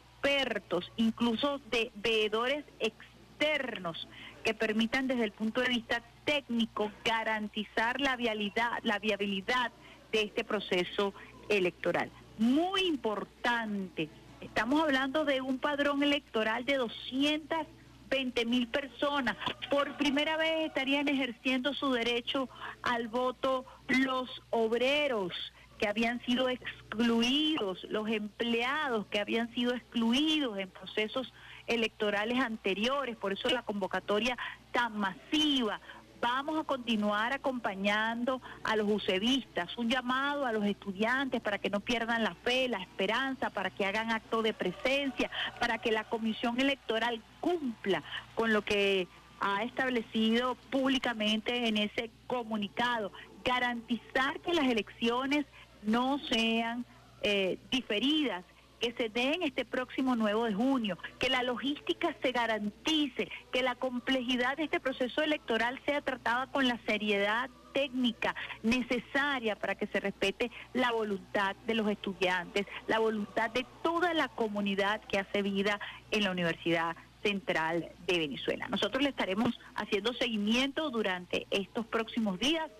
[0.97, 4.09] incluso de veedores externos,
[4.45, 9.73] que permitan desde el punto de vista técnico garantizar la vialidad, la viabilidad
[10.12, 11.15] de este proceso
[11.49, 12.11] electoral.
[12.39, 14.09] Muy importante,
[14.40, 19.36] estamos hablando de un padrón electoral de 220 mil personas.
[19.70, 22.49] Por primera vez estarían ejerciendo su derecho
[22.82, 25.32] al voto los obreros
[25.78, 31.32] que habían sido excluidos, los empleados que habían sido excluidos en procesos
[31.66, 34.36] electorales anteriores, por eso la convocatoria
[34.72, 35.80] tan masiva.
[36.20, 41.78] Vamos a continuar acompañando a los usevistas, un llamado a los estudiantes para que no
[41.78, 45.30] pierdan la fe, la esperanza, para que hagan acto de presencia,
[45.60, 48.02] para que la comisión electoral cumpla
[48.34, 49.06] con lo que
[49.40, 53.12] ha establecido públicamente en ese comunicado,
[53.44, 55.46] garantizar que las elecciones
[55.82, 56.84] no sean
[57.22, 58.44] eh, diferidas
[58.80, 63.74] que se den este próximo 9 de junio, que la logística se garantice, que la
[63.74, 70.00] complejidad de este proceso electoral sea tratada con la seriedad técnica necesaria para que se
[70.00, 75.80] respete la voluntad de los estudiantes, la voluntad de toda la comunidad que hace vida
[76.10, 78.68] en la Universidad Central de Venezuela.
[78.68, 82.70] Nosotros le estaremos haciendo seguimiento durante estos próximos días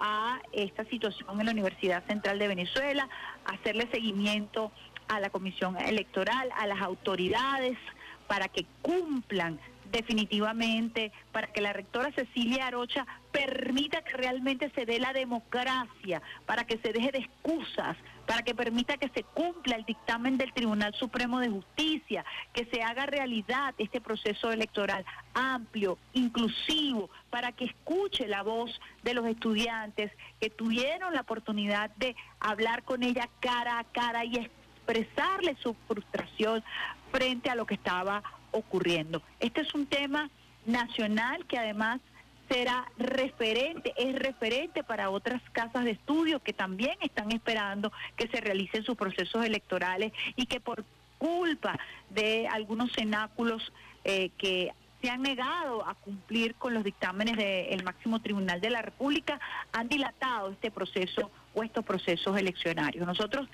[0.00, 3.08] a esta situación en la Universidad Central de Venezuela,
[3.44, 4.72] hacerle seguimiento
[5.08, 7.78] a la Comisión Electoral, a las autoridades,
[8.26, 9.58] para que cumplan
[9.94, 16.64] definitivamente para que la rectora Cecilia Arocha permita que realmente se dé la democracia, para
[16.64, 20.94] que se deje de excusas, para que permita que se cumpla el dictamen del Tribunal
[20.94, 28.26] Supremo de Justicia, que se haga realidad este proceso electoral amplio, inclusivo, para que escuche
[28.26, 33.84] la voz de los estudiantes que tuvieron la oportunidad de hablar con ella cara a
[33.84, 36.62] cara y expresarle su frustración
[37.10, 39.22] frente a lo que estaba ocurriendo.
[39.40, 40.30] Este es un tema
[40.66, 42.00] nacional que además
[42.48, 48.40] será referente, es referente para otras casas de estudio que también están esperando que se
[48.40, 50.84] realicen sus procesos electorales y que por
[51.18, 51.78] culpa
[52.10, 53.72] de algunos cenáculos
[54.04, 58.80] eh, que se han negado a cumplir con los dictámenes del máximo tribunal de la
[58.80, 59.38] República,
[59.72, 63.06] han dilatado este proceso o estos procesos eleccionarios.
[63.06, 63.46] Nosotros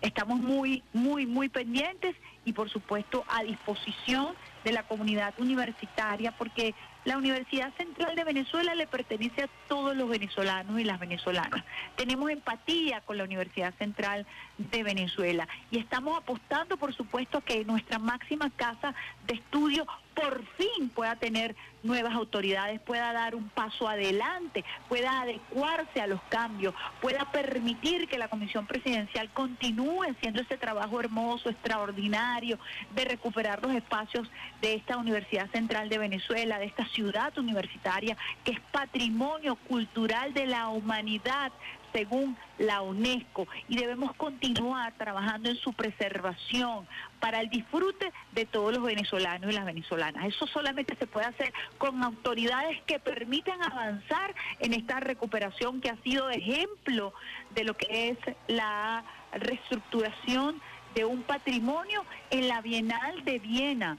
[0.00, 4.34] estamos muy, muy, muy pendientes y por supuesto a disposición
[4.64, 6.74] de la comunidad universitaria porque
[7.06, 11.64] la Universidad Central de Venezuela le pertenece a todos los venezolanos y las venezolanas.
[11.94, 14.26] Tenemos empatía con la Universidad Central
[14.58, 18.92] de Venezuela y estamos apostando, por supuesto, que nuestra máxima casa
[19.26, 26.00] de estudio por fin pueda tener nuevas autoridades, pueda dar un paso adelante, pueda adecuarse
[26.00, 32.58] a los cambios, pueda permitir que la Comisión Presidencial continúe haciendo ese trabajo hermoso, extraordinario,
[32.94, 34.28] de recuperar los espacios
[34.62, 40.46] de esta Universidad Central de Venezuela, de esta ciudad universitaria, que es patrimonio cultural de
[40.46, 41.52] la humanidad
[41.96, 46.86] según la UNESCO y debemos continuar trabajando en su preservación
[47.20, 50.26] para el disfrute de todos los venezolanos y las venezolanas.
[50.26, 55.96] Eso solamente se puede hacer con autoridades que permitan avanzar en esta recuperación que ha
[56.02, 57.14] sido ejemplo
[57.54, 59.02] de lo que es la
[59.32, 60.60] reestructuración
[60.94, 63.96] de un patrimonio en la Bienal de Viena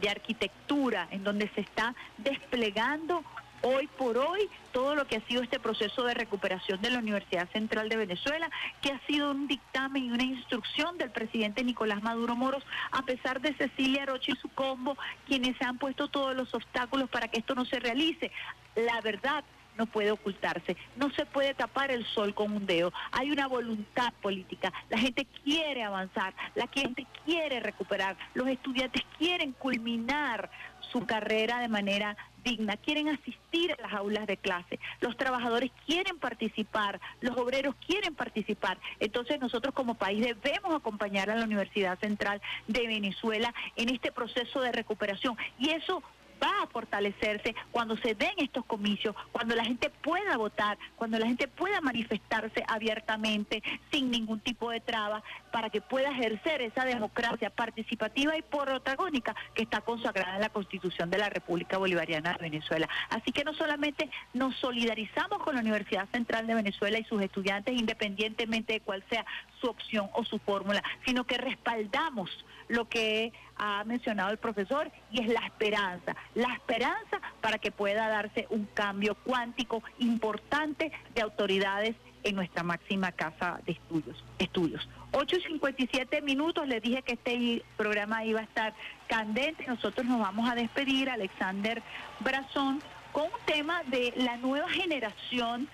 [0.00, 3.24] de arquitectura, en donde se está desplegando
[3.62, 7.48] hoy por hoy todo lo que ha sido este proceso de recuperación de la Universidad
[7.50, 12.36] Central de Venezuela, que ha sido un dictamen y una instrucción del presidente Nicolás Maduro
[12.36, 17.08] Moros, a pesar de Cecilia Roche y su combo, quienes han puesto todos los obstáculos
[17.10, 18.30] para que esto no se realice.
[18.76, 19.44] La verdad
[19.78, 22.92] no puede ocultarse, no se puede tapar el sol con un dedo.
[23.12, 29.52] Hay una voluntad política, la gente quiere avanzar, la gente quiere recuperar, los estudiantes quieren
[29.52, 30.50] culminar
[30.92, 32.16] su carrera de manera
[32.48, 38.14] digna, quieren asistir a las aulas de clase, los trabajadores quieren participar, los obreros quieren
[38.14, 38.78] participar.
[39.00, 44.60] Entonces nosotros como país debemos acompañar a la Universidad Central de Venezuela en este proceso
[44.60, 46.02] de recuperación y eso
[46.42, 51.26] va a fortalecerse cuando se den estos comicios, cuando la gente pueda votar, cuando la
[51.26, 57.50] gente pueda manifestarse abiertamente sin ningún tipo de traba para que pueda ejercer esa democracia
[57.50, 62.88] participativa y protagónica que está consagrada en la Constitución de la República Bolivariana de Venezuela.
[63.10, 67.74] Así que no solamente nos solidarizamos con la Universidad Central de Venezuela y sus estudiantes
[67.74, 69.24] independientemente de cuál sea
[69.60, 72.30] su opción o su fórmula, sino que respaldamos
[72.68, 78.08] lo que ha mencionado el profesor y es la esperanza, la esperanza para que pueda
[78.08, 84.24] darse un cambio cuántico importante de autoridades en nuestra máxima casa de estudios.
[84.38, 84.88] estudios.
[85.12, 88.74] 8.57 minutos, les dije que este programa iba a estar
[89.06, 91.82] candente, nosotros nos vamos a despedir, Alexander
[92.20, 92.82] Brazón,
[93.12, 95.68] con un tema de la nueva generación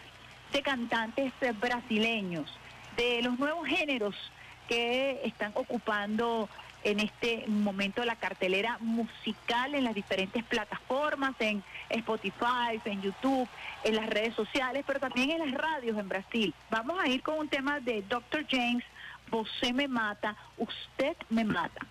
[0.52, 2.58] de cantantes brasileños,
[2.96, 4.14] de los nuevos géneros
[4.68, 6.48] que están ocupando
[6.84, 13.48] en este momento la cartelera musical en las diferentes plataformas, en Spotify, en YouTube,
[13.82, 16.54] en las redes sociales, pero también en las radios en Brasil.
[16.70, 18.46] Vamos a ir con un tema de Dr.
[18.48, 18.84] James,
[19.30, 21.86] Você me mata, usted me mata.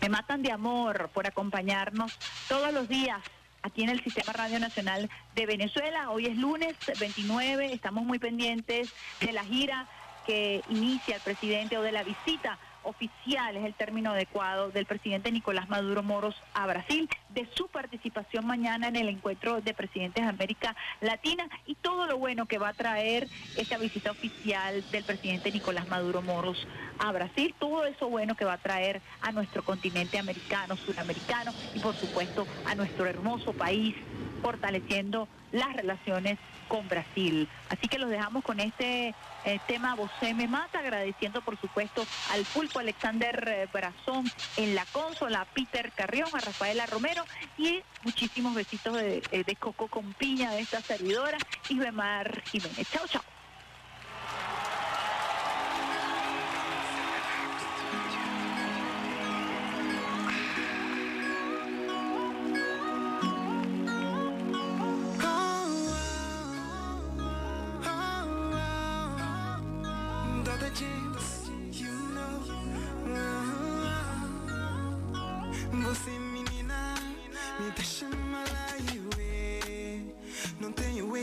[0.00, 2.16] Me matan de amor por acompañarnos
[2.48, 3.20] todos los días
[3.62, 6.10] aquí en el Sistema Radio Nacional de Venezuela.
[6.10, 9.88] Hoy es lunes 29, estamos muy pendientes de la gira
[10.26, 15.32] que inicia el presidente o de la visita oficial, es el término adecuado, del presidente
[15.32, 20.30] Nicolás Maduro Moros a Brasil, de su participación mañana en el encuentro de presidentes de
[20.30, 25.52] América Latina y todo lo bueno que va a traer esta visita oficial del presidente
[25.52, 26.66] Nicolás Maduro Moros
[26.98, 31.80] a Brasil, todo eso bueno que va a traer a nuestro continente americano, suramericano y
[31.80, 33.94] por supuesto a nuestro hermoso país,
[34.42, 36.38] fortaleciendo las relaciones
[36.68, 37.48] con Brasil.
[37.68, 39.14] Así que los dejamos con este
[39.46, 44.84] eh, tema Vocé me mata, agradeciendo por supuesto al pulpo Alexander eh, Brazón en la
[44.86, 47.24] consola, a Peter Carrión, a Rafaela Romero
[47.56, 52.88] y muchísimos besitos de, eh, de Coco con piña de esta servidora y Bemar Jiménez.
[52.90, 53.22] Chao, chao.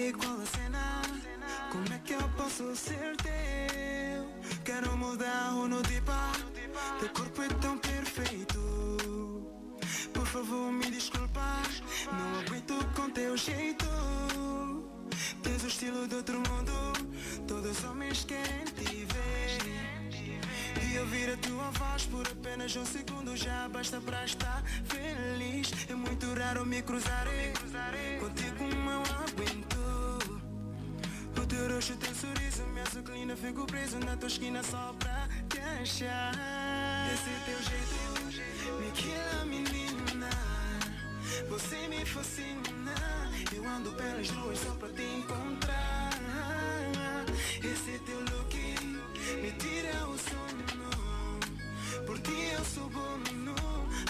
[0.07, 1.01] Igual a cena.
[1.71, 4.23] Como é que eu posso ser teu?
[4.63, 6.31] Quero mudar o no dipa.
[6.99, 8.59] Teu corpo é tão perfeito.
[10.13, 11.83] Por favor, me desculpas.
[12.11, 13.85] Não aguento com teu jeito.
[15.41, 16.73] Tens o estilo de outro mundo.
[17.47, 19.63] Todos os homens querem te ver.
[20.91, 25.71] E ouvir a tua voz por apenas um segundo já basta para estar feliz.
[25.89, 27.25] É muito raro me cruzar.
[28.19, 29.62] Contigo não aguento.
[32.23, 36.31] Sorriso, me açuclina, fico preso na tua esquina só pra te achar.
[37.13, 40.29] Esse teu jeito me quila, menina.
[41.49, 42.95] Você me fascina.
[43.53, 46.11] Eu ando pelas ruas só pra te encontrar.
[47.71, 48.55] Esse teu look
[49.41, 50.91] me tira o sono.
[52.05, 53.55] Por ti eu sou bono.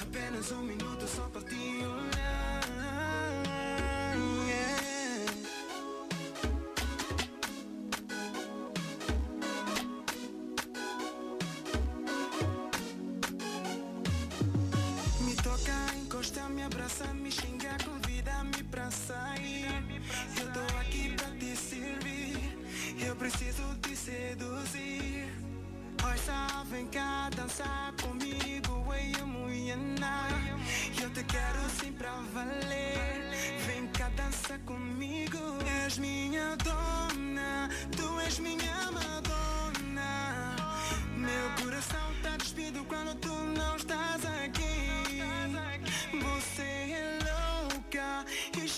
[0.02, 2.13] Apenas um minuto só pra te olhar.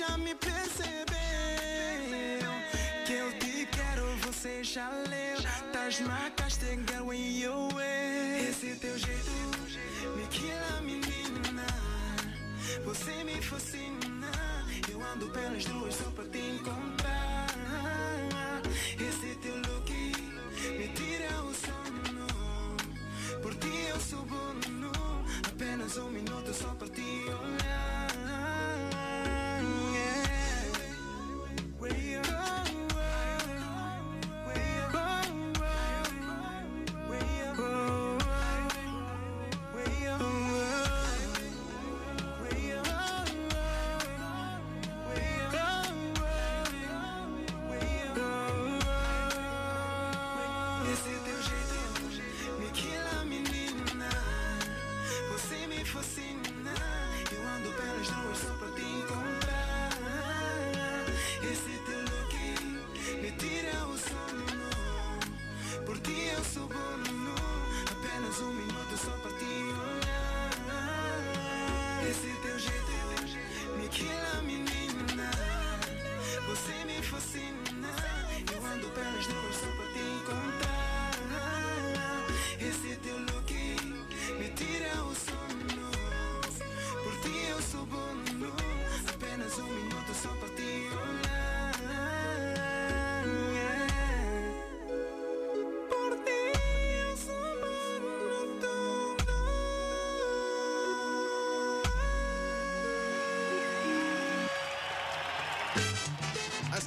[0.08, 1.16] Já me percebeu
[3.06, 5.36] que eu te quero, você já leu.
[5.74, 8.50] Das marcas de girl e eu é.
[8.50, 9.32] Esse teu jeito
[10.16, 11.66] me quila, menina.
[12.84, 14.32] Você me fascina.
[14.90, 17.48] Eu ando pelas ruas só pra te encontrar.
[19.00, 19.92] Esse teu look
[20.78, 22.28] me tira o sono.
[23.42, 24.92] Por ti eu sou bono.
[25.48, 27.65] Apenas um minuto só pra te olhar.